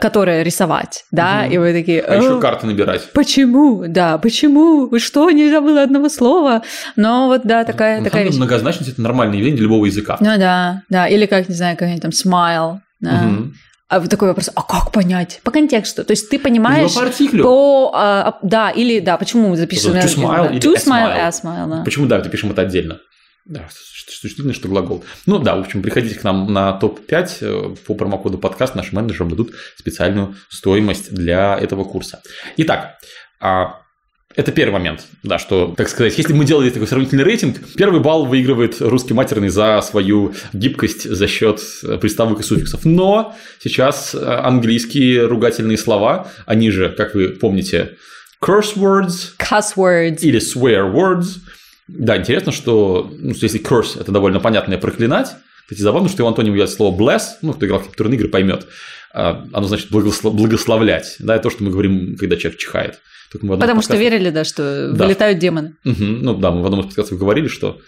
которое 0.00 0.42
рисовать, 0.42 1.04
да, 1.12 1.42
Мгм. 1.42 1.52
и 1.52 1.58
вы 1.58 1.72
такие... 1.72 2.00
А 2.00 2.16
еще 2.16 2.38
«О, 2.38 2.40
карты 2.40 2.66
набирать. 2.66 3.12
Почему? 3.12 3.84
Да, 3.86 4.18
почему? 4.18 4.98
Что, 4.98 5.30
нельзя 5.30 5.60
было 5.60 5.82
одного 5.82 6.08
слова? 6.08 6.62
Но 6.96 7.26
вот, 7.28 7.42
да, 7.44 7.64
такая, 7.64 7.98
На 7.98 8.04
такая 8.04 8.22
деле, 8.22 8.30
вещь. 8.30 8.38
многозначность– 8.38 8.90
это 8.92 9.02
нормальное 9.02 9.36
явление 9.36 9.56
для 9.58 9.64
любого 9.64 9.86
языка. 9.86 10.16
Ну 10.20 10.36
да, 10.38 10.82
да, 10.88 11.06
или 11.06 11.26
как, 11.26 11.48
не 11.48 11.54
знаю, 11.54 11.76
какой-нибудь 11.76 12.02
там 12.02 12.10
smile, 12.12 12.78
да. 13.00 13.12
Мгм. 13.22 13.54
А 13.88 14.00
вот 14.00 14.08
такой 14.08 14.28
вопрос, 14.28 14.50
а 14.54 14.62
как 14.62 14.92
понять? 14.92 15.40
По 15.44 15.50
контексту. 15.50 16.04
То 16.04 16.12
есть 16.12 16.30
ты 16.30 16.38
понимаешь 16.38 16.94
по 16.94 17.02
артиклю. 17.02 17.44
по... 17.44 17.92
а, 17.94 18.38
да, 18.42 18.70
или 18.70 19.00
да, 19.00 19.18
почему 19.18 19.50
мы 19.50 19.56
запишем... 19.56 19.92
To 19.92 20.04
smile 20.04 20.52
или 20.52 20.60
To 20.60 20.74
a 20.74 20.78
smile, 20.78 20.80
smile. 20.80 21.20
a 21.20 21.28
smile, 21.28 21.70
да. 21.70 21.84
Почему, 21.84 22.06
да, 22.06 22.18
это 22.18 22.30
пишем 22.30 22.50
это 22.50 22.62
отдельно? 22.62 23.00
Да, 23.44 23.68
что 23.68 23.78
существительное, 24.10 24.54
что 24.54 24.68
глагол. 24.68 25.04
Ну 25.26 25.38
да, 25.38 25.56
в 25.56 25.60
общем, 25.60 25.82
приходите 25.82 26.18
к 26.18 26.24
нам 26.24 26.52
на 26.52 26.72
топ-5 26.72 27.28
э, 27.40 27.76
по 27.86 27.94
промокоду 27.94 28.38
подкаст, 28.38 28.74
нашим 28.74 28.96
менеджерам 28.96 29.28
дадут 29.28 29.52
специальную 29.76 30.34
стоимость 30.48 31.12
для 31.12 31.58
этого 31.58 31.84
курса. 31.84 32.22
Итак, 32.56 32.96
а, 33.40 33.82
это 34.36 34.52
первый 34.52 34.72
момент, 34.72 35.06
да, 35.22 35.38
что, 35.38 35.74
так 35.76 35.88
сказать, 35.88 36.16
если 36.18 36.32
мы 36.32 36.44
делали 36.44 36.70
такой 36.70 36.88
сравнительный 36.88 37.24
рейтинг, 37.24 37.58
первый 37.76 38.00
балл 38.00 38.26
выигрывает 38.26 38.80
русский 38.80 39.14
матерный 39.14 39.48
за 39.48 39.80
свою 39.82 40.34
гибкость 40.52 41.08
за 41.08 41.28
счет 41.28 41.60
э, 41.84 41.98
приставок 41.98 42.40
и 42.40 42.42
суффиксов. 42.42 42.84
Но 42.84 43.34
сейчас 43.60 44.14
э, 44.14 44.18
английские 44.18 45.26
ругательные 45.26 45.78
слова, 45.78 46.28
они 46.46 46.70
же, 46.70 46.88
как 46.88 47.14
вы 47.14 47.28
помните, 47.28 47.96
curse 48.42 48.76
words, 48.76 49.32
Cuss 49.38 49.76
words. 49.76 50.18
или 50.20 50.40
swear 50.40 50.92
words. 50.92 51.38
Да, 51.86 52.16
интересно, 52.16 52.50
что 52.50 53.12
ну, 53.16 53.34
если 53.40 53.60
curse– 53.60 54.00
это 54.00 54.10
довольно 54.10 54.40
понятное 54.40 54.78
проклинать, 54.78 55.28
кстати, 55.62 55.80
забавно, 55.80 56.08
что 56.08 56.18
его 56.18 56.28
антоним 56.28 56.52
является 56.52 56.76
слово 56.76 56.98
bless, 56.98 57.22
ну, 57.40 57.52
кто 57.54 57.66
играл 57.66 57.78
в 57.78 57.84
компьютерные 57.84 58.18
игры, 58.18 58.28
поймет. 58.28 58.66
А, 59.14 59.44
Оно 59.52 59.66
значит 59.66 59.90
благосло- 59.90 60.30
благословлять, 60.30 61.16
да, 61.20 61.36
это 61.36 61.44
то, 61.44 61.50
что 61.50 61.64
мы 61.64 61.70
говорим, 61.70 62.16
когда 62.16 62.36
человек 62.36 62.58
чихает. 62.58 63.00
Потому 63.40 63.80
из 63.80 63.84
что 63.84 63.96
верили, 63.96 64.30
да, 64.30 64.44
что 64.44 64.92
Да. 64.92 65.04
вылетают 65.06 65.38
демоны. 65.38 65.74
Мгм. 65.84 66.22
Ну 66.22 66.34
да, 66.34 66.50
мы 66.50 66.62
в 66.62 66.64
одном 66.66 66.80
из 66.80 66.86
подкастов 66.86 67.18
говорили, 67.18 67.48
что 67.48 67.78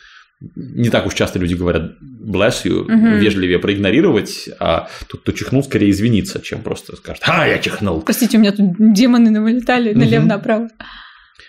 не 0.55 0.91
так 0.91 1.07
уж 1.07 1.15
часто 1.15 1.39
люди 1.39 1.55
говорят 1.55 1.93
bless 2.25 2.65
you, 2.65 2.85
Мгм. 2.85 3.19
вежливее 3.19 3.59
проигнорировать, 3.59 4.51
а 4.61 4.89
тут 5.09 5.23
кто 5.23 5.33
чихнул, 5.33 5.65
скорее 5.65 5.91
извиниться, 5.91 6.41
чем 6.41 6.61
просто 6.63 6.95
скажет 6.97 7.23
«А, 7.27 7.47
я 7.49 7.59
чихнул». 7.59 8.03
Простите, 8.03 8.37
у 8.37 8.41
меня 8.41 8.53
тут 8.53 8.67
демоны 8.79 9.41
вылетали 9.41 9.91
Мгм. 9.93 10.01
налево-направо. 10.01 10.69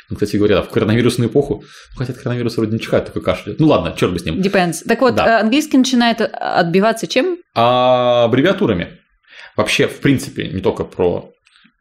Ну, 0.10 0.16
кстати 0.16 0.38
говоря, 0.38 0.56
да, 0.58 0.62
в 0.62 0.70
коронавирусную 0.70 1.30
эпоху, 1.30 1.64
ну, 1.94 1.98
хотя 1.98 2.14
от 2.14 2.20
коронавируса 2.20 2.62
вроде 2.62 2.74
не 2.74 2.80
чихает, 2.80 3.06
только 3.08 3.20
кашляет. 3.20 3.60
Ну 3.60 3.68
ладно, 3.68 3.94
черт 3.98 4.14
бы 4.14 4.20
с 4.20 4.24
ним. 4.26 4.36
Depends. 4.40 4.76
Так 4.88 5.02
вот, 5.02 5.16
Да. 5.16 5.40
э, 5.40 5.42
английский 5.42 5.78
начинает 5.78 6.22
отбиваться 6.22 7.08
чем? 7.08 7.40
А 7.54 8.24
аббревиатурами. 8.24 9.00
Вообще, 9.58 9.88
в 9.88 10.00
принципе, 10.00 10.48
не 10.48 10.62
только 10.62 10.86
про 10.86 11.32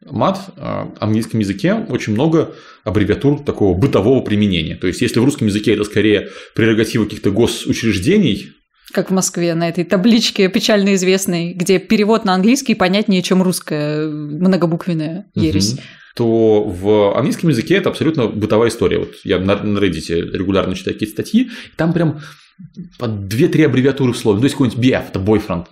мат, 0.05 0.49
а 0.57 0.85
в 0.85 1.03
английском 1.03 1.39
языке 1.39 1.73
очень 1.73 2.13
много 2.13 2.53
аббревиатур 2.83 3.39
такого 3.39 3.77
бытового 3.77 4.21
применения. 4.21 4.75
То 4.75 4.87
есть, 4.87 5.01
если 5.01 5.19
в 5.19 5.25
русском 5.25 5.47
языке 5.47 5.73
это 5.73 5.83
скорее 5.83 6.29
прерогатива 6.55 7.05
каких-то 7.05 7.31
госучреждений, 7.31 8.51
Как 8.93 9.09
в 9.09 9.13
Москве 9.13 9.53
на 9.53 9.67
этой 9.67 9.83
табличке 9.83 10.47
печально 10.49 10.95
известной, 10.95 11.53
где 11.53 11.77
перевод 11.77 12.23
на 12.23 12.33
английский 12.33 12.73
понятнее, 12.73 13.21
чем 13.21 13.43
русская 13.43 14.07
многобуквенная 14.07 15.25
ересь. 15.35 15.73
Мгм. 15.73 15.81
то 16.15 16.63
в 16.63 17.17
английском 17.17 17.49
языке 17.49 17.75
это 17.75 17.89
абсолютно 17.89 18.27
бытовая 18.27 18.69
история. 18.69 18.99
Вот 18.99 19.11
я 19.23 19.39
на, 19.39 19.61
на 19.61 19.77
Reddit 19.77 20.31
регулярно 20.31 20.73
читаю 20.73 20.95
какие-то 20.95 21.21
статьи, 21.21 21.43
и 21.43 21.75
там 21.75 21.93
прям 21.93 22.21
по 22.97 23.05
2-3 23.05 23.65
аббревиатуры 23.65 24.13
в 24.13 24.17
слове. 24.17 24.37
Ну, 24.37 24.41
то 24.41 24.45
есть 24.45 24.55
какой-нибудь 24.55 24.83
BF– 24.83 25.03
это 25.09 25.19
boyfriend. 25.19 25.65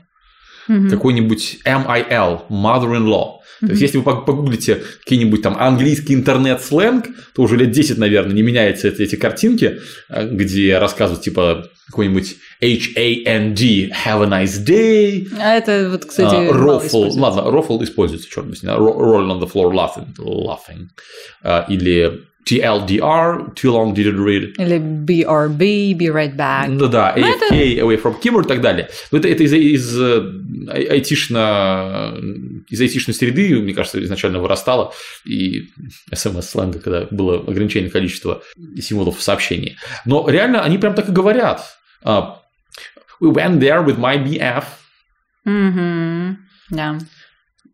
Какой-нибудь 0.68 1.60
MIL, 1.66 2.42
mother-in-law. 2.50 3.36
То 3.62 3.68
есть, 3.68 3.82
если 3.82 3.98
вы 4.00 4.04
погуглите 4.04 4.84
какие-нибудь 5.04 5.42
там 5.42 5.56
английский 5.58 6.14
интернет-сленг, 6.14 7.06
то 7.34 7.42
уже 7.44 7.56
лет 7.56 7.72
10, 7.72 7.98
наверное, 7.98 8.34
не 8.34 8.42
меняются 8.42 8.90
эти, 8.90 9.04
эти 9.04 9.16
картинки, 9.16 9.80
э, 10.10 10.28
где 10.30 10.78
рассказывают 10.78 11.24
типа 11.24 11.66
какой-нибудь 11.88 12.36
H-A-N-D, 12.62 13.92
have 14.06 14.24
a 14.24 14.28
nice 14.28 14.64
day. 14.66 15.28
А 15.40 15.56
это 15.56 15.90
вот, 15.92 16.06
кстати, 16.06 16.34
Roffle, 16.36 16.88
используется. 16.88 17.20
ладно, 17.20 17.42
roffle 17.50 17.84
используется, 17.84 18.30
черт 18.30 18.48
возьми, 18.48 18.70
ro- 18.70 18.98
roll 19.00 19.28
on 19.32 19.40
the 19.42 19.50
floor 19.52 19.72
laughing, 19.72 20.08
laughing. 20.18 20.88
А, 21.44 21.66
Или 21.70 22.22
TLDR, 22.46 23.56
too 23.56 23.72
long 23.72 23.94
didn't 23.96 24.24
read. 24.24 24.54
Или 24.60 24.78
BRB, 24.80 25.94
be 25.98 26.10
right 26.12 26.36
back. 26.36 26.68
Ну 26.70 26.88
да, 26.88 27.14
Ну, 27.18 27.26
AFK, 27.26 27.80
away 27.80 28.02
from 28.02 28.20
keyboard 28.22 28.46
и 28.46 28.48
так 28.48 28.62
далее. 28.62 28.88
Но 29.12 29.18
это, 29.18 29.28
это 29.28 29.44
из, 29.44 29.54
из 29.54 30.00
э, 30.00 30.22
ай- 30.70 30.84
айтишно, 30.86 32.16
из 32.70 32.80
айтишной 32.82 33.14
среды, 33.16 33.60
мне 33.60 33.74
кажется, 33.74 34.04
изначально 34.04 34.40
вырастало, 34.40 34.94
и 35.26 35.70
смс-сленга, 36.14 36.80
когда 36.80 37.08
было 37.12 37.40
ограниченное 37.40 37.90
количество 37.90 38.44
символов 38.80 39.18
в 39.18 39.24
сообщении. 39.24 39.78
Но 40.06 40.28
реально 40.30 40.62
они 40.64 40.78
прям 40.78 40.94
так 40.94 41.10
и 41.10 41.12
говорят. 41.12 41.64
А, 42.04 42.42
We 43.22 43.32
went 43.34 43.60
there 43.60 43.84
with 43.86 43.98
my 43.98 44.18
BF. 44.24 44.66
Мгм. 45.46 46.38
Да. 46.70 46.98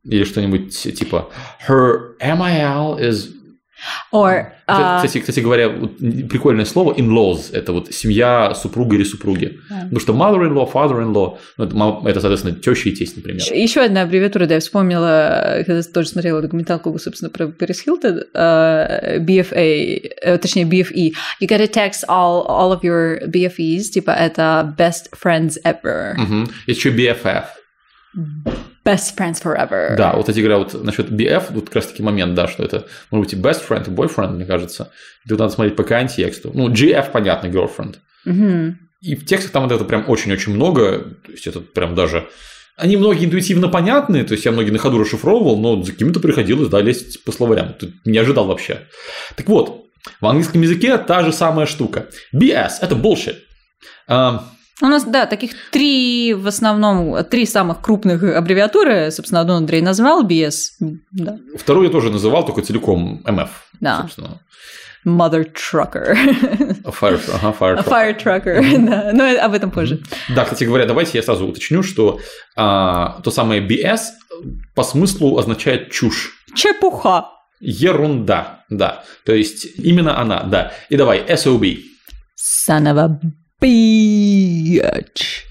Или 0.03 0.23
что-нибудь 0.23 0.77
типа 0.77 1.29
Her 1.67 2.15
MIL 2.21 2.99
is... 2.99 3.29
Or, 4.11 4.53
а, 4.67 4.97
Кстати, 4.97 5.19
кстати 5.19 5.39
говоря, 5.39 5.69
вот 5.69 5.97
прикольное 6.29 6.65
слово 6.65 6.93
in-laws– 6.93 7.51
это 7.53 7.73
вот 7.73 7.93
семья, 7.93 8.53
супруга 8.53 8.95
или 8.95 9.03
супруги. 9.03 9.59
Потому 9.69 9.99
что 9.99 10.13
mother-in-law, 10.13 10.71
father-in-law 10.71 11.37
ну, 11.57 12.07
это, 12.07 12.21
соответственно, 12.21 12.55
теща 12.55 12.89
и 12.89 12.91
тесть, 12.91 13.15
например. 13.15 13.41
Еще 13.53 13.81
одна 13.81 14.03
аббревиатура, 14.03 14.45
да, 14.45 14.55
я 14.55 14.59
вспомнила, 14.59 15.63
когда 15.65 15.81
тоже 15.83 16.09
смотрела 16.09 16.41
документалку, 16.41 16.97
собственно, 16.99 17.29
про 17.29 17.47
Пэрис 17.47 17.81
Хилтон, 17.81 18.23
э, 18.33 19.19
BFA, 19.19 20.11
э, 20.21 20.37
точнее, 20.37 20.65
BFE. 20.65 21.13
You 21.41 21.47
gotta 21.47 21.67
text 21.67 22.03
all, 22.07 22.45
all 22.47 22.71
of 22.71 22.81
your 22.83 23.25
BFEs, 23.27 23.89
типа 23.91 24.11
это 24.11 24.75
best 24.77 25.09
friends 25.21 25.57
ever. 25.63 26.13
Мгм. 26.17 26.49
Есть 26.67 26.79
еще 26.79 26.91
BFF. 26.91 27.45
Best 28.83 29.15
friends 29.15 29.41
forever. 29.43 29.95
Да, 29.95 30.13
вот, 30.13 30.21
кстати 30.21 30.39
говоря, 30.39 30.57
вот 30.57 30.83
насчет 30.83 31.11
BF, 31.11 31.45
вот 31.51 31.65
как 31.65 31.75
раз 31.75 31.87
таки 31.87 32.01
момент, 32.01 32.33
да, 32.33 32.47
что 32.47 32.63
это 32.63 32.87
может 33.11 33.27
быть 33.27 33.33
и 33.33 33.41
best 33.41 33.61
friend, 33.67 33.87
и 33.87 33.91
boyfriend, 33.91 34.31
мне 34.31 34.45
кажется. 34.45 34.91
Тут 35.27 35.39
надо 35.39 35.53
смотреть 35.53 35.75
по 35.75 35.83
контексту. 35.83 36.51
Ну, 36.53 36.69
GF, 36.69 37.11
понятно, 37.11 37.47
girlfriend. 37.47 37.97
Мгм. 38.25 38.79
И 39.01 39.15
в 39.15 39.25
текстах 39.25 39.51
там 39.51 39.63
вот 39.63 39.71
это 39.71 39.83
прям 39.85 40.05
очень-очень 40.07 40.53
много, 40.53 40.99
то 41.25 41.31
есть 41.31 41.47
это 41.47 41.59
прям 41.59 41.95
даже... 41.95 42.27
Они 42.77 42.97
многие 42.97 43.25
интуитивно 43.25 43.67
понятны, 43.67 44.23
то 44.23 44.33
есть 44.33 44.45
я 44.45 44.51
многие 44.51 44.71
на 44.71 44.79
ходу 44.79 44.97
расшифровывал, 44.99 45.59
но 45.59 45.83
за 45.83 45.91
какими-то 45.91 46.19
приходилось, 46.19 46.69
да, 46.69 46.81
лезть 46.81 47.23
по 47.23 47.31
словарям. 47.31 47.73
Тут 47.73 47.91
не 48.05 48.17
ожидал 48.17 48.47
вообще. 48.47 48.87
Так 49.35 49.47
вот, 49.47 49.85
в 50.19 50.25
английском 50.25 50.61
языке 50.61 50.97
та 50.97 51.23
же 51.23 51.31
самая 51.33 51.67
штука. 51.67 52.07
BS– 52.33 52.71
это 52.81 52.95
bullshit. 52.95 53.37
У 54.81 54.87
нас, 54.87 55.03
да, 55.03 55.25
таких 55.25 55.51
три 55.71 56.33
в 56.33 56.47
основном, 56.47 57.23
три 57.25 57.45
самых 57.45 57.81
крупных 57.81 58.23
аббревиатуры. 58.23 59.11
Собственно, 59.11 59.41
одну 59.41 59.53
Андрей 59.53 59.81
назвал, 59.81 60.25
BS. 60.25 60.55
Да. 61.11 61.37
вторую 61.57 61.85
я 61.85 61.91
тоже 61.91 62.09
называл, 62.09 62.45
только 62.45 62.61
целиком 62.61 63.21
MF. 63.25 63.49
Да. 63.79 64.01
Собственно. 64.01 64.39
Mother 65.05 65.47
Trucker. 65.51 66.15
Fire, 66.83 67.19
ага, 67.33 67.55
fire 67.59 67.77
truck. 67.77 67.87
Fire 67.87 68.23
Trucker, 68.23 68.85
да. 68.85 69.11
Но 69.13 69.45
об 69.45 69.53
этом 69.53 69.71
позже. 69.71 69.99
Да, 70.29 70.43
кстати 70.43 70.63
говоря, 70.63 70.85
давайте 70.85 71.17
я 71.17 71.23
сразу 71.23 71.47
уточню, 71.47 71.81
что 71.83 72.19
а, 72.55 73.19
то 73.23 73.31
самое 73.31 73.61
BS 73.67 73.99
по 74.75 74.83
смыслу 74.83 75.37
означает 75.37 75.91
чушь. 75.91 76.33
Чепуха. 76.55 77.29
Ерунда, 77.59 78.63
да. 78.69 79.03
То 79.25 79.33
есть 79.33 79.67
именно 79.77 80.19
она, 80.19 80.43
да. 80.43 80.73
И 80.89 80.97
давай, 80.97 81.23
SOB. 81.27 81.77
Son 82.67 82.83
of 82.85 82.97
a 82.97 83.19
bitch. 83.61 85.43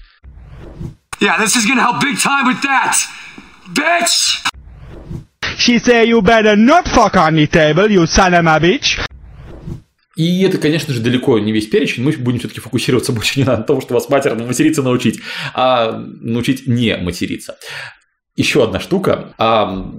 Yeah, 1.19 1.37
this 1.39 1.55
is 1.55 1.65
gonna 1.65 1.81
help 1.81 2.01
big 2.01 2.17
time 2.19 2.47
with 2.47 2.61
that. 2.63 2.95
Bitch! 3.73 4.43
She 5.57 5.79
say 5.79 6.05
you 6.05 6.21
better 6.21 6.55
not 6.55 6.87
fuck 6.87 7.15
on 7.15 7.35
the 7.35 7.47
table, 7.47 7.89
you 7.89 8.05
son 8.07 8.33
of 8.33 8.45
a 8.45 8.59
bitch. 8.59 8.99
И 10.17 10.41
это, 10.43 10.57
конечно 10.57 10.93
же, 10.93 10.99
далеко 10.99 11.39
не 11.39 11.51
весь 11.51 11.67
перечень. 11.67 12.03
Мы 12.03 12.11
будем 12.11 12.39
все-таки 12.39 12.59
фокусироваться 12.59 13.11
больше 13.17 13.39
не 13.39 13.45
на 13.45 13.57
том, 13.57 13.81
что 13.81 13.93
вас 13.93 14.09
матерно 14.09 14.45
материться 14.45 14.83
научить, 14.83 15.19
а 15.53 15.91
научить 16.21 16.67
не 16.67 16.97
материться. 16.97 17.57
Еще 18.35 18.63
одна 18.63 18.79
штука. 18.79 19.33
а, 19.37 19.89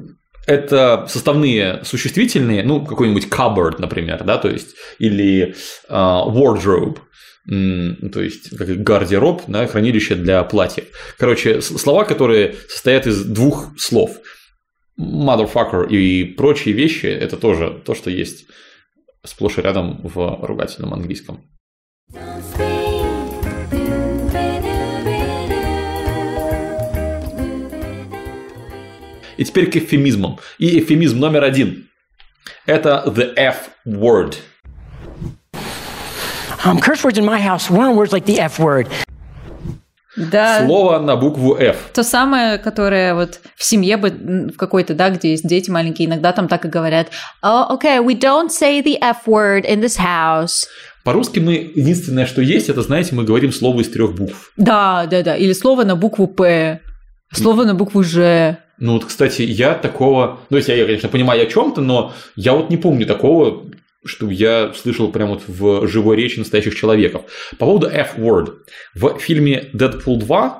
Это 0.46 1.06
составные 1.08 1.82
существительные, 1.84 2.62
ну, 2.62 2.84
какой-нибудь 2.84 3.28
cupboard, 3.28 3.76
например, 3.78 4.22
да, 4.24 4.38
то 4.38 4.48
есть, 4.48 4.74
или 4.98 5.54
а, 5.88 6.24
wardrobe, 6.26 6.98
то 7.44 8.22
есть, 8.22 8.56
как 8.56 8.68
гардероб, 8.82 9.42
да, 9.48 9.66
хранилище 9.66 10.14
для 10.14 10.44
платьев. 10.44 10.86
Короче, 11.18 11.60
слова, 11.60 12.04
которые 12.04 12.54
состоят 12.68 13.06
из 13.06 13.24
двух 13.24 13.72
слов. 13.78 14.18
Motherfucker 14.98 15.88
и 15.88 16.24
прочие 16.24 16.74
вещи– 16.74 17.06
это 17.06 17.36
тоже 17.36 17.82
то, 17.84 17.94
что 17.94 18.10
есть 18.10 18.46
сплошь 19.24 19.58
и 19.58 19.62
рядом 19.62 20.00
в 20.02 20.46
ругательном 20.46 20.94
английском. 20.94 21.42
И 29.36 29.44
теперь 29.44 29.70
к 29.70 29.76
эвфемизмам. 29.76 30.38
И 30.58 30.78
эвфемизм 30.78 31.18
номер 31.18 31.42
один– 31.42 31.88
это 32.66 33.02
the 33.06 33.34
F-word. 33.34 34.36
Um, 36.64 36.78
curse 36.78 37.02
words 37.02 37.18
in 37.18 37.24
my 37.24 37.40
house 37.40 37.68
weren't 37.68 37.96
words 37.96 38.12
like 38.12 38.24
the 38.24 38.38
F 38.38 38.60
word. 38.60 38.86
Да. 40.16 40.64
Слово 40.66 40.98
на 40.98 41.16
букву 41.16 41.56
F. 41.56 41.76
То 41.92 42.04
самое, 42.04 42.58
которое 42.58 43.14
вот 43.14 43.40
в 43.56 43.64
семье 43.64 43.96
бы 43.96 44.10
в 44.10 44.56
какой-то, 44.56 44.94
да, 44.94 45.10
где 45.10 45.30
есть 45.30 45.48
дети 45.48 45.70
маленькие, 45.70 46.06
иногда 46.06 46.32
там 46.32 46.48
так 46.48 46.64
и 46.64 46.68
говорят. 46.68 47.08
Oh, 47.42 47.70
okay, 47.70 47.98
we 47.98 48.14
don't 48.14 48.50
say 48.50 48.82
the 48.82 48.96
F 49.00 49.26
word 49.26 49.64
in 49.64 49.80
this 49.80 49.98
house. 49.98 50.66
По-русски 51.02 51.40
мы 51.40 51.72
единственное, 51.74 52.26
что 52.26 52.42
есть, 52.42 52.68
это, 52.68 52.82
знаете, 52.82 53.14
мы 53.14 53.24
говорим 53.24 53.52
слово 53.52 53.80
из 53.80 53.88
трех 53.88 54.14
букв. 54.14 54.52
Да, 54.56 55.06
да, 55.06 55.22
да. 55.22 55.36
Или 55.36 55.54
слово 55.54 55.84
на 55.84 55.96
букву 55.96 56.28
П, 56.28 56.80
слово 57.32 57.64
на 57.64 57.74
букву 57.74 58.04
Ж. 58.04 58.58
Ну 58.78 58.94
вот, 58.94 59.04
кстати, 59.06 59.42
я 59.42 59.74
такого... 59.74 60.40
Ну, 60.50 60.56
если 60.58 60.74
я, 60.74 60.84
конечно, 60.84 61.08
понимаю 61.08 61.42
о 61.42 61.46
чем-то, 61.46 61.80
но 61.80 62.12
я 62.36 62.52
вот 62.52 62.70
не 62.70 62.76
помню 62.76 63.06
такого, 63.06 63.64
чтобы 64.04 64.34
я 64.34 64.72
слышал 64.74 65.10
прям 65.12 65.28
вот 65.30 65.42
в 65.46 65.86
живой 65.86 66.16
речи 66.16 66.38
настоящих 66.38 66.74
человеков. 66.74 67.22
По 67.58 67.66
поводу 67.66 67.88
F-word. 67.88 68.54
В 68.94 69.18
фильме 69.18 69.70
«Дэдпул 69.72 70.20
2» 70.20 70.52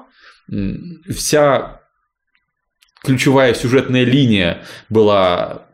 м, 0.51 1.03
вся 1.09 1.81
ключевая 3.03 3.55
сюжетная 3.55 4.05
линия 4.05 4.65
была 4.89 5.67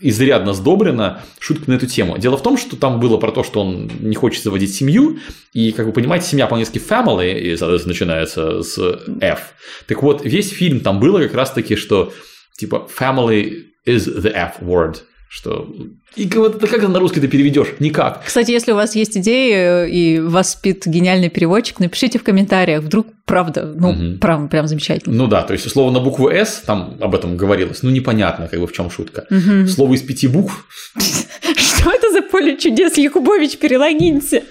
изрядно 0.00 0.52
сдобрена 0.52 1.22
шуткой 1.38 1.74
на 1.74 1.76
эту 1.76 1.86
тему. 1.86 2.18
Дело 2.18 2.36
в 2.36 2.42
том, 2.42 2.56
что 2.56 2.76
там 2.76 2.98
было 3.00 3.16
про 3.16 3.30
то, 3.30 3.44
что 3.44 3.60
он 3.60 3.90
не 4.00 4.16
хочет 4.16 4.42
заводить 4.42 4.74
семью, 4.74 5.18
и, 5.52 5.72
как 5.72 5.86
вы 5.86 5.92
понимаете, 5.92 6.26
семья 6.26 6.46
по-английски 6.46 6.78
family, 6.78 7.38
и, 7.38 7.56
соответственно, 7.56 7.92
начинается 7.92 8.62
с 8.62 8.78
F. 9.20 9.54
Так 9.86 10.02
вот, 10.02 10.24
весь 10.24 10.50
фильм 10.50 10.80
там 10.80 10.98
было 10.98 11.20
как 11.20 11.34
раз-таки, 11.34 11.76
что 11.76 12.12
типа 12.58 12.88
family 12.98 13.66
is 13.86 14.06
the 14.06 14.32
F 14.32 14.60
word, 14.60 14.96
что... 15.28 15.68
И 16.16 16.26
вот 16.34 16.58
как 16.60 16.72
это 16.78 16.88
на 16.88 16.98
русский 16.98 17.20
ты 17.20 17.28
переведешь? 17.28 17.68
Никак. 17.80 18.22
Кстати, 18.24 18.50
если 18.50 18.72
у 18.72 18.74
вас 18.74 18.96
есть 18.96 19.16
идеи 19.18 19.88
и 19.90 20.20
вас 20.20 20.52
спит 20.52 20.86
гениальный 20.86 21.28
переводчик, 21.28 21.80
напишите 21.80 22.18
в 22.18 22.22
комментариях. 22.24 22.82
Вдруг 22.82 23.06
правда, 23.26 23.72
ну, 23.76 23.92
Мгм. 23.92 24.18
прям, 24.18 24.48
прям 24.48 24.66
замечательно. 24.66 25.14
Ну 25.14 25.26
да, 25.26 25.42
то 25.42 25.52
есть 25.52 25.70
слово 25.70 25.90
на 25.90 26.00
букву 26.00 26.28
S, 26.30 26.62
там 26.66 26.96
об 27.00 27.14
этом 27.14 27.36
говорилось, 27.36 27.82
ну 27.82 27.90
непонятно, 27.90 28.48
как 28.48 28.58
бы 28.58 28.66
в 28.66 28.72
чем 28.72 28.90
шутка. 28.90 29.26
Мгм. 29.30 29.68
Слово 29.68 29.94
из 29.94 30.02
пяти 30.02 30.28
букв, 30.28 30.66
Что 30.98 31.90
это 31.92 32.10
за 32.10 32.22
поле 32.22 32.56
чудес, 32.56 32.96
Якубович, 32.96 33.58
перелогинься? 33.58 34.42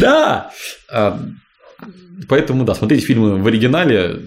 да. 0.00 0.50
А, 0.92 1.18
Поэтому, 2.28 2.64
да, 2.64 2.74
смотрите 2.74 3.06
фильмы 3.06 3.36
в 3.42 3.46
оригинале. 3.46 4.20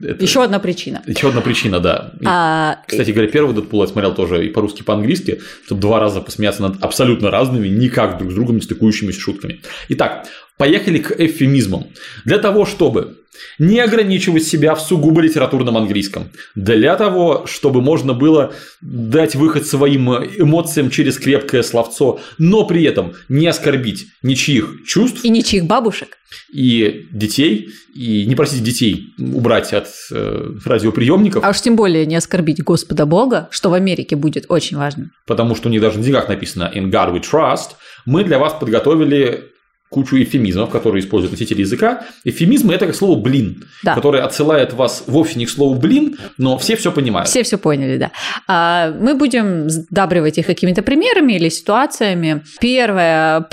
Это 0.00 0.22
Еще 0.22 0.42
одна 0.42 0.58
причина. 0.58 1.02
Еще 1.06 1.28
одна 1.28 1.40
причина, 1.40 1.80
да. 1.80 2.12
И, 2.20 2.24
А, 2.26 2.80
Кстати 2.86 3.12
говоря, 3.12 3.30
первый 3.30 3.54
Дэдпул 3.54 3.80
я 3.82 3.88
смотрел 3.88 4.14
тоже 4.14 4.46
и 4.46 4.50
по-русски, 4.50 4.80
и 4.80 4.84
по-английски, 4.84 5.40
чтобы 5.64 5.80
два 5.80 6.00
раза 6.00 6.20
посмеяться 6.20 6.62
над 6.62 6.82
абсолютно 6.82 7.30
разными, 7.30 7.68
никак 7.68 8.18
друг 8.18 8.30
с 8.30 8.34
другом 8.34 8.56
не 8.56 8.62
стыкующимися 8.62 9.18
шутками. 9.20 9.62
Итак, 9.88 10.26
поехали 10.58 10.98
к 10.98 11.12
эвфемизмам. 11.18 11.86
Для 12.26 12.38
того, 12.38 12.66
чтобы 12.66 13.16
Не 13.58 13.80
ограничивать 13.80 14.44
себя 14.44 14.74
в 14.74 14.80
сугубо 14.80 15.20
литературном 15.20 15.76
английском. 15.76 16.30
Для 16.54 16.96
того, 16.96 17.44
чтобы 17.46 17.82
можно 17.82 18.14
было 18.14 18.52
дать 18.80 19.34
выход 19.34 19.66
своим 19.66 20.10
эмоциям 20.10 20.90
через 20.90 21.18
крепкое 21.18 21.62
словцо, 21.62 22.20
но 22.38 22.64
при 22.66 22.84
этом 22.84 23.14
не 23.28 23.46
оскорбить 23.46 24.06
ничьих 24.22 24.80
чувств. 24.86 25.24
И 25.24 25.28
ничьих 25.28 25.64
бабушек. 25.64 26.18
И 26.52 27.06
детей, 27.12 27.68
и 27.94 28.26
не 28.26 28.34
просить 28.34 28.62
детей 28.62 29.14
убрать 29.18 29.72
от 29.72 29.88
э, 30.10 30.50
радиоприемников. 30.64 31.44
А 31.44 31.50
уж 31.50 31.60
тем 31.60 31.76
более 31.76 32.04
не 32.04 32.16
оскорбить 32.16 32.62
Господа 32.62 33.06
Бога, 33.06 33.48
что 33.50 33.70
в 33.70 33.74
Америке 33.74 34.16
будет 34.16 34.46
очень 34.48 34.76
важно. 34.76 35.10
Потому 35.26 35.54
что 35.54 35.68
у 35.68 35.70
них 35.72 35.80
даже 35.80 35.98
на 35.98 36.04
деньгах 36.04 36.28
написано 36.28 36.70
«In 36.74 36.90
God 36.90 37.14
we 37.14 37.22
trust». 37.22 37.76
Мы 38.04 38.24
для 38.24 38.38
вас 38.38 38.54
подготовили 38.54 39.50
кучу 39.88 40.20
эфемизмов, 40.22 40.70
которые 40.70 41.00
используют 41.00 41.32
носители 41.32 41.60
языка. 41.60 42.02
Эфемизмы– 42.24 42.74
это 42.74 42.86
как 42.86 42.94
слово 42.94 43.20
«блин», 43.20 43.64
Да. 43.82 43.94
которое 43.94 44.22
отсылает 44.24 44.72
вас 44.72 45.04
вовсе 45.06 45.38
не 45.38 45.46
к 45.46 45.50
слову 45.50 45.74
«блин», 45.78 46.16
но 46.38 46.58
все 46.58 46.76
все 46.76 46.90
понимают. 46.92 47.28
Все 47.28 47.42
все 47.42 47.56
поняли, 47.58 47.96
да. 47.96 48.10
А, 48.48 48.90
Мы 48.90 49.14
будем 49.14 49.70
сдабривать 49.70 50.38
их 50.38 50.46
какими-то 50.46 50.82
примерами 50.82 51.34
или 51.34 51.48
ситуациями. 51.48 52.42
Первая 52.60 53.46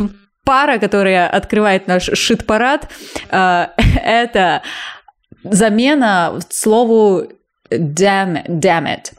пара, 0.43 0.77
которая 0.77 1.27
открывает 1.29 1.87
наш 1.87 2.09
шит-парад, 2.13 2.89
а, 3.29 3.71
это 4.03 4.61
замена 5.43 6.39
слову 6.49 7.27
damn, 7.71 8.45
damn 8.47 8.85
it. 8.85 9.11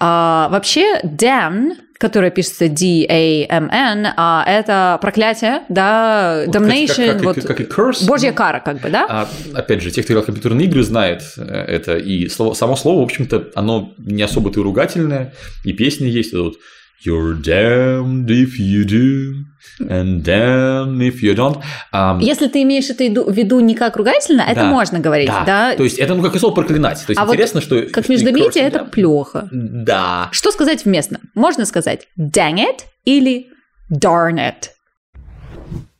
А, 0.00 0.48
вообще, 0.50 1.00
damn, 1.04 1.72
которое 2.02 2.32
пишется 2.32 2.68
D-A-M-N, 2.68 4.08
а, 4.16 4.44
это 4.44 4.98
проклятие, 5.00 5.60
да, 5.68 6.42
Вот, 6.46 6.56
damnation, 6.56 7.06
как- 7.06 7.16
как- 7.16 7.24
вот, 7.24 7.44
как- 7.44 7.60
и 7.60 7.64
curse, 7.64 8.04
божья 8.04 8.30
ну, 8.30 8.34
кара, 8.36 8.58
как 8.58 8.80
бы, 8.80 8.90
да? 8.90 9.06
А, 9.08 9.28
опять 9.54 9.80
же, 9.82 9.92
те, 9.92 10.02
кто 10.02 10.12
играл 10.12 10.24
в 10.24 10.26
компьютерные 10.26 10.66
игры, 10.66 10.82
знают 10.82 11.22
э, 11.36 11.42
это. 11.44 11.96
И 11.96 12.28
слово, 12.28 12.54
само 12.54 12.74
слово, 12.74 13.00
в 13.00 13.04
общем-то, 13.04 13.50
оно 13.54 13.94
не 13.98 14.22
особо-то 14.22 14.58
и 14.58 14.62
ругательное. 14.64 15.32
И 15.62 15.72
песня 15.72 16.08
есть. 16.08 16.32
Это 16.32 16.42
вот 16.42 16.56
You're 17.04 17.34
damned 17.34 18.30
if 18.30 18.58
you 18.60 18.84
do, 18.84 19.44
and 19.88 20.22
damned 20.22 21.02
if 21.02 21.20
you 21.20 21.34
don't. 21.34 21.60
Ам, 21.90 22.20
Если 22.20 22.46
ты 22.46 22.62
имеешь 22.62 22.88
это 22.90 23.02
в 23.24 23.32
виду 23.32 23.58
не 23.60 23.74
как 23.74 23.96
ругательно, 23.96 24.42
это 24.42 24.60
да, 24.60 24.70
можно 24.70 25.00
говорить, 25.00 25.28
да? 25.28 25.74
То 25.74 25.82
есть 25.82 25.98
это 25.98 26.14
ну 26.14 26.22
как 26.22 26.36
и 26.36 26.38
слово 26.38 26.54
проклинать. 26.54 27.04
То 27.04 27.10
есть 27.10 27.20
А 27.20 27.24
вот 27.24 27.32
интересно, 27.34 27.60
что 27.60 27.82
Как 27.92 28.04
что 28.04 28.12
и 28.12 28.16
междометие 28.16 28.64
это 28.64 28.80
да. 28.80 28.84
плохо. 28.84 29.48
Да. 29.50 30.28
Что 30.30 30.52
сказать 30.52 30.84
вместно? 30.84 31.18
Можно 31.34 31.64
сказать 31.66 32.06
dang 32.16 32.58
it 32.58 32.82
или 33.04 33.48
darn 33.92 34.36
it. 34.38 34.70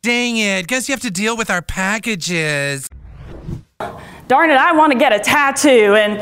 Dang 0.05 0.37
it, 0.37 0.67
guess 0.69 0.88
you 0.88 0.95
have 0.95 1.01
to 1.01 1.11
deal 1.11 1.37
with 1.37 1.51
our 1.51 1.62
packages. 1.62 2.88
Darn 4.29 4.51
it, 4.51 4.57
I 4.57 4.73
want 4.73 4.93
to 4.93 4.99
get 4.99 5.12
a 5.12 5.19
tattoo 5.19 5.95
and 5.97 6.21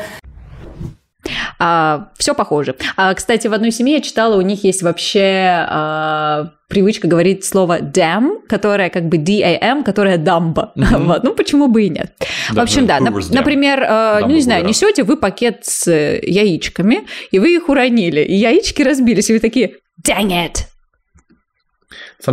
все 2.17 2.33
похоже. 2.35 2.75
А, 2.97 3.13
кстати, 3.13 3.47
в 3.47 3.53
одной 3.53 3.71
семье 3.71 3.95
я 3.95 4.01
читала, 4.01 4.35
у 4.37 4.41
них 4.41 4.63
есть 4.63 4.81
вообще 4.83 5.65
а, 5.69 6.51
привычка 6.67 7.07
говорить 7.07 7.43
слово 7.45 7.79
damn, 7.79 8.45
которое 8.47 8.89
как 8.89 9.07
бы 9.09 9.17
D-A-M, 9.17 9.83
которое 9.83 10.17
дамба. 10.17 10.71
Мгм. 10.75 11.05
Вот. 11.11 11.23
Ну, 11.23 11.33
почему 11.33 11.67
бы 11.67 11.83
и 11.83 11.89
нет. 11.89 12.13
в 12.49 12.55
Да, 12.55 12.61
общем, 12.61 12.85
да. 12.85 12.99
Hoover's 12.99 13.29
нап- 13.29 13.31
Dam. 13.31 13.35
например, 13.35 13.83
э, 13.83 14.19
ну, 14.21 14.27
не 14.27 14.41
знаю, 14.41 14.65
несете 14.65 15.03
вы 15.03 15.17
пакет 15.17 15.59
с 15.63 15.87
э, 15.87 16.19
яичками, 16.23 17.01
и 17.31 17.39
вы 17.39 17.55
их 17.55 17.67
уронили, 17.69 18.21
и 18.21 18.35
яички 18.35 18.81
разбились, 18.83 19.29
и 19.29 19.33
вы 19.33 19.39
такие 19.39 19.73
dang 20.07 20.29
it. 20.31 20.65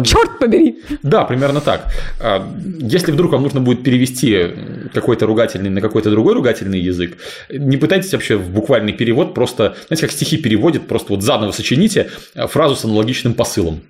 Черт 0.04 0.38
побери! 0.38 0.80
Да, 1.02 1.24
примерно 1.24 1.60
так. 1.60 1.86
А, 2.20 2.46
Если 2.78 3.12
вдруг 3.12 3.32
вам 3.32 3.42
нужно 3.42 3.60
будет 3.60 3.82
перевести 3.82 4.46
какой-то 4.92 5.26
ругательный 5.26 5.70
на 5.70 5.80
какой-то 5.80 6.10
другой 6.10 6.34
ругательный 6.34 6.80
язык, 6.80 7.16
не 7.50 7.76
пытайтесь 7.76 8.12
вообще 8.12 8.36
в 8.36 8.50
буквальный 8.50 8.92
перевод 8.92 9.34
просто, 9.34 9.76
знаете, 9.88 10.06
как 10.06 10.12
стихи 10.12 10.36
переводят, 10.36 10.86
просто 10.86 11.12
вот 11.12 11.22
заново 11.22 11.52
сочините 11.52 12.10
а, 12.34 12.46
фразу 12.46 12.76
с 12.76 12.84
аналогичным 12.84 13.34
посылом. 13.34 13.82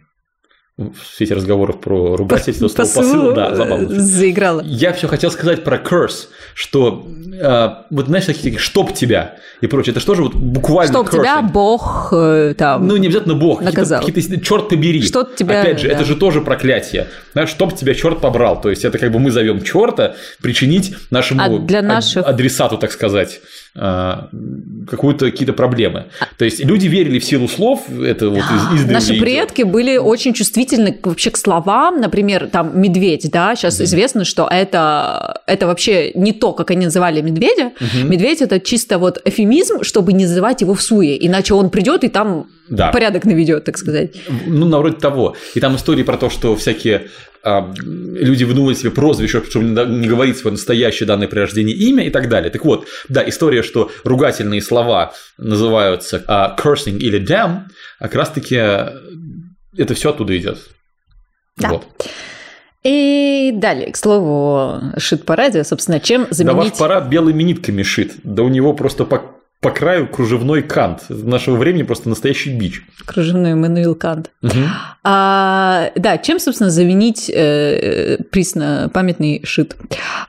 В 0.78 0.94
свете 1.16 1.34
разговоров 1.34 1.80
про 1.80 2.16
ругательство, 2.16 2.68
слово 2.68 2.86
Посыл, 2.86 3.02
посыл, 3.02 3.34
да, 3.34 3.50
э, 3.50 3.56
забавно. 3.56 4.00
Заиграла. 4.00 4.60
Я 4.64 4.92
все 4.92 5.08
хотел 5.08 5.32
сказать 5.32 5.64
про 5.64 5.76
curse, 5.78 6.28
что 6.54 7.04
э, 7.32 7.68
вот 7.90 8.06
знаешь, 8.06 8.26
такие, 8.26 8.44
такие 8.44 8.58
«чтоб 8.60 8.94
тебя» 8.94 9.38
и 9.60 9.66
прочее, 9.66 9.90
это 9.90 9.98
что 9.98 10.14
же 10.14 10.22
вот 10.22 10.36
буквально 10.36 10.92
Чтоб 10.92 11.08
cursing? 11.08 11.18
тебя 11.18 11.42
Бог 11.42 12.10
э, 12.12 12.54
там... 12.56 12.86
Ну, 12.86 12.96
не 12.96 13.08
обязательно 13.08 13.34
Бог, 13.34 13.60
наказал. 13.60 14.04
какие-то 14.04 14.40
черт 14.40 14.68
побери. 14.68 15.02
Что 15.02 15.24
тебя, 15.24 15.62
Опять 15.62 15.80
же, 15.80 15.88
да. 15.88 15.94
это 15.94 16.04
же 16.04 16.14
тоже 16.14 16.42
проклятие. 16.42 17.08
Знаешь, 17.32 17.48
чтоб 17.50 17.74
тебя 17.74 17.92
черт 17.94 18.20
побрал. 18.20 18.60
То 18.60 18.70
есть 18.70 18.84
это 18.84 18.98
как 18.98 19.10
бы 19.10 19.18
мы 19.18 19.32
зовем 19.32 19.62
черта 19.64 20.14
причинить 20.40 20.94
нашему 21.10 21.42
А 21.42 21.58
для 21.58 21.82
наших- 21.82 22.24
адресату, 22.24 22.78
так 22.78 22.92
сказать, 22.92 23.40
какую-то 23.74 25.26
какие-то 25.31 25.52
проблемы. 25.52 26.07
То 26.37 26.44
есть 26.44 26.64
люди 26.64 26.87
верили 26.87 27.18
в 27.18 27.24
силу 27.24 27.48
слов, 27.48 27.85
это 27.90 28.28
вот 28.28 28.38
из, 28.38 28.74
издревле 28.81 28.92
Наши 28.94 29.12
идет. 29.12 29.20
предки 29.22 29.62
были 29.62 29.96
очень 29.96 30.33
чувствительны 30.33 30.98
вообще 31.02 31.31
к 31.31 31.37
словам, 31.37 32.00
например, 32.00 32.48
там 32.50 32.81
медведь, 32.81 33.28
да, 33.31 33.54
сейчас 33.54 33.81
известно, 33.81 34.24
что 34.24 34.48
это, 34.50 35.42
это 35.46 35.66
вообще 35.66 36.12
не 36.14 36.33
то, 36.33 36.52
как 36.52 36.70
они 36.70 36.87
называли 36.87 37.20
медведя. 37.20 37.72
Мгм. 37.81 38.11
Медведь 38.11 38.42
это 38.42 38.61
чисто 38.61 38.98
вот 38.98 39.20
эфемизм, 39.24 39.83
чтобы 39.83 40.12
не 40.12 40.24
называть 40.24 40.61
его 40.61 40.74
в 40.74 40.83
суе, 40.83 41.16
иначе 41.26 41.54
он 41.54 41.70
придет 41.70 42.04
и 42.04 42.09
там 42.09 42.46
Да. 42.68 42.90
порядок 42.90 43.24
наведет, 43.24 43.64
так 43.64 43.78
сказать. 43.78 44.16
Ну, 44.46 44.66
на 44.66 44.78
вроде 44.78 44.96
того. 44.96 45.37
И 45.54 45.61
там 45.61 45.76
истории 45.76 46.02
про 46.02 46.16
то, 46.16 46.31
что 46.31 46.57
всякие 46.57 46.96
а, 46.98 47.38
люди 47.76 48.44
выдумывали 48.44 48.74
себе 48.74 48.90
прозвище, 48.90 49.42
чтобы 49.48 49.66
не, 49.66 50.08
говорить 50.08 50.38
свое 50.38 50.52
настоящее 50.52 51.06
данное 51.06 51.28
при 51.28 51.38
рождении 51.40 51.74
имя 51.74 52.06
и 52.06 52.11
так 52.11 52.28
далее. 52.28 52.50
Так 52.50 52.64
вот, 52.64 52.87
да, 53.08 53.26
история, 53.28 53.62
что 53.62 53.90
ругательные 54.04 54.62
слова 54.62 55.12
называются 55.37 56.22
а, 56.26 56.56
cursing 56.58 56.98
или 56.98 57.20
damn, 57.20 57.62
а 57.98 58.04
как 58.04 58.14
раз-таки 58.14 58.56
а, 58.56 58.94
это 59.76 59.94
все 59.94 60.11
оттуда 60.11 60.37
идет. 60.37 60.58
Да. 61.56 61.68
Вот. 61.70 61.84
И 62.84 63.50
далее, 63.54 63.90
к 63.90 63.96
слову, 63.96 64.80
шит-параде, 64.96 65.64
собственно, 65.64 66.00
чем 66.00 66.22
Да 66.22 66.26
ваш 66.28 66.37
заменить... 66.37 66.78
парад 66.78 67.08
белыми 67.08 67.42
нитками 67.42 67.82
шит. 67.82 68.14
Да 68.22 68.42
у 68.42 68.48
него 68.48 68.72
просто 68.72 69.04
по, 69.04 69.38
по 69.61 69.71
краю 69.71 70.07
кружевной 70.07 70.62
кант. 70.62 71.05
Нашего 71.09 71.57
времени 71.57 71.83
просто 71.83 72.09
настоящий 72.09 72.57
бич. 72.57 72.83
Кружевной 73.05 73.55
Мануил 73.55 73.97
Кант. 73.97 74.31
Мгм. 74.40 74.68
А, 75.03 75.90
да, 75.97 76.18
чем, 76.18 76.38
собственно, 76.38 76.71
заменить 76.71 77.29
э, 77.29 78.18
присно 78.31 78.88
памятный 78.94 79.42
шит? 79.44 79.77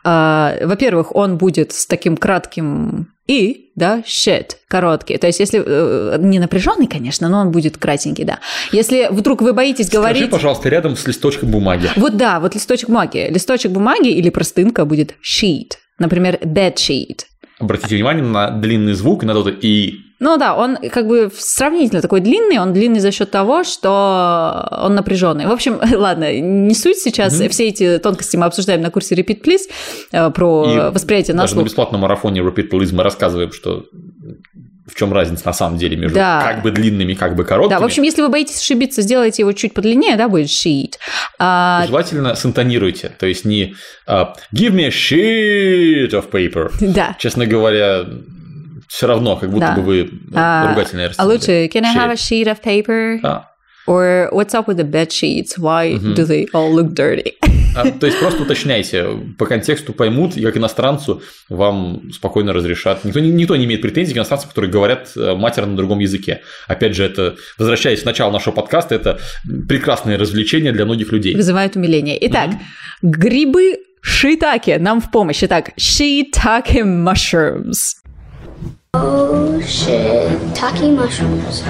А, 0.04 0.56
во-первых, 0.63 1.15
он 1.15 1.38
будет 1.38 1.74
с 1.74 1.86
таким 1.86 2.18
кратким 2.18 3.10
и, 3.28 3.72
да, 3.76 4.00
shit, 4.00 4.54
короткий. 4.68 5.18
То 5.18 5.28
есть, 5.28 5.39
если 5.39 5.62
э, 5.63 6.18
не 6.18 6.39
напряженный, 6.39 6.88
конечно, 6.88 7.30
но 7.30 7.42
он 7.42 7.52
будет 7.52 7.78
кратенький, 7.78 8.24
да. 8.24 8.39
Если 8.72 9.10
вдруг 9.12 9.44
вы 9.44 9.54
боитесь 9.54 9.86
Скажи, 9.86 10.02
говорить... 10.02 10.32
пожалуйста, 10.32 10.70
рядом 10.70 10.96
с 10.96 11.06
листочком 11.06 11.52
бумаги. 11.52 11.92
Вот 11.96 12.18
да, 12.18 12.39
вот 12.39 12.56
листочек 12.56 12.89
бумаги. 12.89 13.28
Листочек 13.30 13.72
бумаги 13.72 14.10
или 14.10 14.32
простынка 14.32 14.86
будет 14.86 15.13
sheet. 15.24 15.74
Например, 16.00 16.39
bed 16.42 16.76
sheet. 16.78 17.26
Обратите 17.60 17.95
внимание 17.95 18.24
на 18.24 18.50
длинный 18.52 18.93
звук 18.93 19.24
и 19.24 19.26
на 19.26 19.34
то 19.34 19.50
и. 19.50 19.95
Ну 20.19 20.38
да, 20.38 20.56
он 20.56 20.78
как 20.91 21.08
бы 21.08 21.32
сравнительно 21.38 22.02
такой 22.02 22.19
длинный, 22.19 22.58
он 22.60 22.74
длинный 22.74 23.00
за 23.00 23.12
счет 23.12 23.32
того, 23.32 23.63
что 23.63 24.67
он 24.84 24.95
напряженный. 24.95 25.45
В 25.45 25.52
общем, 25.52 25.80
ладно, 25.95 26.39
не 26.39 26.74
суть 26.76 26.98
сейчас, 26.98 27.39
Мгм. 27.39 27.50
все 27.50 27.67
эти 27.69 27.98
тонкости 28.00 28.36
мы 28.38 28.45
обсуждаем 28.45 28.82
на 28.82 28.91
курсе 28.91 29.15
Repeat 29.15 29.41
Please 29.43 29.69
э, 30.12 30.30
про 30.32 30.65
И 30.89 30.93
восприятие 30.93 31.36
на 31.36 31.43
даже 31.43 31.54
на 31.56 31.60
слух. 31.62 31.67
бесплатном 31.69 32.02
марафоне 32.02 32.41
Repeat 32.41 32.69
Please 32.69 32.93
мы 32.93 33.04
рассказываем, 33.04 33.52
что 33.54 33.86
в 34.91 34.95
чем 34.95 35.13
разница 35.13 35.43
на 35.45 35.54
самом 35.54 35.78
деле 35.78 35.95
между 35.97 36.15
Да. 36.15 36.41
как 36.43 36.62
бы 36.63 36.71
длинными, 36.71 37.13
как 37.13 37.36
бы 37.36 37.43
короткими. 37.45 37.75
Да, 37.78 37.80
в 37.82 37.86
общем, 37.86 38.04
если 38.04 38.21
вы 38.21 38.30
боитесь 38.30 38.60
ошибиться, 38.60 39.02
сделайте 39.02 39.41
его 39.43 39.52
чуть 39.54 39.73
подлиннее, 39.73 40.15
да, 40.15 40.28
будет 40.28 40.47
sheet. 40.47 40.93
А, 41.39 41.84
Желательно 41.88 42.36
синтонируйте, 42.36 43.12
то 43.17 43.25
есть 43.25 43.45
не 43.45 43.75
а, 44.08 44.34
give 44.54 44.71
me 44.73 44.86
a 44.86 44.89
sheet 44.89 46.12
of 46.12 46.30
paper. 46.32 46.71
Да. 46.82 47.15
Честно 47.19 47.45
говоря, 47.45 48.06
все 48.88 49.08
равно, 49.08 49.36
как 49.38 49.49
будто 49.52 49.67
Да. 49.67 49.73
бы 49.75 49.82
вы 49.84 50.10
а, 50.34 50.69
ругательное 50.69 51.12
а 51.17 51.25
лучше, 51.25 51.67
can 51.67 51.86
I 51.86 51.95
have 51.95 52.10
a 52.12 52.13
Sheet. 52.15 52.45
of 52.47 52.62
paper? 52.63 53.19
Да. 53.21 53.45
Or 53.88 54.30
what's 54.32 54.54
up 54.54 54.67
with 54.67 54.78
the 54.78 54.84
bed 54.84 55.08
sheets? 55.12 55.58
Why 55.58 55.95
Мгм. 55.95 56.13
do 56.13 56.23
they 56.25 56.47
all 56.54 56.71
look 56.71 56.93
dirty? 56.93 57.34
А, 57.75 57.91
то 57.91 58.05
есть 58.08 58.19
просто 58.19 58.43
уточняйте, 58.43 59.05
по 59.38 59.45
контексту 59.45 59.93
поймут, 59.93 60.38
и 60.38 60.41
как 60.43 60.58
иностранцу 60.58 61.21
вам 61.49 62.12
спокойно 62.12 62.53
разрешат. 62.53 63.05
Никто, 63.05 63.19
не- 63.19 63.32
никто 63.32 63.55
не 63.55 63.65
имеет 63.65 63.82
претензий 63.82 64.13
к 64.13 64.17
иностранцам, 64.17 64.49
которые 64.49 64.71
говорят 64.71 65.12
э, 65.15 65.36
матерно 65.36 65.71
на 65.71 65.77
другом 65.77 65.99
языке. 65.99 66.41
Опять 66.67 66.95
же, 66.95 67.03
это, 67.03 67.36
возвращаясь 67.58 68.01
к 68.01 68.05
началу 68.05 68.32
нашего 68.32 68.53
подкаста, 68.53 68.95
это 68.95 69.19
прекрасное 69.67 70.17
развлечение 70.17 70.71
для 70.71 70.86
многих 70.86 71.12
людей. 71.12 71.36
Вызывает 71.36 71.75
умиление. 71.75 72.17
Итак, 72.27 72.51
грибы 73.01 73.77
шитаки 74.01 74.77
нам 74.79 74.99
в 75.01 75.12
помощь. 75.12 75.43
Итак, 75.43 75.71
shiitake 75.77 76.84
mushrooms. 76.84 77.95
Oh 78.93 79.62
shit, 79.62 80.29
taki 80.55 80.89
mushrooms. 80.89 81.63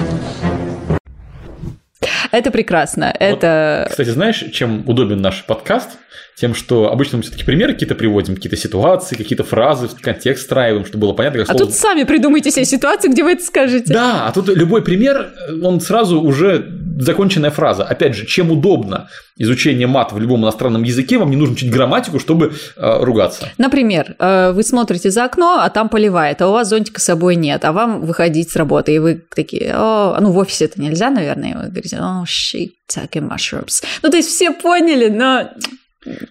Это 2.30 2.50
прекрасно. 2.50 3.14
Это... 3.18 3.86
Кстати, 3.90 4.10
знаешь, 4.10 4.44
чем 4.52 4.88
удобен 4.88 5.20
наш 5.20 5.44
подкаст? 5.44 5.98
Тем, 6.40 6.54
что 6.54 6.90
обычно 6.90 7.18
мы 7.18 7.22
все-таки 7.22 7.44
примеры 7.44 7.74
какие-то 7.74 7.94
приводим, 7.94 8.34
какие-то 8.34 8.56
ситуации, 8.56 9.14
какие-то 9.14 9.44
фразы, 9.44 9.88
в 9.88 10.00
контекст 10.00 10.44
встраиваем, 10.44 10.86
чтобы 10.86 11.02
было 11.02 11.12
понятно, 11.12 11.40
как 11.40 11.54
А 11.54 11.58
тут 11.58 11.74
сами 11.74 12.04
придумайте 12.04 12.50
себе 12.50 12.64
ситуацию, 12.64 13.12
где 13.12 13.22
вы 13.22 13.32
это 13.32 13.44
скажете. 13.44 13.92
Да, 13.92 14.26
а 14.26 14.32
тут 14.32 14.48
любой 14.48 14.80
пример, 14.82 15.34
он 15.62 15.82
сразу 15.82 16.18
уже 16.18 16.66
законченная 16.98 17.50
фраза. 17.50 17.84
Опять 17.84 18.14
же, 18.14 18.24
чем 18.24 18.50
удобно 18.50 19.10
изучение 19.36 19.86
мат 19.86 20.12
в 20.12 20.18
любом 20.18 20.40
иностранном 20.40 20.82
языке, 20.82 21.18
вам 21.18 21.28
не 21.28 21.36
нужно 21.36 21.54
учить 21.54 21.70
грамматику, 21.70 22.18
чтобы 22.18 22.54
э, 22.76 23.04
ругаться. 23.04 23.50
Например, 23.58 24.14
э, 24.18 24.52
вы 24.52 24.62
смотрите 24.62 25.10
за 25.10 25.24
окно, 25.24 25.58
а 25.60 25.68
там 25.68 25.90
поливает, 25.90 26.40
а 26.40 26.48
у 26.48 26.52
вас 26.52 26.68
зонтика 26.68 27.00
с 27.00 27.04
собой 27.04 27.36
нет, 27.36 27.66
а 27.66 27.72
вам 27.72 28.00
выходить 28.00 28.50
с 28.50 28.56
работы, 28.56 28.94
и 28.94 28.98
вы 28.98 29.22
такие, 29.34 29.72
о, 29.74 30.18
ну 30.20 30.30
в 30.30 30.38
офисе 30.38 30.66
это 30.66 30.80
нельзя, 30.80 31.10
наверное, 31.10 31.50
и 31.50 31.54
вы 31.54 31.62
говорите, 31.68 31.98
о, 31.98 32.24
shit, 32.24 32.70
talking 32.90 33.28
mushrooms. 33.28 33.82
Ну, 34.02 34.10
то 34.10 34.16
есть 34.16 34.28
все 34.30 34.52
поняли, 34.52 35.08
но 35.08 35.50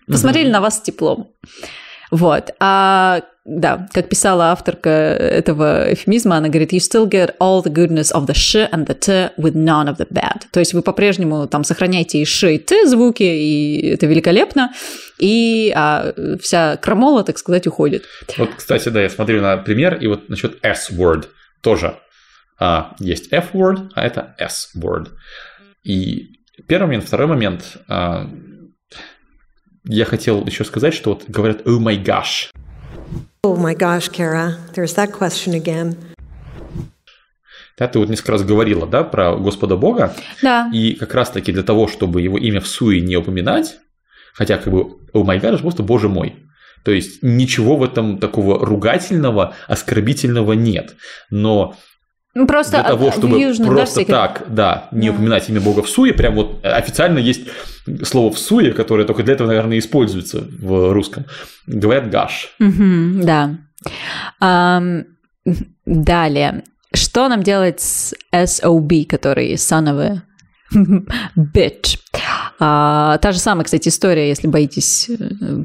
посмотрели 0.08 0.50
на 0.50 0.62
вас 0.62 0.78
с 0.78 0.82
теплом. 0.82 1.32
Вот. 2.12 2.52
А 2.60 3.22
да, 3.46 3.88
как 3.94 4.10
писала 4.10 4.52
авторка 4.52 4.90
этого 4.90 5.94
эфемизма, 5.94 6.38
она 6.38 6.50
говорит, 6.50 6.74
you 6.74 6.78
still 6.78 7.10
get 7.10 7.36
all 7.40 7.64
the 7.64 7.72
goodness 7.72 8.14
of 8.14 8.28
the 8.28 8.34
sh 8.34 8.70
and 8.72 8.86
the 8.86 8.94
t 8.94 9.32
with 9.38 9.56
none 9.56 9.88
of 9.88 9.98
the 9.98 10.08
bad. 10.12 10.44
То 10.52 10.60
есть 10.60 10.74
вы 10.74 10.82
по-прежнему 10.82 11.48
там 11.48 11.64
сохраняете 11.64 12.20
и 12.20 12.26
ш, 12.26 12.54
и 12.54 12.58
т 12.60 12.86
звуки, 12.86 13.24
и 13.24 13.94
это 13.94 14.06
великолепно, 14.06 14.72
и 15.20 15.74
а, 15.76 16.14
вся 16.42 16.78
крамола, 16.78 17.24
так 17.24 17.38
сказать, 17.38 17.66
уходит. 17.66 18.06
Вот, 18.38 18.50
кстати, 18.56 18.90
да, 18.90 19.02
я 19.02 19.10
смотрю 19.10 19.42
на 19.42 19.58
пример, 19.58 19.96
и 19.96 20.08
вот 20.08 20.30
насчет 20.30 20.64
S-word 20.64 21.26
тоже 21.62 21.96
а, 22.60 22.96
есть 23.00 23.32
F-word, 23.32 23.90
а 23.96 24.06
это 24.06 24.36
S-word. 24.38 25.10
И 25.84 26.40
первый 26.68 26.88
момент, 26.88 27.06
второй 27.06 27.28
момент, 27.28 27.78
а, 27.88 28.30
я 29.90 30.06
хотел 30.06 30.46
еще 30.46 30.64
сказать, 30.64 30.94
что 30.94 31.16
вот 31.16 31.24
говорят 31.28 31.62
«oh 31.66 31.80
my 31.80 32.02
gosh». 32.02 32.52
Oh 33.44 33.58
my 33.58 33.76
gosh, 33.76 34.10
Kara, 34.12 34.58
there's 34.76 34.96
that 34.96 35.12
question 35.12 35.54
again. 35.56 35.96
Да, 37.78 37.88
ты 37.88 37.98
вот 37.98 38.10
несколько 38.10 38.34
раз 38.34 38.44
говорила, 38.44 38.86
да, 38.86 39.04
про 39.04 39.36
Господа 39.36 39.78
Бога. 39.78 40.14
Да. 40.44 40.70
И 40.74 40.94
как 40.94 41.16
раз-таки 41.16 41.52
для 41.52 41.64
того, 41.64 41.88
чтобы 41.88 42.22
его 42.22 42.38
имя 42.38 42.62
в 42.62 42.68
суе 42.68 43.02
не 43.02 43.18
упоминать, 43.18 43.78
хотя 44.34 44.58
как 44.58 44.72
бы 44.72 44.82
«oh 45.14 45.24
my 45.24 45.42
gosh» 45.42 45.60
просто 45.60 45.82
«боже 45.82 46.08
мой». 46.08 46.36
То 46.84 46.92
есть 46.92 47.24
ничего 47.24 47.76
в 47.76 47.84
этом 47.84 48.20
такого 48.20 48.64
ругательного, 48.64 49.56
оскорбительного 49.68 50.54
нет. 50.54 50.96
Но 51.30 51.76
ну, 52.40 52.48
просто 52.48 52.72
для 52.72 52.84
того, 52.84 53.12
чтобы 53.12 53.40
Южном, 53.40 53.70
просто 53.70 54.06
да, 54.06 54.28
так, 54.28 54.44
да, 54.48 54.88
не 54.92 55.10
да. 55.10 55.14
упоминать 55.14 55.50
имя 55.50 55.60
Бога 55.60 55.84
в 55.84 55.90
суе, 55.90 56.14
прям 56.14 56.36
вот 56.36 56.64
официально 56.64 57.20
есть 57.20 57.42
слово 58.04 58.32
в 58.32 58.40
суе, 58.40 58.72
которое 58.72 59.06
только 59.06 59.24
для 59.24 59.34
этого, 59.34 59.48
наверное, 59.48 59.78
используется 59.78 60.48
в 60.60 60.94
русском. 60.94 61.26
Говорят 61.68 62.10
гаш. 62.10 62.56
Угу, 62.60 63.24
да. 63.24 63.58
Um, 64.42 65.04
далее. 65.86 66.64
Что 66.94 67.28
нам 67.28 67.44
делать 67.44 67.82
с 67.82 68.16
SOB, 68.34 69.06
который 69.06 69.54
son 69.56 69.86
of 69.88 70.00
a 70.00 70.24
bitch? 71.36 71.98
А, 72.60 73.18
та 73.20 73.32
же 73.32 73.40
самая, 73.40 73.64
кстати, 73.64 73.88
история, 73.88 74.28
если 74.28 74.48
боитесь 74.48 75.10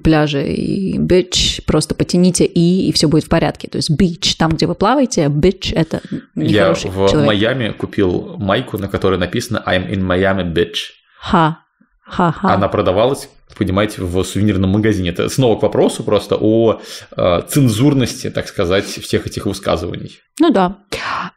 пляжа 0.05 0.43
и 0.43 0.97
bitch, 0.99 1.63
просто 1.67 1.95
потяните 1.95 2.45
и, 2.45 2.89
и 2.89 2.93
все 2.93 3.09
будет 3.09 3.25
в 3.25 3.29
порядке. 3.29 3.69
То 3.69 3.77
есть 3.77 3.91
beach, 3.91 4.37
там, 4.39 4.53
где 4.53 4.67
вы 4.67 4.75
плаваете, 4.75 5.25
bitch– 5.25 5.73
это 5.75 6.01
нехороший 6.37 6.91
Я 6.91 6.97
в 6.97 7.11
человек. 7.11 7.27
Майами 7.27 7.69
купил 7.71 8.37
майку, 8.39 8.79
на 8.79 8.89
которой 8.89 9.19
написано 9.19 9.63
I'm 9.67 9.91
in 9.91 10.07
Miami, 10.07 10.45
bitch. 10.53 10.93
Ха. 11.19 11.59
Ха-ха. 12.07 12.55
Она 12.55 12.69
продавалась, 12.69 13.29
понимаете, 13.57 14.03
в 14.03 14.23
сувенирном 14.25 14.71
магазине. 14.71 15.09
Это 15.09 15.29
снова 15.29 15.59
к 15.59 15.63
вопросу 15.63 16.05
просто 16.05 16.37
о 16.39 16.81
э, 17.17 17.43
цензурности, 17.49 18.31
так 18.31 18.47
сказать, 18.47 18.85
всех 18.85 19.27
этих 19.27 19.47
высказываний. 19.47 20.21
Ну 20.39 20.51
да. 20.51 20.77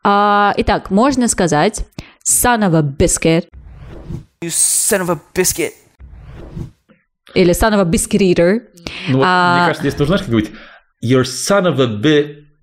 А, 0.04 0.54
итак, 0.58 0.92
можно 0.92 1.28
сказать 1.30 1.86
son 2.24 2.60
of 2.60 2.76
a 2.76 2.82
biscuit. 2.82 3.46
You 4.44 4.50
son 4.52 5.02
of 5.02 5.10
a 5.10 5.20
biscuit. 5.34 5.74
Или 7.34 7.54
son 7.54 7.74
of 7.74 7.80
a 7.80 7.86
biscuit 7.86 8.22
eater. 8.22 8.62
Ну, 9.10 9.18
вот, 9.18 9.24
А, 9.26 9.56
Мне 9.58 9.66
кажется, 9.68 9.82
здесь 9.82 10.00
нужно, 10.00 10.06
знаешь, 10.18 10.22
как 10.22 10.30
говорить 10.30 10.52
You're 11.04 11.24
son 11.24 11.66
of 11.66 11.82
a 11.82 11.88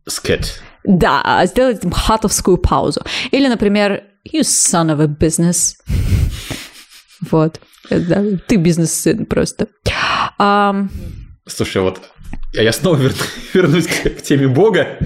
biscuit. 0.07 0.47
Да, 0.85 1.45
сделать 1.47 1.81
хатовскую 1.93 2.59
паузу. 2.59 3.03
Или, 3.33 3.49
например, 3.49 4.05
you 4.33 4.43
son 4.43 4.89
of 4.95 5.01
a 5.03 5.07
business. 5.07 5.75
Вот. 7.31 7.59
Да, 7.89 8.23
ты 8.47 8.57
бизнес-сын 8.57 9.25
просто. 9.25 9.69
Ам, 10.39 10.91
Слушай, 11.47 11.81
вот 11.81 12.01
я 12.53 12.71
снова 12.73 12.97
вер- 12.97 13.15
вернусь 13.55 13.87
к, 13.87 14.11
к 14.19 14.23
теме 14.23 14.47
Бога, 14.47 14.99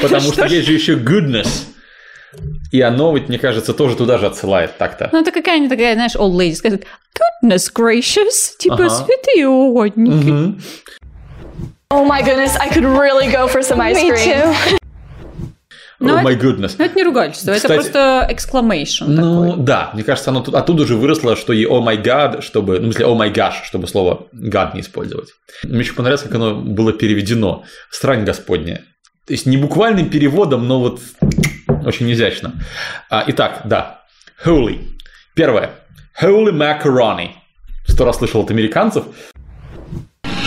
потому 0.00 0.32
что 0.32 0.46
есть 0.46 0.66
же 0.66 0.72
еще 0.72 0.94
goodness. 0.94 1.64
И 2.72 2.80
оно, 2.80 3.14
ведь, 3.14 3.28
мне 3.28 3.38
кажется, 3.38 3.72
тоже 3.74 3.96
туда 3.96 4.18
же 4.18 4.26
отсылает 4.26 4.76
так-то. 4.78 5.08
Ну, 5.12 5.20
это 5.20 5.30
какая-нибудь 5.32 5.70
такая, 5.70 5.94
знаешь, 5.94 6.16
old 6.16 6.34
lady 6.36 6.54
скажет, 6.54 6.84
goodness 7.42 7.70
gracious, 7.74 8.56
типа, 8.58 8.76
Ага. 8.86 8.90
святые 8.90 9.48
угодники. 9.48 10.10
Мгм. 10.30 10.60
Oh 11.92 12.04
my 12.06 12.22
goodness, 12.24 12.52
I 12.60 12.68
could 12.68 12.84
really 12.84 13.30
go 13.32 13.46
for 13.48 13.60
some 13.62 13.78
ice 13.80 13.94
Me 13.96 14.10
cream. 14.10 14.78
Ну, 15.98 16.14
oh 16.18 16.22
my 16.22 16.34
это- 16.34 16.46
goodness. 16.46 16.74
Ну, 16.78 16.84
это 16.84 16.94
не 16.94 17.04
ругательство, 17.04 17.52
это 17.52 17.60
Кстати, 17.60 17.74
просто 17.74 18.28
exclamation 18.30 19.04
Ну, 19.06 19.46
такой. 19.50 19.64
да, 19.64 19.90
мне 19.94 20.02
кажется, 20.02 20.28
оно 20.30 20.40
тут- 20.42 20.54
оттуда 20.54 20.84
же 20.84 20.94
выросло, 20.96 21.36
что 21.36 21.54
и 21.54 21.64
oh 21.64 21.82
my 21.82 22.02
god, 22.02 22.42
чтобы, 22.42 22.80
ну, 22.80 22.90
в 22.90 22.92
смысле, 22.92 23.06
oh 23.06 23.16
my 23.18 23.32
gosh, 23.32 23.62
чтобы 23.64 23.86
слово 23.88 24.26
god 24.34 24.74
не 24.74 24.80
использовать. 24.82 25.28
Мне 25.64 25.78
еще 25.78 25.94
понравилось, 25.94 26.22
как 26.22 26.34
оно 26.34 26.54
было 26.56 26.92
переведено. 26.92 27.64
Страň 27.90 28.24
Господня. 28.24 28.82
То 29.26 29.32
есть 29.32 29.46
не 29.46 29.56
буквальным 29.56 30.10
переводом, 30.10 30.68
но 30.68 30.80
вот 30.80 31.00
очень 31.86 32.10
изящно. 32.12 32.52
А, 33.08 33.24
итак, 33.26 33.62
да. 33.64 34.02
Holy. 34.44 34.80
Первое. 35.34 35.70
Holy 36.20 36.52
macaroni. 36.52 37.30
Сто 37.86 38.04
раз 38.04 38.18
слышал 38.18 38.42
от 38.42 38.50
американцев. 38.50 39.04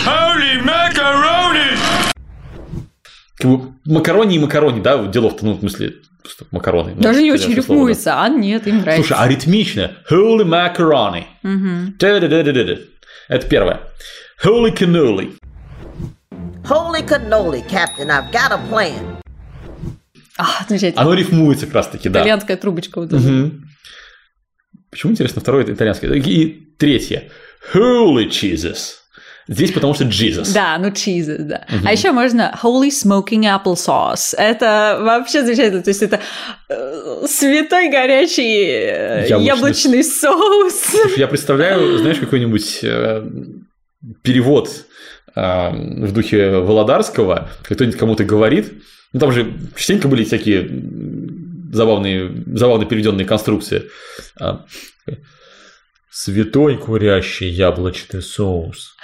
Holy 0.04 0.62
macaroni! 0.62 1.76
Как 3.38 3.50
бы 3.50 3.72
макарони 3.86 4.36
и 4.36 4.38
макарони, 4.38 4.80
да, 4.80 5.02
делов-то, 5.06 5.44
ну, 5.46 5.54
в 5.54 5.60
смысле, 5.60 5.94
просто 6.22 6.44
макароны. 6.50 6.92
Ну, 6.94 7.00
Даже 7.02 7.22
не 7.22 7.32
очень 7.32 7.44
слово, 7.44 7.56
да. 7.56 7.62
рифмуется, 7.62 8.22
а 8.22 8.28
нет, 8.28 8.66
им 8.66 8.80
нравится. 8.80 9.08
Слушай, 9.08 9.24
а 9.24 9.28
ритмично. 9.28 9.92
Holy 10.10 10.44
macaroni. 10.44 11.24
Мгм. 11.42 11.94
Да-да-да-да-да. 11.98 12.74
Это 13.28 13.46
первое. 13.48 13.80
Holy 14.44 14.74
cannoli. 14.76 15.36
Holy 16.64 17.02
cannoli, 17.06 17.62
Captain, 17.68 18.10
I've 18.10 18.30
got 18.30 18.52
a 18.52 18.58
plan. 18.70 19.19
А, 20.40 20.64
замечательно. 20.68 21.02
Оно 21.02 21.14
рифмуется 21.14 21.66
как 21.66 21.74
раз-таки, 21.74 22.08
да. 22.08 22.20
Итальянская 22.20 22.56
трубочка 22.56 23.00
вот. 23.00 23.12
Мгм. 23.12 23.64
Почему, 24.90 25.12
интересно, 25.12 25.40
второе 25.40 25.64
это 25.64 25.72
итальянское? 25.72 26.12
И 26.14 26.74
третье. 26.78 27.24
Holy 27.74 28.28
Jesus. 28.28 28.96
Здесь 29.48 29.72
потому 29.72 29.94
что 29.94 30.04
Jesus. 30.04 30.54
Да, 30.54 30.78
ну 30.78 30.88
cheeses, 30.88 31.42
да. 31.42 31.66
Мгм. 31.68 31.86
А 31.86 31.92
еще 31.92 32.12
можно 32.12 32.56
holy 32.62 32.88
smoking 32.88 33.42
applesauce. 33.42 34.34
Это 34.38 34.98
вообще 35.00 35.44
замечательно. 35.44 35.82
То 35.82 35.90
есть 35.90 36.02
это 36.02 36.20
э, 36.68 37.26
святой 37.26 37.90
горячий 37.90 38.64
э, 38.64 39.26
Яблочный 39.28 39.46
яблочный 39.46 40.04
соус. 40.04 40.74
Слушай, 40.74 41.18
я 41.18 41.28
представляю, 41.28 41.98
знаешь, 41.98 42.18
какой-нибудь 42.18 42.78
э, 42.82 43.28
перевод 44.22 44.70
э, 45.34 45.70
в 45.70 46.12
духе 46.12 46.50
Володарского, 46.50 47.50
кто-нибудь 47.64 47.98
кому-то 47.98 48.24
говорит. 48.24 48.72
Ну, 49.12 49.20
там 49.20 49.32
же 49.32 49.54
частенько 49.76 50.08
были 50.08 50.24
всякие 50.24 50.68
забавные, 51.72 52.44
забавно 52.54 52.84
переведенные 52.84 53.26
конструкции. 53.26 53.84
А, 54.38 54.64
Святой 56.10 56.76
курящий 56.76 57.48
яблочный 57.48 58.22
соус. 58.22 58.96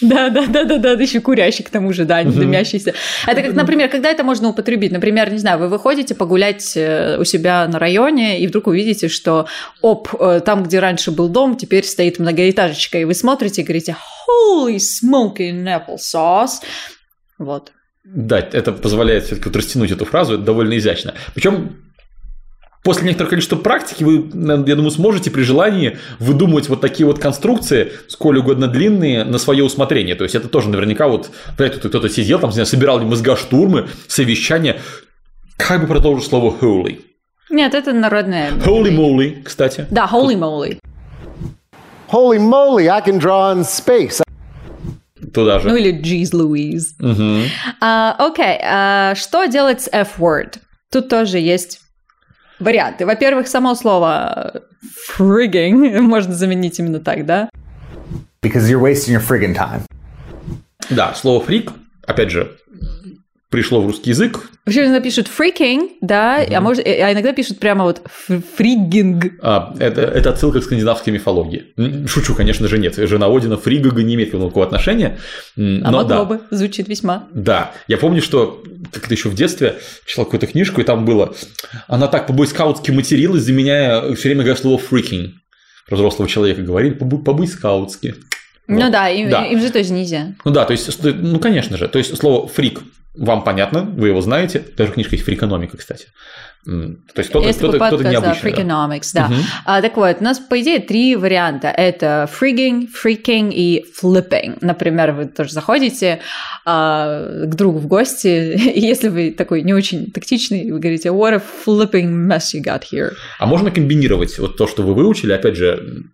Да, 0.00 0.28
да, 0.28 0.46
да, 0.46 0.64
да, 0.64 0.78
да, 0.78 0.92
еще 0.92 1.20
курящий 1.20 1.64
к 1.64 1.70
тому 1.70 1.92
же, 1.92 2.04
да, 2.04 2.22
не 2.22 2.32
дымящийся. 2.32 2.94
Это 3.26 3.42
как, 3.42 3.54
например, 3.54 3.88
когда 3.88 4.10
это 4.10 4.22
можно 4.22 4.48
употребить? 4.48 4.92
Например, 4.92 5.30
не 5.30 5.38
знаю, 5.38 5.58
вы 5.58 5.68
выходите 5.68 6.14
погулять 6.14 6.76
э, 6.76 7.16
у 7.18 7.24
себя 7.24 7.66
на 7.66 7.80
районе, 7.80 8.40
и 8.40 8.46
вдруг 8.46 8.68
увидите, 8.68 9.08
что 9.08 9.48
оп, 9.80 10.08
э, 10.20 10.40
там, 10.44 10.62
где 10.62 10.78
раньше 10.78 11.10
был 11.10 11.28
дом, 11.28 11.56
теперь 11.56 11.84
стоит 11.84 12.20
многоэтажечка, 12.20 12.98
и 12.98 13.04
вы 13.04 13.14
смотрите 13.14 13.62
и 13.62 13.64
говорите 13.64 13.96
holy 14.28 14.76
smoking 14.76 15.64
applesauce. 15.64 16.62
Вот. 17.38 17.72
Да, 18.14 18.38
это 18.38 18.72
позволяет 18.72 19.24
все-таки 19.24 19.48
вот 19.48 19.56
растянуть 19.56 19.90
эту 19.90 20.04
фразу, 20.06 20.34
это 20.34 20.42
довольно 20.42 20.78
изящно. 20.78 21.14
Причем 21.34 21.76
после 22.82 23.04
некоторого 23.04 23.30
количества 23.30 23.56
практики 23.56 24.02
вы, 24.02 24.30
я 24.66 24.76
думаю, 24.76 24.90
сможете 24.90 25.30
при 25.30 25.42
желании 25.42 25.98
выдумывать 26.18 26.70
вот 26.70 26.80
такие 26.80 27.06
вот 27.06 27.18
конструкции, 27.18 27.92
сколь 28.08 28.38
угодно 28.38 28.66
длинные, 28.66 29.24
на 29.24 29.36
свое 29.38 29.62
усмотрение. 29.62 30.14
То 30.14 30.24
есть 30.24 30.34
это 30.34 30.48
тоже 30.48 30.70
наверняка 30.70 31.06
вот, 31.06 31.30
понимаете, 31.56 31.82
тут 31.82 31.90
кто-то 31.90 32.08
сидел, 32.08 32.38
там, 32.38 32.50
собирал 32.52 33.00
мозга 33.00 33.36
штурмы, 33.36 33.88
совещания, 34.06 34.80
как 35.58 35.82
бы 35.82 35.86
продолжить 35.86 36.28
слово 36.28 36.56
holy. 36.58 37.02
Нет, 37.50 37.74
это 37.74 37.92
народная. 37.92 38.52
Holy 38.52 38.90
moly, 38.90 39.42
кстати. 39.42 39.86
Да, 39.90 40.08
holy 40.10 40.34
moly. 40.34 40.78
Holy 42.10 42.38
moly, 42.38 42.88
I 42.88 43.02
can 43.02 43.18
draw 43.18 43.52
in 43.52 43.64
space. 43.64 44.22
Туда 45.32 45.58
же. 45.58 45.68
Ну 45.68 45.76
или 45.76 45.92
jeez 45.92 46.32
Louise. 46.32 46.94
А, 47.80 48.14
Окей, 48.18 48.58
а 48.62 49.14
что 49.14 49.46
делать 49.46 49.82
с 49.82 49.88
F-word? 49.88 50.58
Тут 50.90 51.08
тоже 51.08 51.38
есть 51.38 51.80
варианты. 52.58 53.06
Во-первых, 53.06 53.48
само 53.48 53.74
слово 53.74 54.62
frigging 55.16 56.00
можно 56.00 56.34
заменить 56.34 56.78
именно 56.78 57.00
так, 57.00 57.26
да? 57.26 57.50
Because 58.42 58.68
you're 58.70 58.80
wasting 58.80 59.14
your 59.14 59.20
friggin' 59.26 59.54
time. 59.54 59.82
Да, 60.90 61.12
слово 61.14 61.44
фрик, 61.44 61.72
опять 62.06 62.30
же, 62.30 62.56
пришло 63.50 63.80
в 63.80 63.86
русский 63.86 64.10
язык. 64.10 64.50
Вообще 64.66 64.82
иногда 64.82 65.00
пишут 65.00 65.26
freaking, 65.28 65.92
да, 66.02 66.44
а, 66.50 66.60
может, 66.60 66.86
а 66.86 67.12
иногда 67.12 67.32
пишут 67.32 67.58
прямо 67.58 67.84
вот 67.84 68.02
фригинг. 68.56 69.32
А, 69.42 69.74
это, 69.78 70.02
это 70.02 70.30
отсылка 70.30 70.60
к 70.60 70.64
скандинавской 70.64 71.12
мифологии. 71.12 71.66
Шучу, 72.06 72.34
конечно 72.34 72.68
же, 72.68 72.78
нет. 72.78 72.96
Жена 72.96 73.26
Одина 73.26 73.56
Фригага 73.56 74.02
не 74.02 74.14
имеет 74.14 74.34
никакого 74.34 74.66
отношения. 74.66 75.18
А 75.56 75.60
Но 75.60 75.90
могло 75.90 76.04
да. 76.08 76.24
бы, 76.24 76.40
звучит 76.50 76.88
весьма. 76.88 77.28
Да, 77.32 77.72
я 77.86 77.96
помню, 77.96 78.20
что 78.20 78.62
как-то 78.92 79.14
еще 79.14 79.28
в 79.30 79.34
детстве 79.34 79.78
читал 80.06 80.24
какую-то 80.26 80.46
книжку, 80.46 80.80
и 80.80 80.84
там 80.84 81.04
было, 81.04 81.34
она 81.86 82.06
так 82.08 82.26
по-бойскаутски 82.26 82.90
материлась, 82.90 83.42
заменяя 83.42 84.14
все 84.14 84.28
время 84.34 84.54
слово 84.56 84.78
freaking. 84.78 85.30
Про 85.86 85.96
взрослого 85.96 86.28
человека 86.28 86.60
говорили 86.60 86.92
по- 86.92 87.06
по-бойскаутски. 87.06 88.14
Ну 88.66 88.90
да, 88.90 89.08
им, 89.08 89.30
Да. 89.30 89.46
им 89.46 89.58
же 89.60 89.70
тоже 89.70 89.92
нельзя. 89.94 90.34
Ну 90.44 90.50
да, 90.50 90.66
то 90.66 90.72
есть, 90.72 90.92
ст- 90.92 91.14
ну 91.16 91.40
конечно 91.40 91.78
же, 91.78 91.88
то 91.88 91.96
есть 91.98 92.14
слово 92.18 92.46
фрик 92.46 92.80
вам 93.14 93.42
понятно, 93.42 93.82
вы 93.82 94.08
его 94.08 94.20
знаете, 94.20 94.64
даже 94.76 94.92
книжка 94.92 95.16
есть 95.16 95.24
фрикономика, 95.24 95.76
кстати. 95.76 96.06
То 96.64 96.96
есть 97.16 97.30
кто-то, 97.30 97.50
кто-то, 97.52 97.78
кто-то 97.78 98.02
да, 98.02 98.10
необычный. 98.10 98.52
да. 98.52 98.62
Freakonomics, 98.62 99.10
да. 99.14 99.28
Мгм. 99.28 99.40
А, 99.64 99.80
так 99.80 99.96
вот, 99.96 100.16
у 100.20 100.24
нас, 100.24 100.38
по 100.38 100.60
идее, 100.60 100.80
три 100.80 101.16
варианта. 101.16 101.68
Это 101.68 102.28
frigging, 102.30 102.88
freaking 102.92 103.50
и 103.52 103.86
flipping. 104.02 104.58
Например, 104.60 105.12
вы 105.12 105.26
тоже 105.26 105.52
заходите 105.52 106.20
а, 106.66 107.44
к 107.46 107.54
другу 107.54 107.78
в 107.78 107.86
гости, 107.86 108.54
и 108.74 108.80
если 108.80 109.08
вы 109.08 109.30
такой 109.30 109.62
не 109.62 109.72
очень 109.72 110.10
тактичный, 110.10 110.70
вы 110.70 110.78
говорите, 110.78 111.08
what 111.08 111.34
a 111.34 111.42
flipping 111.66 112.10
mess 112.28 112.54
you 112.54 112.62
got 112.62 112.82
here. 112.92 113.12
А 113.38 113.46
можно 113.46 113.70
комбинировать 113.70 114.38
вот 114.38 114.56
то, 114.58 114.66
что 114.66 114.82
вы 114.82 114.94
выучили, 114.94 115.32
опять 115.32 115.56
же, 115.56 116.04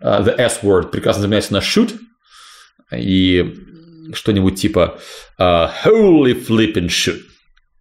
а, 0.00 0.22
the 0.22 0.34
S-word 0.36 0.90
прекрасно 0.90 1.22
заменяется 1.22 1.52
на 1.52 1.58
shoot, 1.58 1.92
и 2.92 3.54
что-нибудь 4.12 4.60
типа 4.60 4.98
а, 5.38 5.72
holy 5.84 6.46
flipping 6.46 6.88
shoot. 6.88 7.20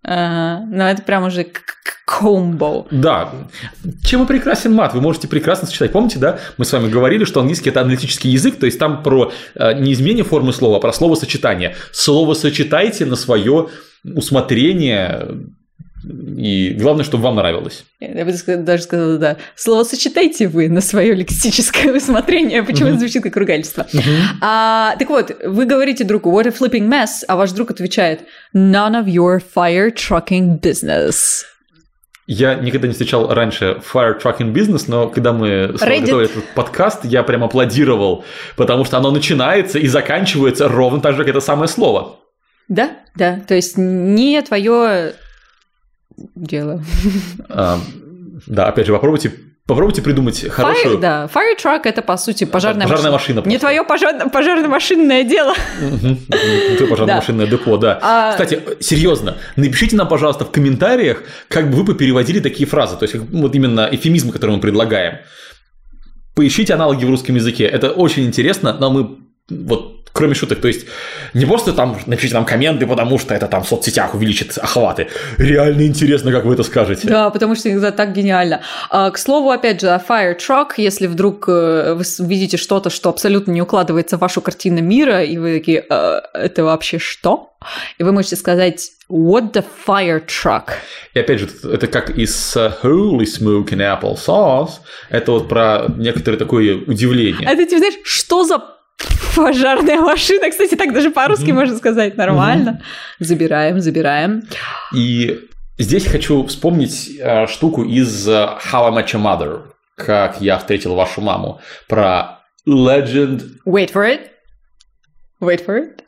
Ага, 0.03 0.65
ну, 0.67 0.83
это 0.83 1.03
прям 1.03 1.25
уже 1.25 1.45
комбо. 2.05 2.87
Да. 2.91 3.31
Чем 4.03 4.23
и 4.23 4.27
прекрасен 4.27 4.73
мат? 4.73 4.93
Вы 4.93 5.01
можете 5.01 5.27
прекрасно 5.27 5.67
сочетать. 5.67 5.91
Помните, 5.91 6.19
да? 6.19 6.39
Мы 6.57 6.65
с 6.65 6.73
вами 6.73 6.89
говорили, 6.89 7.23
что 7.23 7.39
английский 7.39 7.69
это 7.69 7.81
аналитический 7.81 8.31
язык, 8.31 8.57
то 8.57 8.65
есть 8.65 8.79
там 8.79 9.03
про 9.03 9.31
э, 9.55 9.79
не 9.79 9.93
изменение 9.93 10.23
формы 10.23 10.53
слова, 10.53 10.77
а 10.77 10.79
про 10.79 10.91
словосочетание. 10.91 11.75
Слово 11.91 12.33
сочетайте 12.33 13.05
на 13.05 13.15
свое 13.15 13.69
усмотрение, 14.03 15.27
и 16.03 16.75
главное, 16.79 17.03
чтобы 17.03 17.23
вам 17.23 17.35
нравилось. 17.35 17.85
Я 17.99 18.25
бы 18.25 18.33
даже 18.57 18.83
сказала, 18.83 19.17
да. 19.17 19.37
Слово 19.55 19.83
сочетайте 19.83 20.47
вы 20.47 20.67
на 20.69 20.81
свое 20.81 21.13
лексическое 21.13 21.93
усмотрение, 21.95 22.63
почему 22.63 22.89
это 22.89 22.99
звучит 22.99 23.23
как 23.23 23.35
ругательство. 23.37 23.85
А, 24.41 24.95
так 24.97 25.09
вот, 25.09 25.31
вы 25.43 25.65
говорите 25.65 26.03
другу, 26.03 26.31
what 26.31 26.47
a 26.47 26.51
flipping 26.51 26.87
mess, 26.87 27.23
а 27.27 27.35
ваш 27.35 27.51
друг 27.51 27.71
отвечает, 27.71 28.21
none 28.55 28.93
of 28.93 29.05
your 29.05 29.41
fire 29.55 29.93
trucking 29.93 30.59
business. 30.59 31.43
Я 32.27 32.55
никогда 32.55 32.87
не 32.87 32.93
встречал 32.93 33.33
раньше 33.33 33.81
fire 33.93 34.19
trucking 34.19 34.53
business, 34.53 34.85
но 34.87 35.09
когда 35.09 35.33
мы 35.33 35.67
готовили 35.67 36.25
этот 36.25 36.45
подкаст, 36.55 37.03
я 37.03 37.23
прям 37.23 37.43
аплодировал, 37.43 38.23
потому 38.55 38.85
что 38.85 38.97
оно 38.97 39.11
начинается 39.11 39.79
и 39.79 39.87
заканчивается 39.87 40.67
ровно 40.67 41.01
так 41.01 41.15
же, 41.15 41.19
как 41.19 41.29
это 41.29 41.41
самое 41.41 41.67
слово. 41.67 42.19
Да, 42.69 42.91
да, 43.15 43.41
то 43.45 43.53
есть 43.53 43.77
не 43.77 44.41
твое 44.43 45.13
дело. 46.35 46.83
А, 47.49 47.79
да, 48.47 48.67
опять 48.67 48.85
же, 48.87 48.93
попробуйте, 48.93 49.31
попробуйте 49.67 50.01
придумать 50.01 50.47
хорошую... 50.49 50.97
Fire, 50.97 50.99
да, 50.99 51.29
fire 51.33 51.57
truck 51.61 51.81
это 51.85 52.01
по 52.01 52.17
сути 52.17 52.43
пожарная, 52.43 52.87
Пожарная 52.87 53.11
машина 53.11 53.41
Не 53.45 53.57
твое 53.57 53.83
пожарно-машинное 53.83 55.23
дело. 55.23 55.53
Мгм. 55.81 56.19
Это 56.29 56.87
пожарное 56.87 57.15
Да. 57.15 57.15
машинное 57.17 57.47
депо, 57.47 57.77
да. 57.77 57.99
А- 58.01 58.31
Кстати, 58.31 58.61
серьезно, 58.79 59.37
напишите 59.55 59.95
нам, 59.95 60.07
пожалуйста, 60.07 60.45
в 60.45 60.51
комментариях, 60.51 61.23
как 61.47 61.69
бы 61.69 61.77
вы 61.77 61.83
бы 61.83 61.95
переводили 61.95 62.39
такие 62.39 62.67
фразы, 62.67 62.97
то 62.97 63.03
есть 63.03 63.15
вот 63.15 63.55
именно 63.55 63.87
эфемизмы, 63.91 64.31
которые 64.31 64.55
мы 64.55 64.61
предлагаем. 64.61 65.19
Поищите 66.33 66.73
аналоги 66.73 67.03
в 67.05 67.09
русском 67.09 67.35
языке, 67.35 67.65
это 67.65 67.91
очень 67.91 68.25
интересно, 68.25 68.73
но 68.79 68.89
мы 68.89 69.17
вот 69.49 70.01
кроме 70.13 70.35
шуток, 70.35 70.61
то 70.61 70.67
есть 70.67 70.85
не 71.33 71.45
просто 71.45 71.73
там 71.73 71.97
напишите 72.05 72.35
нам 72.35 72.45
комменты, 72.45 72.85
потому 72.85 73.17
что 73.17 73.33
это 73.33 73.47
там 73.47 73.63
в 73.63 73.67
соцсетях 73.67 74.13
увеличит 74.13 74.57
охваты. 74.57 75.07
Реально 75.37 75.87
интересно, 75.87 76.31
как 76.31 76.45
вы 76.45 76.53
это 76.53 76.63
скажете. 76.63 77.07
Да, 77.07 77.29
потому 77.29 77.55
что 77.55 77.71
иногда 77.71 77.91
так 77.91 78.13
гениально. 78.13 78.61
А, 78.89 79.09
к 79.11 79.17
слову, 79.17 79.49
опять 79.51 79.81
же, 79.81 79.89
о 79.89 79.97
fire 79.97 80.37
truck, 80.37 80.71
если 80.77 81.07
вдруг 81.07 81.45
э, 81.47 81.93
вы 81.93 82.03
видите 82.27 82.57
что-то, 82.57 82.89
что 82.89 83.09
абсолютно 83.09 83.51
не 83.51 83.61
укладывается 83.61 84.17
в 84.17 84.19
вашу 84.19 84.41
картину 84.41 84.81
мира, 84.81 85.23
и 85.23 85.37
вы 85.37 85.59
такие, 85.59 85.85
«Э, 85.89 86.21
это 86.33 86.63
вообще 86.63 86.99
что? 86.99 87.53
И 87.99 88.03
вы 88.03 88.11
можете 88.11 88.35
сказать, 88.35 88.91
what 89.09 89.53
the 89.53 89.63
fire 89.87 90.21
truck? 90.25 90.71
И 91.13 91.19
опять 91.19 91.39
же, 91.39 91.49
это 91.63 91.87
как 91.87 92.09
из 92.17 92.55
э, 92.57 92.71
Holy 92.83 93.25
Smoking 93.25 94.01
Apple 94.01 94.17
Sauce, 94.17 94.81
это 95.09 95.31
вот 95.31 95.47
про 95.47 95.85
некоторое 95.95 96.37
такое 96.37 96.75
удивление. 96.75 97.47
А 97.47 97.55
ты 97.55 97.65
тебе 97.65 97.77
знаешь, 97.77 97.99
что 98.03 98.43
за 98.43 98.61
пожарная 99.35 99.99
машина? 99.99 100.49
Кстати, 100.49 100.75
так 100.75 100.93
даже 100.93 101.11
по-русски 101.11 101.51
можно 101.51 101.77
сказать 101.77 102.17
нормально. 102.17 102.81
Забираем, 103.19 103.79
забираем. 103.79 104.43
И 104.93 105.39
здесь 105.77 106.05
хочу 106.05 106.45
вспомнить 106.45 107.11
э, 107.19 107.47
штуку 107.47 107.83
из 107.83 108.27
э, 108.27 108.31
How 108.31 108.87
I 108.87 109.01
Met 109.03 109.07
Your 109.07 109.21
Mother, 109.21 109.61
как 109.95 110.41
я 110.41 110.57
встретил 110.57 110.95
вашу 110.95 111.21
маму, 111.21 111.61
про 111.87 112.39
Legend 112.67 113.41
Wait 113.65 113.91
for 113.91 114.05
it. 114.05 114.29
Wait 115.41 115.65
for 115.65 115.77
it. 115.79 116.01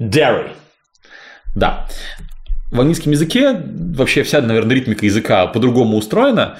Dairy. 0.00 0.50
Да. 1.54 1.88
В 2.70 2.80
английском 2.80 3.10
языке 3.10 3.52
вообще 3.52 4.22
вся, 4.22 4.40
наверное, 4.40 4.76
ритмика 4.76 5.04
языка 5.04 5.48
по-другому 5.48 5.96
устроена. 5.96 6.58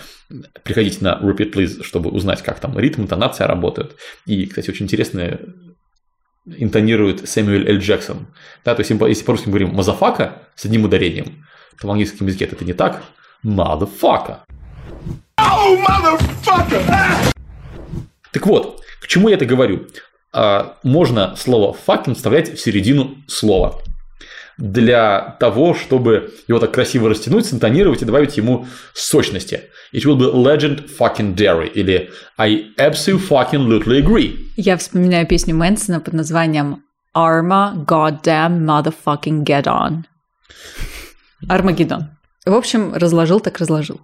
Приходите 0.64 0.98
на 1.04 1.20
Repeat 1.22 1.52
Please, 1.52 1.84
чтобы 1.84 2.10
узнать, 2.10 2.42
как 2.42 2.58
там 2.58 2.76
ритм, 2.78 3.02
интонация 3.02 3.46
работают. 3.46 3.96
И, 4.26 4.46
кстати, 4.46 4.70
очень 4.70 4.86
интересно 4.86 5.38
интонирует 6.46 7.28
Сэмюэль 7.28 7.68
Л. 7.70 7.78
Джексон. 7.78 8.26
Да, 8.64 8.74
то 8.74 8.80
есть, 8.80 8.90
если 8.90 9.24
по-русски 9.24 9.48
говорим 9.48 9.72
«мазафака» 9.72 10.42
с 10.56 10.64
одним 10.64 10.84
ударением, 10.84 11.46
то 11.80 11.86
в 11.86 11.90
английском 11.90 12.26
языке 12.26 12.46
это 12.46 12.64
не 12.64 12.72
так. 12.72 13.02
Oh, 13.44 13.54
motherfucker! 13.54 14.38
Так 18.32 18.46
вот, 18.46 18.82
к 19.00 19.06
чему 19.06 19.28
я 19.28 19.36
это 19.36 19.46
говорю? 19.46 19.86
А, 20.32 20.76
Можно 20.82 21.36
слово 21.36 21.76
fucking 21.86 22.14
вставлять 22.14 22.52
в 22.52 22.60
середину 22.60 23.16
слова 23.28 23.80
для 24.60 25.36
того, 25.40 25.74
чтобы 25.74 26.32
его 26.46 26.58
так 26.58 26.72
красиво 26.72 27.08
растянуть, 27.08 27.46
синтонировать 27.46 28.02
и 28.02 28.04
добавить 28.04 28.36
ему 28.36 28.66
сочности. 28.94 29.62
It 29.92 30.04
will 30.04 30.16
be 30.16 30.32
legen-fucking-dary 30.32 31.68
или 31.72 32.10
I 32.38 32.66
absolutely 32.78 34.02
agree. 34.04 34.36
Я 34.56 34.76
вспоминаю 34.76 35.26
песню 35.26 35.56
Мэнсона 35.56 36.00
под 36.00 36.14
названием 36.14 36.84
Arma 37.16 37.74
Goddamn 37.86 38.60
Motherfucking 38.60 39.44
Get 39.44 39.64
On. 39.64 40.04
Армагеддон. 41.48 42.10
В 42.44 42.54
общем, 42.54 42.92
разложил 42.94 43.40
так 43.40 43.58
разложил. 43.58 44.00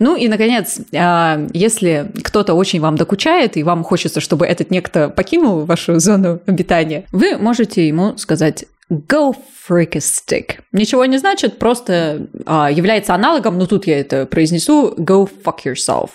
Ну 0.00 0.16
и, 0.16 0.26
наконец, 0.28 0.80
а, 0.94 1.46
если 1.52 2.10
кто-то 2.24 2.54
очень 2.54 2.80
вам 2.80 2.96
докучает, 2.96 3.56
и 3.56 3.62
вам 3.62 3.84
хочется, 3.84 4.20
чтобы 4.20 4.46
этот 4.46 4.70
некто 4.70 5.08
покинул 5.08 5.64
вашу 5.64 6.00
зону 6.00 6.40
обитания, 6.46 7.06
вы 7.12 7.36
можете 7.38 7.86
ему 7.86 8.16
сказать 8.16 8.64
Go 8.90 9.34
freak 9.68 9.96
a 9.96 10.00
stick. 10.00 10.60
Ничего 10.72 11.04
не 11.06 11.18
значит, 11.18 11.58
просто 11.58 12.26
а, 12.46 12.70
является 12.70 13.14
аналогом, 13.14 13.58
но 13.58 13.66
тут 13.66 13.86
я 13.86 13.98
это 13.98 14.26
произнесу, 14.26 14.94
go 14.98 15.28
fuck 15.44 15.60
yourself. 15.64 16.10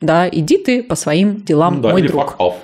Да, 0.00 0.28
иди 0.28 0.58
ты 0.58 0.82
по 0.82 0.94
своим 0.94 1.42
делам, 1.42 1.80
да, 1.82 1.90
мой 1.90 2.00
или 2.00 2.08
друг. 2.08 2.22
fuck 2.24 2.36
off. 2.38 2.54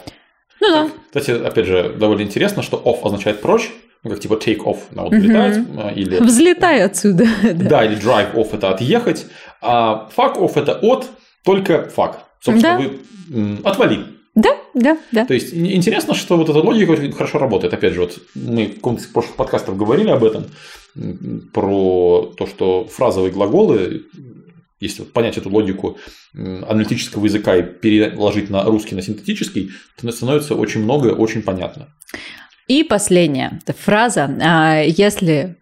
Ну 0.60 0.68
да. 0.70 0.90
Кстати, 1.06 1.30
опять 1.42 1.66
же, 1.66 1.94
довольно 1.98 2.22
интересно, 2.22 2.62
что 2.62 2.76
off 2.84 3.00
означает 3.04 3.40
прочь, 3.40 3.70
ну, 4.04 4.10
как 4.10 4.20
типа 4.20 4.34
take 4.34 4.58
off, 4.64 4.78
на 4.92 5.02
вот 5.04 5.12
Мгм. 5.12 5.22
летать, 5.22 5.58
а, 5.78 5.90
или... 5.90 6.16
Взлетай 6.20 6.82
отсюда. 6.84 7.24
да. 7.42 7.52
Да, 7.52 7.84
или 7.84 7.96
drive 7.98 8.34
off 8.34 8.54
это 8.54 8.70
отъехать, 8.70 9.26
а 9.60 10.08
fuck 10.16 10.36
off 10.36 10.52
это 10.60 10.74
от, 10.80 11.08
только 11.44 11.90
fuck. 11.94 12.14
Собственно, 12.40 12.78
Да. 12.78 12.84
вы 13.34 13.58
отвали. 13.64 14.04
Да, 14.34 14.56
да, 14.74 14.98
да. 15.12 15.24
То 15.26 15.34
есть 15.34 15.52
ин- 15.52 15.66
интересно, 15.66 16.14
что 16.14 16.36
вот 16.36 16.48
эта 16.48 16.58
логика 16.58 16.90
очень 16.90 17.12
хорошо 17.12 17.38
работает. 17.38 17.74
Опять 17.74 17.94
же, 17.94 18.00
вот 18.00 18.18
мы 18.34 18.66
в 18.66 18.74
каком-то 18.76 19.02
из 19.02 19.06
прошлых 19.06 19.36
подкастов 19.36 19.76
говорили 19.76 20.10
об 20.10 20.24
этом, 20.24 20.46
про 21.52 22.32
то, 22.36 22.46
что 22.46 22.86
фразовые 22.86 23.32
глаголы 23.32 24.06
если 24.80 25.02
понять 25.02 25.36
эту 25.36 25.50
логику 25.50 25.98
аналитического 26.34 27.26
языка 27.26 27.54
и 27.56 27.62
переложить 27.62 28.48
на 28.48 28.64
русский, 28.64 28.94
на 28.94 29.02
синтетический, 29.02 29.70
то 30.00 30.10
становится 30.10 30.54
очень 30.54 30.82
многое 30.82 31.12
очень 31.12 31.42
понятно. 31.42 31.88
И 32.66 32.84
последняя 32.84 33.60
фраза. 33.66 34.30
а, 34.40 34.80
Если 34.82 35.56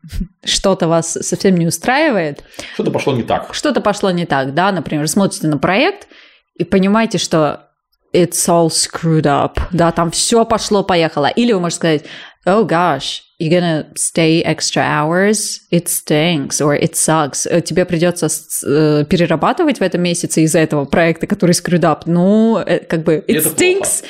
что-то 0.45 0.89
вас 0.89 1.13
совсем 1.13 1.57
не 1.57 1.67
устраивает... 1.67 2.45
Что-то 2.75 2.91
пошло 2.91 3.15
не 3.15 3.23
так. 3.23 3.55
Что-то 3.55 3.81
пошло 3.81 4.11
не 4.11 4.27
так, 4.27 4.55
да, 4.55 4.71
например, 4.71 5.09
смотрите 5.09 5.49
на 5.49 5.59
проект 5.59 6.07
и 6.55 6.65
понимаете, 6.65 7.19
что 7.19 7.68
it's 8.13 8.49
all 8.49 8.69
screwed 8.71 9.27
up, 9.27 9.61
да, 9.73 9.93
там 9.93 10.11
все 10.11 10.45
пошло-поехало. 10.45 11.27
Или 11.27 11.53
вы 11.53 11.61
можете 11.61 11.77
сказать, 11.77 12.05
oh 12.47 12.67
gosh, 12.67 13.21
you're 13.39 13.51
gonna 13.51 13.87
stay 13.95 14.43
extra 14.43 14.83
hours, 14.83 15.61
it 15.71 15.89
stinks, 15.89 16.61
or 16.61 16.75
it 16.77 16.95
sucks. 16.95 17.47
Э, 17.47 17.61
Тебе 17.61 17.85
придется 17.85 18.29
э, 18.67 19.05
перерабатывать 19.09 19.79
в 19.79 19.83
этом 19.83 20.03
месяце 20.03 20.43
из-за 20.43 20.61
этого 20.61 20.85
проекта, 20.85 21.27
который 21.27 21.53
screwed 21.53 21.83
up. 21.85 22.03
Ну, 22.07 22.59
э, 22.59 22.81
как 22.81 23.05
бы, 23.05 23.25
it 23.27 23.37
Это 23.37 23.49
stinks. 23.51 24.05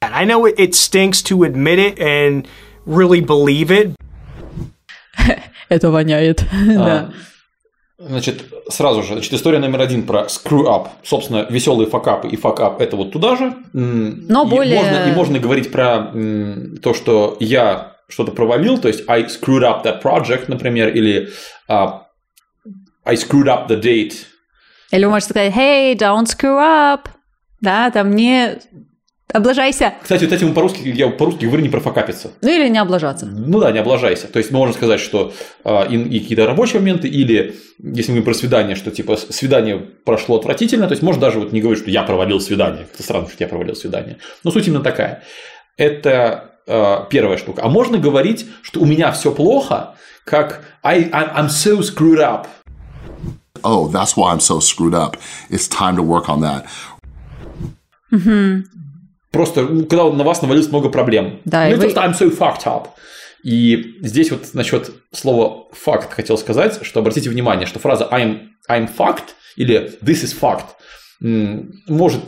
I 0.00 0.26
know 0.26 0.44
it, 0.44 0.58
it 0.58 0.74
stinks 0.74 1.22
to 1.22 1.44
admit 1.44 1.78
it 1.78 1.98
and 1.98 2.46
really 2.86 3.20
believe 3.20 3.70
it. 3.70 3.92
Это 5.68 5.90
воняет. 5.90 6.44
Да. 6.66 7.10
Значит, 8.06 8.44
сразу 8.68 9.02
же, 9.02 9.14
значит, 9.14 9.32
история 9.32 9.58
номер 9.58 9.80
один 9.80 10.02
про 10.06 10.22
screw 10.26 10.64
up. 10.66 10.88
Собственно, 11.02 11.46
веселые 11.48 11.88
факапы 11.88 12.28
и 12.28 12.36
факап 12.36 12.80
это 12.80 12.96
вот 12.96 13.12
туда 13.12 13.36
же. 13.36 13.54
Но 13.72 14.44
и 14.44 14.48
более- 14.48 14.76
Можно, 14.80 15.10
и 15.10 15.12
можно 15.14 15.38
говорить 15.38 15.72
про 15.72 16.10
то, 16.82 16.94
что 16.94 17.36
я 17.40 17.96
что-то 18.08 18.32
провалил, 18.32 18.78
то 18.78 18.88
есть 18.88 19.08
I 19.08 19.22
screwed 19.24 19.62
up 19.62 19.82
that 19.84 20.02
project, 20.02 20.44
например, 20.48 20.88
или 20.88 21.30
а, 21.68 22.06
I 23.04 23.14
screwed 23.14 23.46
up 23.46 23.68
the 23.68 23.80
date. 23.80 24.12
Или 24.90 25.04
вы 25.06 25.10
можете 25.12 25.30
сказать, 25.30 25.54
hey, 25.54 25.96
don't 25.96 26.24
screw 26.26 26.58
up. 26.58 27.06
Да, 27.60 27.90
там 27.90 28.14
не 28.14 28.58
облажайся. 29.34 29.94
Кстати, 30.00 30.24
вот 30.24 30.32
этим 30.32 30.54
по-русски, 30.54 30.88
я 30.88 31.08
по-русски 31.10 31.44
говорю 31.44 31.62
не 31.62 31.68
про 31.68 31.80
факапиться. 31.80 32.30
Ну 32.40 32.48
или 32.48 32.68
не 32.68 32.78
облажаться. 32.78 33.26
Ну 33.26 33.58
да, 33.58 33.72
не 33.72 33.80
облажайся. 33.80 34.28
То 34.28 34.38
есть 34.38 34.50
мы 34.52 34.58
можем 34.58 34.74
сказать, 34.74 35.00
что 35.00 35.32
а, 35.64 35.84
и, 35.84 35.96
и 35.96 36.20
какие-то 36.20 36.46
рабочие 36.46 36.80
моменты, 36.80 37.08
или 37.08 37.56
если 37.78 38.12
мы 38.12 38.18
говорим 38.18 38.24
про 38.24 38.34
свидание, 38.34 38.76
что 38.76 38.90
типа 38.90 39.16
свидание 39.16 39.78
прошло 40.04 40.38
отвратительно, 40.38 40.86
то 40.86 40.92
есть 40.92 41.02
можно 41.02 41.20
даже 41.20 41.40
вот 41.40 41.52
не 41.52 41.60
говорить, 41.60 41.82
что 41.82 41.90
я 41.90 42.04
провалил 42.04 42.40
свидание. 42.40 42.84
Как-то 42.84 43.02
странно, 43.02 43.28
что 43.28 43.42
я 43.42 43.48
провалил 43.48 43.74
свидание. 43.74 44.18
Но 44.44 44.52
суть 44.52 44.68
именно 44.68 44.82
такая. 44.82 45.24
Это 45.76 46.52
а, 46.68 47.06
первая 47.10 47.36
штука. 47.36 47.62
А 47.64 47.68
можно 47.68 47.98
говорить, 47.98 48.46
что 48.62 48.80
у 48.80 48.86
меня 48.86 49.10
все 49.10 49.32
плохо, 49.32 49.96
как 50.24 50.64
I, 50.84 51.10
I, 51.12 51.42
I'm 51.42 51.48
so 51.48 51.80
screwed 51.80 52.20
up. 52.20 52.46
Oh, 53.64 53.88
that's 53.88 54.16
why 54.16 54.30
I'm 54.30 54.40
so 54.40 54.60
screwed 54.60 54.94
up. 54.94 55.16
It's 55.50 55.66
time 55.66 55.96
to 55.96 56.02
work 56.02 56.28
on 56.28 56.40
that. 56.42 56.66
Просто, 59.34 59.66
когда 59.66 60.10
на 60.10 60.24
вас 60.24 60.40
навалилось 60.42 60.70
много 60.70 60.88
проблем. 60.88 61.40
Да, 61.44 61.64
ну, 61.68 61.74
и 61.74 61.74
вы- 61.76 61.92
I'm 61.92 62.12
so 62.18 62.30
fucked 62.36 62.64
up. 62.64 62.86
И 63.42 63.96
здесь 64.00 64.30
вот 64.30 64.54
насчет 64.54 64.90
слова 65.12 65.66
факт 65.72 66.12
хотел 66.14 66.38
сказать, 66.38 66.78
что 66.82 67.00
обратите 67.00 67.28
внимание, 67.28 67.66
что 67.66 67.78
фраза 67.78 68.08
I'm, 68.10 68.38
I'm 68.70 68.88
fucked 68.96 69.34
или 69.56 69.92
this 70.02 70.24
is 70.24 70.34
fact 70.40 70.64
м, 71.22 71.72
может 71.86 72.20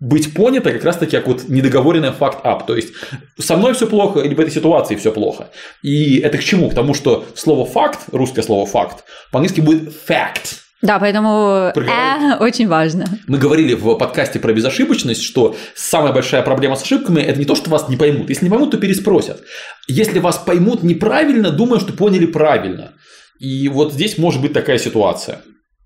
быть 0.00 0.32
понята 0.34 0.72
как 0.72 0.84
раз-таки 0.84 1.16
как 1.16 1.26
вот 1.26 1.48
недоговоренная 1.48 2.12
факт 2.12 2.44
up. 2.44 2.66
То 2.66 2.76
есть 2.76 2.92
со 3.38 3.56
мной 3.56 3.74
все 3.74 3.86
плохо 3.86 4.20
или 4.20 4.34
в 4.34 4.40
этой 4.40 4.50
ситуации 4.50 4.94
все 4.96 5.12
плохо. 5.12 5.50
И 5.82 6.18
это 6.18 6.38
к 6.38 6.44
чему? 6.44 6.70
К 6.70 6.74
тому, 6.74 6.94
что 6.94 7.24
слово 7.34 7.66
факт, 7.66 8.00
русское 8.12 8.42
слово 8.42 8.66
факт, 8.66 9.04
по-английски 9.32 9.60
будет 9.60 9.92
fact. 10.08 10.58
Да, 10.80 10.98
поэтому 11.00 11.72
э, 11.74 12.36
очень 12.38 12.68
важно. 12.68 13.06
Мы 13.26 13.38
говорили 13.38 13.74
в 13.74 13.96
подкасте 13.96 14.38
про 14.38 14.52
безошибочность, 14.52 15.22
что 15.22 15.56
самая 15.74 16.12
большая 16.12 16.42
проблема 16.42 16.76
с 16.76 16.82
ошибками– 16.82 17.20
это 17.22 17.38
не 17.38 17.44
то, 17.44 17.56
что 17.56 17.68
вас 17.68 17.88
не 17.88 17.96
поймут. 17.96 18.28
Если 18.28 18.44
не 18.44 18.50
поймут, 18.50 18.70
то 18.70 18.78
переспросят. 18.78 19.42
Если 19.88 20.20
вас 20.20 20.38
поймут 20.38 20.84
неправильно, 20.84 21.50
думаю, 21.50 21.80
что 21.80 21.92
поняли 21.92 22.26
правильно. 22.26 22.92
И 23.40 23.68
вот 23.68 23.92
здесь 23.92 24.18
может 24.18 24.40
быть 24.40 24.52
такая 24.52 24.78
ситуация 24.78 25.42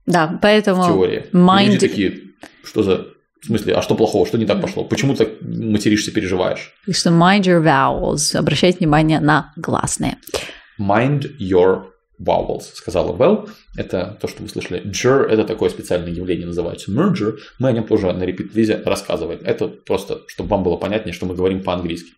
Да, 0.07 0.39
поэтому 0.43 0.83
в 0.83 0.87
теории. 0.87 1.27
Mind... 1.33 1.67
Люди 1.67 1.79
такие, 1.79 2.19
что 2.65 2.83
за... 2.83 3.07
В 3.41 3.47
смысле, 3.47 3.75
а 3.75 3.83
что 3.83 3.97
плохого, 3.97 4.25
что 4.27 4.39
не 4.39 4.47
так 4.47 4.61
пошло? 4.61 4.85
Почему 4.85 5.15
так 5.15 5.29
материшься, 5.41 6.13
переживаешь? 6.13 6.73
И 6.87 6.93
что 6.93 7.11
mind 7.11 7.43
your 7.43 7.63
vowels. 7.63 8.37
Обращайте 8.37 8.79
внимание 8.79 9.21
на 9.21 9.53
гласные. 9.57 10.19
Mind 10.79 11.25
your 11.41 11.92
vowels, 12.23 12.63
сказала 12.75 13.13
Вэл. 13.13 13.49
Это 13.77 14.17
то, 14.21 14.29
что 14.29 14.43
вы 14.43 14.49
слышали. 14.49 14.83
Jur– 14.85 15.25
это 15.29 15.45
такое 15.45 15.71
специальное 15.71 16.13
явление, 16.13 16.47
называется 16.47 16.91
merger. 16.91 17.39
Мы 17.59 17.69
о 17.69 17.73
нем 17.73 17.85
тоже 17.85 18.13
на 18.13 18.23
репит-визе 18.23 18.83
рассказываем. 18.85 19.41
Это 19.45 19.69
просто, 19.69 20.21
чтобы 20.29 20.51
вам 20.51 20.63
было 20.63 20.77
понятнее, 20.77 21.13
что 21.13 21.27
мы 21.27 21.35
говорим 21.35 21.63
по-английски. 21.63 22.13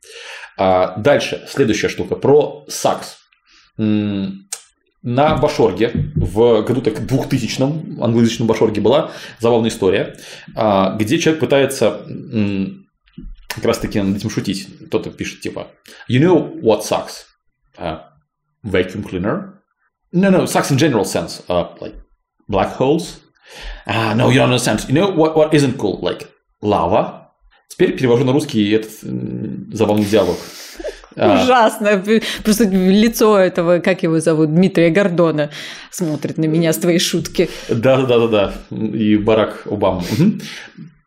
А 0.57 0.96
дальше, 0.98 1.44
следующая 1.48 1.88
штука 1.88 2.16
про 2.16 2.64
сакс. 2.68 3.18
На 3.76 5.36
Башорге 5.36 5.92
в 6.14 6.62
году 6.62 6.80
так 6.80 7.00
2000-м, 7.00 8.02
англоязычном 8.02 8.48
Башорге 8.48 8.80
была 8.80 9.11
забавная 9.38 9.68
история, 9.68 10.16
а, 10.57 10.96
где 10.96 11.18
человек 11.18 11.40
пытается 11.40 12.07
как 13.55 13.64
раз 13.64 13.78
таки 13.78 14.00
над 14.00 14.16
этим 14.16 14.30
шутить. 14.30 14.66
Кто-то 14.86 15.11
пишет 15.11 15.40
типа 15.40 15.68
You 16.09 16.20
know 16.20 16.61
what 16.61 16.82
sucks? 16.82 17.26
Uh, 17.78 18.00
vacuum 18.64 19.05
cleaner? 19.05 19.55
No, 20.15 20.31
no, 20.31 20.47
sucks 20.47 20.71
in 20.71 20.79
general 20.79 21.05
sense. 21.05 21.43
Uh, 21.49 21.67
like 21.81 21.95
black 22.49 22.73
holes? 22.75 23.21
Ah, 23.87 24.15
no, 24.15 24.31
you 24.31 24.39
don't 24.39 24.51
understand. 24.51 24.85
You 24.89 24.95
know 24.95 25.11
what, 25.11 25.37
what 25.37 25.53
isn't 25.53 25.77
cool? 25.77 25.99
Like 26.01 26.29
lava? 26.62 27.33
Теперь 27.69 27.97
перевожу 27.97 28.25
на 28.25 28.33
русский 28.33 28.71
этот 28.71 28.93
забавный 29.77 30.05
диалог. 30.05 30.37
А, 31.17 31.43
Ужасно. 31.43 32.03
Просто 32.45 32.65
лицо 32.65 33.39
этого, 33.39 33.79
как 33.81 34.03
его 34.03 34.21
зовут, 34.21 34.55
Дмитрия 34.55 34.91
Гордона, 34.91 35.51
смотрит 35.91 36.39
на 36.39 36.45
меня 36.45 36.73
с 36.73 36.79
твоей 36.79 36.99
шутки. 36.99 37.49
Да, 37.69 38.03
да, 38.03 38.19
да, 38.19 38.29
да. 38.29 38.77
И 38.77 39.17
Барак 39.17 39.67
Обама. 39.67 40.03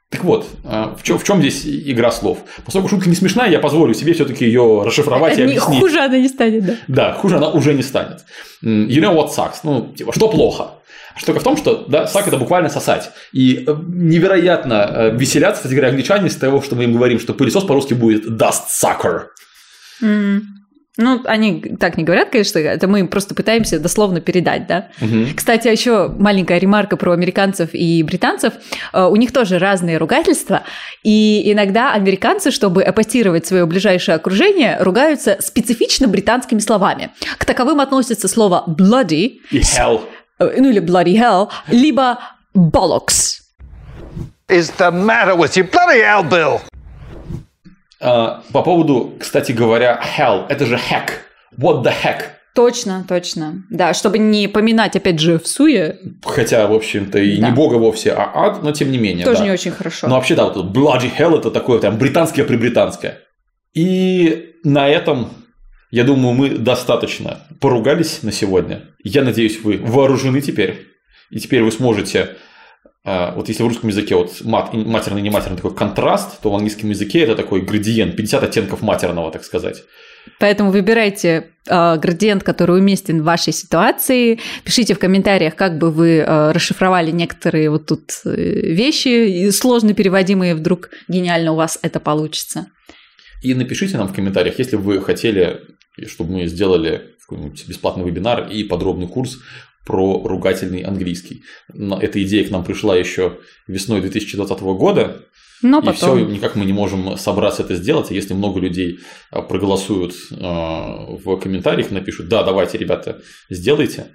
Так 0.10 0.24
вот, 0.24 0.48
а, 0.64 0.96
в 0.98 1.04
чем, 1.04 1.20
в 1.20 1.24
чем 1.26 1.40
здесь 1.42 1.64
игра 1.66 2.12
слов? 2.12 2.40
Поскольку 2.66 2.88
шутка 2.88 3.10
не 3.10 3.16
смешная, 3.16 3.50
я 3.50 3.60
позволю 3.60 3.94
себе 3.94 4.14
все-таки 4.14 4.46
ее 4.46 4.84
расшифровать 4.86 5.38
и 5.38 5.42
Не- 5.42 5.48
объяснить. 5.48 5.80
хуже 5.82 6.00
она 6.00 6.18
не 6.18 6.30
станет, 6.30 6.66
да. 6.66 6.76
Да, 6.88 7.14
хуже 7.14 7.36
она 7.38 7.50
уже 7.50 7.74
не 7.74 7.84
станет. 7.84 8.24
You 8.64 8.88
know 9.02 9.14
what 9.14 9.36
sucks? 9.36 9.56
Ну, 9.64 9.94
типа, 9.98 10.14
что 10.14 10.30
плохо? 10.30 10.72
Штука 11.18 11.40
в 11.40 11.44
том, 11.44 11.58
что 11.58 11.84
да, 11.90 12.08
сак 12.08 12.28
это 12.28 12.38
буквально 12.38 12.70
сосать. 12.70 13.10
И 13.34 13.66
э, 13.68 13.76
невероятно 13.88 14.90
э, 14.90 15.18
веселятся, 15.18 15.58
кстати 15.64 15.74
говоря, 15.74 15.90
англичане 15.90 16.30
с 16.30 16.36
того, 16.36 16.62
что 16.62 16.76
мы 16.76 16.84
им 16.86 16.94
говорим, 16.94 17.20
что 17.20 17.34
пылесос 17.34 17.64
по-русски 17.66 17.96
будет 17.96 18.28
dust 18.28 18.66
sucker. 18.82 19.24
М. 20.02 20.44
Ну, 20.98 21.22
они 21.26 21.62
так 21.80 21.96
не 21.98 22.04
говорят, 22.04 22.30
конечно, 22.32 22.58
это 22.60 22.88
мы 22.88 23.08
просто 23.08 23.36
пытаемся 23.36 23.80
дословно 23.80 24.20
передать, 24.20 24.66
да. 24.68 24.88
Мгм. 25.00 25.36
Кстати, 25.36 25.68
еще 25.68 26.08
маленькая 26.10 26.58
ремарка 26.58 26.98
про 26.98 27.12
американцев 27.12 27.70
и 27.74 28.02
британцев. 28.04 28.54
Э, 28.94 29.06
У 29.06 29.16
них 29.16 29.32
тоже 29.32 29.60
разные 29.60 29.98
ругательства, 29.98 30.64
и 31.04 31.52
иногда 31.52 31.94
американцы, 31.94 32.50
чтобы 32.52 32.84
эпатировать 32.84 33.46
свое 33.46 33.66
ближайшее 33.68 34.16
окружение, 34.16 34.78
ругаются 34.80 35.38
специфично 35.40 36.08
британскими 36.08 36.60
словами. 36.60 37.12
К 37.38 37.46
таковым 37.46 37.80
относятся 37.80 38.28
слово 38.28 38.64
bloody, 38.68 39.38
И 39.52 39.60
hell. 39.60 40.02
э, 40.40 40.56
ну 40.58 40.70
или 40.70 40.82
bloody 40.82 41.16
hell, 41.16 41.50
либо 41.70 42.18
bollocks. 42.56 43.42
Is 44.50 44.72
the 44.80 44.90
matter 44.92 45.36
with 45.36 45.56
you? 45.58 45.70
Bloody 45.70 46.02
hell, 46.02 46.24
Bill! 46.28 46.62
А, 48.00 48.44
По 48.54 48.62
поводу, 48.62 49.16
кстати 49.20 49.52
говоря, 49.52 50.00
hell, 50.18 50.46
это 50.50 50.66
же 50.66 50.76
heck. 50.76 51.10
What 51.58 51.84
the 51.84 51.92
heck? 51.92 52.22
Точно, 52.54 53.06
точно. 53.08 53.64
Да, 53.70 53.94
чтобы 53.94 54.18
не 54.18 54.48
поминать, 54.48 54.96
опять 54.96 55.20
же, 55.20 55.38
в 55.38 55.48
суе, 55.48 56.00
Хотя, 56.24 56.66
в 56.68 56.74
общем-то, 56.74 57.20
и 57.20 57.38
Да. 57.38 57.50
не 57.50 57.56
бога 57.56 57.76
вовсе, 57.76 58.12
а 58.14 58.32
ад, 58.34 58.64
но 58.64 58.72
тем 58.72 58.92
не 58.92 58.98
менее. 58.98 59.26
тоже 59.26 59.40
да. 59.40 59.46
не 59.46 59.52
очень 59.52 59.72
хорошо. 59.72 60.08
Но 60.08 60.16
вообще, 60.16 60.34
да, 60.36 60.46
вот 60.50 60.76
bloody 60.76 61.12
hell 61.16 61.38
это 61.38 61.52
такое 61.52 61.80
прям 61.80 61.98
британское-прибританское. 61.98 63.20
И 63.76 64.54
на 64.64 64.90
этом, 64.90 65.30
я 65.92 66.04
думаю, 66.04 66.34
мы 66.34 66.50
достаточно 66.50 67.42
поругались 67.62 68.24
на 68.24 68.32
сегодня. 68.32 68.86
Я 69.04 69.24
надеюсь, 69.24 69.60
вы 69.62 69.78
вооружены 69.78 70.42
теперь. 70.42 70.88
И 71.30 71.40
теперь 71.40 71.62
вы 71.62 71.72
сможете, 71.72 72.38
вот 73.04 73.48
если 73.48 73.64
в 73.64 73.68
русском 73.68 73.90
языке 73.90 74.16
вот 74.16 74.42
мат, 74.44 74.74
матерный 74.74 75.22
и 75.22 75.24
нематерный 75.24 75.56
такой 75.56 75.74
контраст, 75.74 76.42
то 76.42 76.52
в 76.52 76.56
английском 76.56 76.90
языке 76.90 77.20
это 77.20 77.36
такой 77.36 77.62
градиент, 77.62 78.18
50 78.18 78.44
оттенков 78.44 78.82
матерного, 78.82 79.32
так 79.32 79.46
сказать. 79.46 79.84
Поэтому 80.40 80.72
выбирайте 80.72 81.52
э, 81.68 81.98
градиент, 81.98 82.44
который 82.44 82.80
уместен 82.80 83.22
в 83.22 83.26
вашей 83.26 83.54
ситуации. 83.54 84.40
Пишите 84.64 84.94
в 84.94 85.00
комментариях, 85.00 85.56
как 85.56 85.78
бы 85.78 85.92
вы 85.92 86.18
э, 86.18 86.52
расшифровали 86.52 87.12
некоторые 87.12 87.70
вот 87.70 87.88
тут 87.88 88.12
э, 88.26 88.30
вещи, 88.30 89.50
сложно 89.52 89.94
переводимые, 89.94 90.56
вдруг 90.56 90.90
гениально 91.08 91.54
у 91.54 91.56
вас 91.56 91.80
это 91.82 92.00
получится. 92.00 92.68
И 93.42 93.54
напишите 93.54 93.98
нам 93.98 94.08
в 94.08 94.14
комментариях, 94.14 94.60
если 94.60 94.76
бы 94.76 94.84
вы 94.84 95.02
хотели, 95.02 95.62
чтобы 96.08 96.34
мы 96.34 96.48
сделали 96.48 97.14
какой-нибудь 97.28 97.68
бесплатный 97.68 98.06
вебинар 98.06 98.48
и 98.48 98.64
подробный 98.64 99.08
курс 99.08 99.40
про 99.88 100.22
ругательный 100.28 100.82
английский. 100.82 101.44
Эта 101.74 102.22
идея 102.24 102.46
к 102.46 102.52
нам 102.52 102.66
пришла 102.66 102.96
еще 102.96 103.40
весной 103.68 104.02
2020 104.02 104.60
года, 104.60 105.24
но 105.62 105.80
и 105.80 105.86
потом... 105.86 105.96
все, 105.96 106.26
никак 106.26 106.56
мы 106.56 106.66
не 106.66 106.74
можем 106.74 107.18
собраться 107.18 107.64
это 107.64 107.76
сделать. 107.76 108.12
И 108.12 108.16
если 108.16 108.34
много 108.34 108.60
людей 108.60 109.00
а, 109.32 109.42
проголосуют 109.42 110.14
а, 110.40 111.06
в 111.08 111.38
комментариях, 111.38 111.90
напишут, 111.90 112.28
да, 112.28 112.44
давайте, 112.44 112.78
ребята, 112.78 113.22
сделайте, 113.50 114.08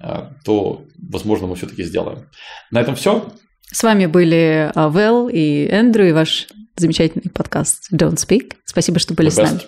а, 0.00 0.32
то, 0.44 0.84
возможно, 1.10 1.46
мы 1.46 1.54
все-таки 1.54 1.84
сделаем. 1.84 2.28
На 2.70 2.80
этом 2.80 2.96
все. 2.96 3.32
С 3.70 3.82
вами 3.82 4.06
были 4.06 4.70
Вэл 4.74 5.28
и 5.28 5.66
Эндрю 5.70 6.08
и 6.08 6.12
ваш 6.12 6.48
замечательный 6.76 7.30
подкаст 7.30 7.90
Don't 7.92 8.16
Speak. 8.16 8.56
Спасибо, 8.64 8.98
что 8.98 9.14
были 9.14 9.30
The 9.30 9.34
с 9.34 9.38
нами. 9.38 9.60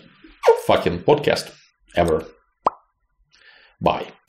Fucking 0.69 1.05
podcast 1.05 1.47
ever. 1.97 2.25
Bye. 3.81 4.24